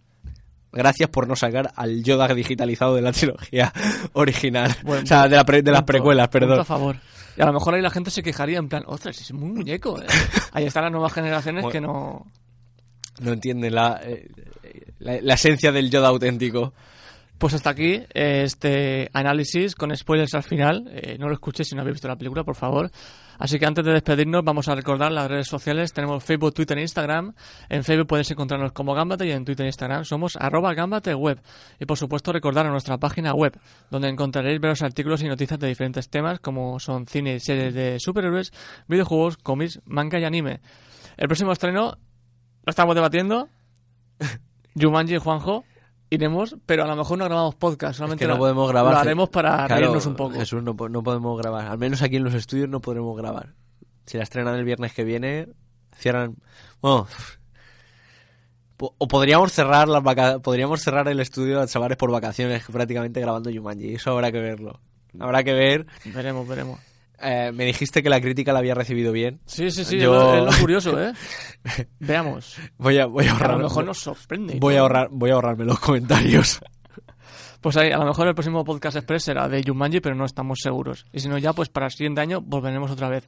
Gracias 0.75 1.09
por 1.09 1.27
no 1.29 1.37
sacar 1.37 1.73
al 1.77 2.03
Yoda 2.03 2.29
digitalizado 2.35 2.95
de 2.97 3.03
la 3.03 3.13
trilogía 3.13 3.73
original. 4.13 4.75
O 4.87 5.07
sea, 5.07 5.29
de, 5.29 5.37
la 5.37 5.45
pre- 5.45 5.63
de 5.63 5.71
las 5.73 5.85
precuelas, 5.85 6.29
perdón. 6.29 6.61
a 6.61 6.65
favor. 6.65 6.97
Y 7.37 7.43
a 7.43 7.47
lo 7.47 7.53
mejor 7.53 7.75
ahí 7.75 7.83
la 7.83 7.91
gente 7.91 8.11
se 8.11 8.23
quejaría 8.23 8.59
en 8.59 8.69
plan, 8.69 8.85
ostras, 8.87 9.21
es 9.21 9.33
muy 9.33 9.51
muñeco, 9.51 10.01
¿eh? 10.01 10.07
Ahí 10.53 10.67
están 10.67 10.85
las 10.85 10.93
nuevas 10.93 11.13
generaciones 11.13 11.63
Bueno. 11.63 11.73
que 11.73 11.81
no... 11.81 12.27
No 13.21 13.33
entienden 13.33 13.75
la, 13.75 14.01
eh, 14.05 14.29
la, 14.99 15.21
la 15.21 15.35
esencia 15.35 15.71
del 15.73 15.91
Yoda 15.91 16.09
auténtico. 16.09 16.75
Pues 17.39 17.53
hasta 17.53 17.71
aquí 17.71 17.95
eh, 18.15 18.43
este 18.45 19.11
análisis 19.13 19.75
con 19.75 19.95
spoilers 19.95 20.35
al 20.35 20.45
final. 20.45 20.89
Eh, 20.93 21.17
no 21.19 21.27
lo 21.27 21.35
escuché 21.35 21.65
si 21.65 21.75
no 21.75 21.83
habéis 21.83 21.95
visto 21.95 22.09
la 22.09 22.17
película, 22.17 22.45
por 22.45 22.55
favor. 22.55 22.91
Así 23.39 23.59
que 23.59 23.67
antes 23.67 23.85
de 23.85 23.93
despedirnos 23.93 24.45
vamos 24.45 24.69
a 24.69 24.75
recordar 24.75 25.11
las 25.11 25.29
redes 25.29 25.49
sociales. 25.49 25.93
Tenemos 25.93 26.23
Facebook, 26.23 26.55
Twitter 26.55 26.79
e 26.79 26.83
Instagram. 26.83 27.35
En 27.69 27.83
Facebook 27.83 28.07
puedes 28.07 28.31
encontrarnos 28.31 28.73
como 28.73 28.95
Gambate 28.95 29.27
y 29.27 29.33
en 29.33 29.45
Twitter 29.45 29.67
e 29.67 29.69
Instagram 29.69 30.05
somos 30.05 30.37
arroba 30.37 30.75
Gambate 30.75 31.13
web. 31.15 31.41
Y 31.81 31.87
por 31.87 31.99
supuesto 31.99 32.33
recordar 32.33 32.67
nuestra 32.67 32.99
página 32.99 33.35
web, 33.35 33.59
donde 33.91 34.09
encontraréis 34.09 34.61
varios 34.61 34.83
artículos 34.83 35.21
y 35.23 35.27
noticias 35.27 35.59
de 35.59 35.67
diferentes 35.67 36.09
temas 36.09 36.39
como 36.39 36.79
son 36.79 37.07
cine 37.07 37.35
y 37.35 37.41
series 37.41 37.75
de 37.75 37.99
superhéroes, 37.99 38.53
videojuegos, 38.87 39.39
cómics, 39.39 39.81
manga 39.87 40.21
y 40.21 40.25
anime. 40.25 40.61
El 41.17 41.27
próximo 41.27 41.51
estreno 41.53 41.99
lo 42.65 42.71
estamos 42.71 42.95
debatiendo. 42.95 43.49
Jumanji 44.81 45.17
y 45.17 45.19
Juanjo. 45.19 45.65
Iremos, 46.11 46.57
pero 46.67 46.85
a 46.85 46.87
lo 46.87 46.95
mejor 46.97 47.19
no 47.19 47.25
grabamos 47.25 47.55
podcast, 47.57 47.97
solamente 47.97 48.25
que 48.25 48.29
no 48.29 48.35
lo- 48.35 48.39
podemos 48.41 48.69
grabar. 48.69 48.93
Lo 48.95 48.99
haremos 49.01 49.29
para 49.31 49.67
Claro, 49.67 49.81
reírnos 49.81 50.07
un 50.07 50.15
poco. 50.17 50.35
Jesús, 50.35 50.63
no, 50.63 50.77
po- 50.77 50.89
no 50.89 51.03
podemos 51.03 51.37
grabar. 51.39 51.67
Al 51.67 51.79
menos 51.79 52.03
aquí 52.03 52.17
en 52.17 52.25
los 52.25 52.35
estudios 52.35 52.69
no 52.69 52.81
podremos 52.81 53.17
grabar. 53.17 53.55
Si 54.07 54.17
la 54.19 54.23
estrenan 54.23 54.55
el 54.57 54.65
viernes 54.65 54.93
que 54.93 55.03
viene, 55.03 55.49
cierran. 55.97 56.37
Bueno. 56.81 57.07
O 58.79 59.09
podríamos 59.09 59.53
cerrar 59.53 59.89
las 59.89 60.03
vaca- 60.03 60.41
podríamos 60.41 60.83
cerrar 60.83 61.09
el 61.09 61.21
estudio 61.21 61.61
a 61.61 61.67
chavales 61.67 61.97
por 61.97 62.11
vacaciones 62.11 62.65
prácticamente 62.71 63.21
grabando 63.21 63.51
Jumanji. 63.53 63.95
Eso 63.95 64.11
habrá 64.11 64.31
que 64.31 64.41
verlo. 64.41 64.81
Habrá 65.19 65.43
que 65.45 65.53
ver. 65.55 65.87
Veremos, 66.05 66.47
veremos. 66.47 66.81
Eh, 67.25 67.53
me 67.53 67.65
dijiste 67.65 68.03
que 68.03 68.11
la 68.11 68.21
crítica 68.21 68.53
la 68.53 68.59
había 68.59 68.75
recibido 68.75 69.11
bien. 69.13 69.41
Sí, 69.47 69.71
sí, 69.71 69.85
sí, 69.85 69.99
Yo- 69.99 70.35
es, 70.35 70.55
lo, 70.55 70.61
curioso, 70.61 71.01
¿eh? 71.03 71.13
Veamos. 71.99 72.57
Voy 72.77 72.99
a, 72.99 73.07
voy 73.07 73.25
a 73.27 73.31
A 73.31 73.33
ahorrar. 73.33 73.51
lo 73.57 73.65
mejor 73.65 73.85
nos 73.87 73.99
sorprende. 73.99 74.59
voy 74.61 74.77
a 74.77 74.81
ahorrar, 74.81 75.09
voy 75.11 75.31
a 75.31 75.35
ahorrarme 75.35 75.65
los 75.65 75.81
comentarios. 75.81 76.61
Pues 77.61 77.79
ahí, 77.79 77.91
a 77.91 77.97
lo 77.97 78.05
mejor 78.05 78.29
el 78.29 78.35
próximo 78.35 78.63
podcast 78.63 78.95
express 78.99 79.25
será 79.25 79.49
de 79.49 79.63
Jumanji, 79.67 80.01
pero 80.01 80.15
no 80.15 80.27
estamos 80.27 80.59
seguros. 80.63 81.07
Y 81.15 81.21
si 81.21 81.31
no, 81.31 81.39
ya, 81.39 81.55
pues 81.55 81.71
para 81.71 81.87
el 81.87 81.93
siguiente 81.93 82.21
año 82.21 82.43
volveremos 82.43 82.91
otra 82.91 83.09
vez. 83.09 83.27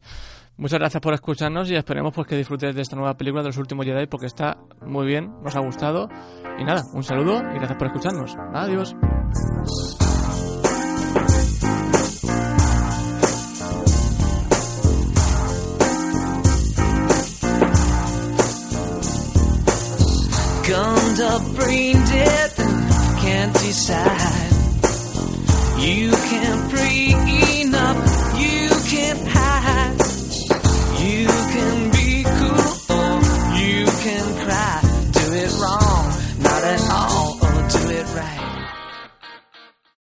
Muchas 0.58 0.78
gracias 0.78 1.00
por 1.00 1.14
escucharnos 1.14 1.70
y 1.70 1.74
esperemos 1.74 2.12
pues 2.12 2.26
que 2.26 2.36
disfrutéis 2.36 2.74
de 2.74 2.82
esta 2.82 2.96
nueva 2.96 3.16
película 3.16 3.40
de 3.42 3.48
los 3.48 3.56
últimos 3.56 3.86
Jedi 3.86 4.06
porque 4.06 4.26
está 4.26 4.58
muy 4.84 5.06
bien, 5.06 5.32
nos 5.42 5.56
ha 5.56 5.60
gustado. 5.60 6.10
Y 6.58 6.64
nada, 6.64 6.82
un 6.92 7.02
saludo 7.02 7.38
y 7.50 7.54
gracias 7.56 7.78
por 7.78 7.86
escucharnos. 7.86 8.36
Adiós. 8.52 8.94
Gummed 20.68 21.20
up, 21.20 21.42
brain 21.54 21.94
dead, 22.06 22.52
and 22.58 22.90
can't 23.20 23.54
decide. 23.54 24.52
You 25.78 26.10
can't 26.10 26.70
pray 26.72 27.55